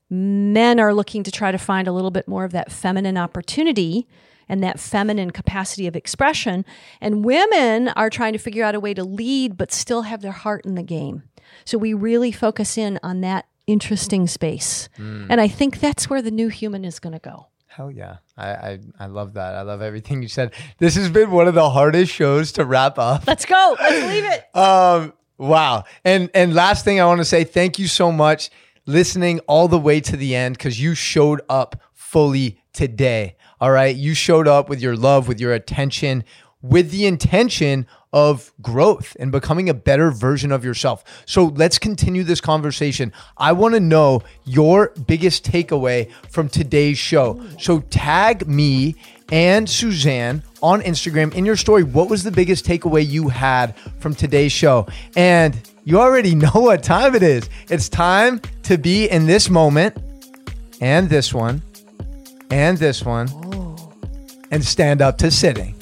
men 0.10 0.80
are 0.80 0.92
looking 0.92 1.22
to 1.22 1.32
try 1.32 1.52
to 1.52 1.60
find 1.60 1.88
a 1.88 1.92
little 1.92 2.10
bit 2.10 2.28
more 2.28 2.46
of 2.46 2.52
that 2.54 2.72
feminine 2.72 3.16
opportunity 3.16 4.08
and 4.50 4.64
that 4.64 4.80
feminine 4.80 5.30
capacity 5.30 5.86
of 5.86 5.96
expression. 5.96 6.66
And 7.00 7.24
women 7.24 7.90
are 7.90 8.10
trying 8.10 8.34
to 8.34 8.40
figure 8.40 8.64
out 8.64 8.74
a 8.74 8.80
way 8.80 8.96
to 8.96 9.04
lead, 9.04 9.56
but 9.56 9.72
still 9.72 10.02
have 10.02 10.24
their 10.24 10.32
heart 10.32 10.66
in 10.66 10.74
the 10.74 10.82
game. 10.82 11.22
So 11.64 11.78
we 11.78 11.94
really 11.94 12.32
focus 12.32 12.76
in 12.76 13.00
on 13.04 13.22
that 13.22 13.46
interesting 13.68 14.28
space. 14.28 14.90
Mm. 14.98 15.28
And 15.30 15.42
I 15.42 15.48
think 15.48 15.80
that's 15.80 16.10
where 16.10 16.22
the 16.22 16.32
new 16.32 16.48
human 16.48 16.86
is 16.86 17.00
going 17.00 17.14
to 17.14 17.20
go. 17.20 17.48
Hell 17.68 17.92
yeah. 17.92 18.18
I, 18.38 18.50
I, 18.50 18.80
I 19.00 19.06
love 19.08 19.34
that. 19.34 19.56
I 19.56 19.62
love 19.64 19.82
everything 19.82 20.22
you 20.22 20.30
said. 20.30 20.54
This 20.78 20.96
has 20.96 21.10
been 21.10 21.32
one 21.32 21.48
of 21.48 21.56
the 21.56 21.70
hardest 21.70 22.12
shows 22.12 22.54
to 22.54 22.66
wrap 22.66 22.98
up. 22.98 23.28
Let's 23.28 23.46
go. 23.46 23.76
Let's 23.80 24.06
leave 24.08 24.24
it. 24.26 24.46
Um, 24.56 25.12
wow. 25.38 25.84
And 26.06 26.30
and 26.34 26.54
last 26.54 26.86
thing 26.86 27.02
I 27.02 27.06
want 27.06 27.20
to 27.20 27.26
say, 27.26 27.44
thank 27.44 27.78
you 27.78 27.88
so 27.88 28.10
much 28.10 28.50
listening 28.86 29.40
all 29.48 29.68
the 29.68 29.80
way 29.80 30.00
to 30.00 30.16
the 30.16 30.36
end 30.36 30.58
because 30.58 30.82
you 30.82 30.96
showed 30.96 31.42
up 31.50 31.82
fully 31.94 32.62
today. 32.74 33.36
All 33.60 33.72
right. 33.72 33.96
You 33.96 34.14
showed 34.14 34.48
up 34.48 34.70
with 34.70 34.82
your 34.82 34.96
love, 34.96 35.28
with 35.28 35.42
your 35.42 35.54
attention, 35.54 36.24
with 36.62 36.92
the 36.92 37.06
intention 37.06 37.88
of 38.16 38.54
growth 38.62 39.18
and 39.20 39.30
becoming 39.30 39.68
a 39.68 39.74
better 39.74 40.10
version 40.10 40.54
of 40.54 40.64
yourself. 40.64 41.04
So 41.26 41.48
let's 41.48 41.78
continue 41.78 42.24
this 42.24 42.40
conversation. 42.40 43.12
I 43.38 43.52
want 43.52 43.74
to 43.74 43.82
know 43.82 44.24
your 44.46 44.94
biggest 45.06 45.44
takeaway 45.44 46.10
from 46.30 46.48
today's 46.48 46.98
show. 46.98 47.46
So 47.60 47.82
tag 47.82 48.48
me 48.48 48.96
and 49.34 49.70
Suzanne 49.70 50.44
on 50.64 50.82
Instagram 50.82 51.36
in 51.36 51.46
your 51.46 51.58
story. 51.58 51.84
What 51.84 52.10
was 52.10 52.24
the 52.24 52.32
biggest 52.32 52.66
takeaway 52.66 53.06
you 53.06 53.28
had 53.28 53.78
from 54.00 54.16
today's 54.16 54.54
show? 54.54 54.88
And 55.18 55.60
you 55.84 56.00
already 56.00 56.36
know 56.36 56.52
what 56.54 56.84
time 56.84 57.16
it 57.16 57.24
is. 57.24 57.50
It's 57.70 57.90
time 57.90 58.40
to 58.64 58.78
be 58.78 59.10
in 59.10 59.28
this 59.28 59.50
moment 59.50 59.98
and 60.80 61.10
this 61.10 61.34
one 61.34 61.62
and 62.50 62.78
this 62.78 63.04
one 63.04 63.28
oh. 63.30 63.92
and 64.52 64.64
stand 64.64 65.02
up 65.02 65.18
to 65.18 65.30
sitting. 65.32 65.76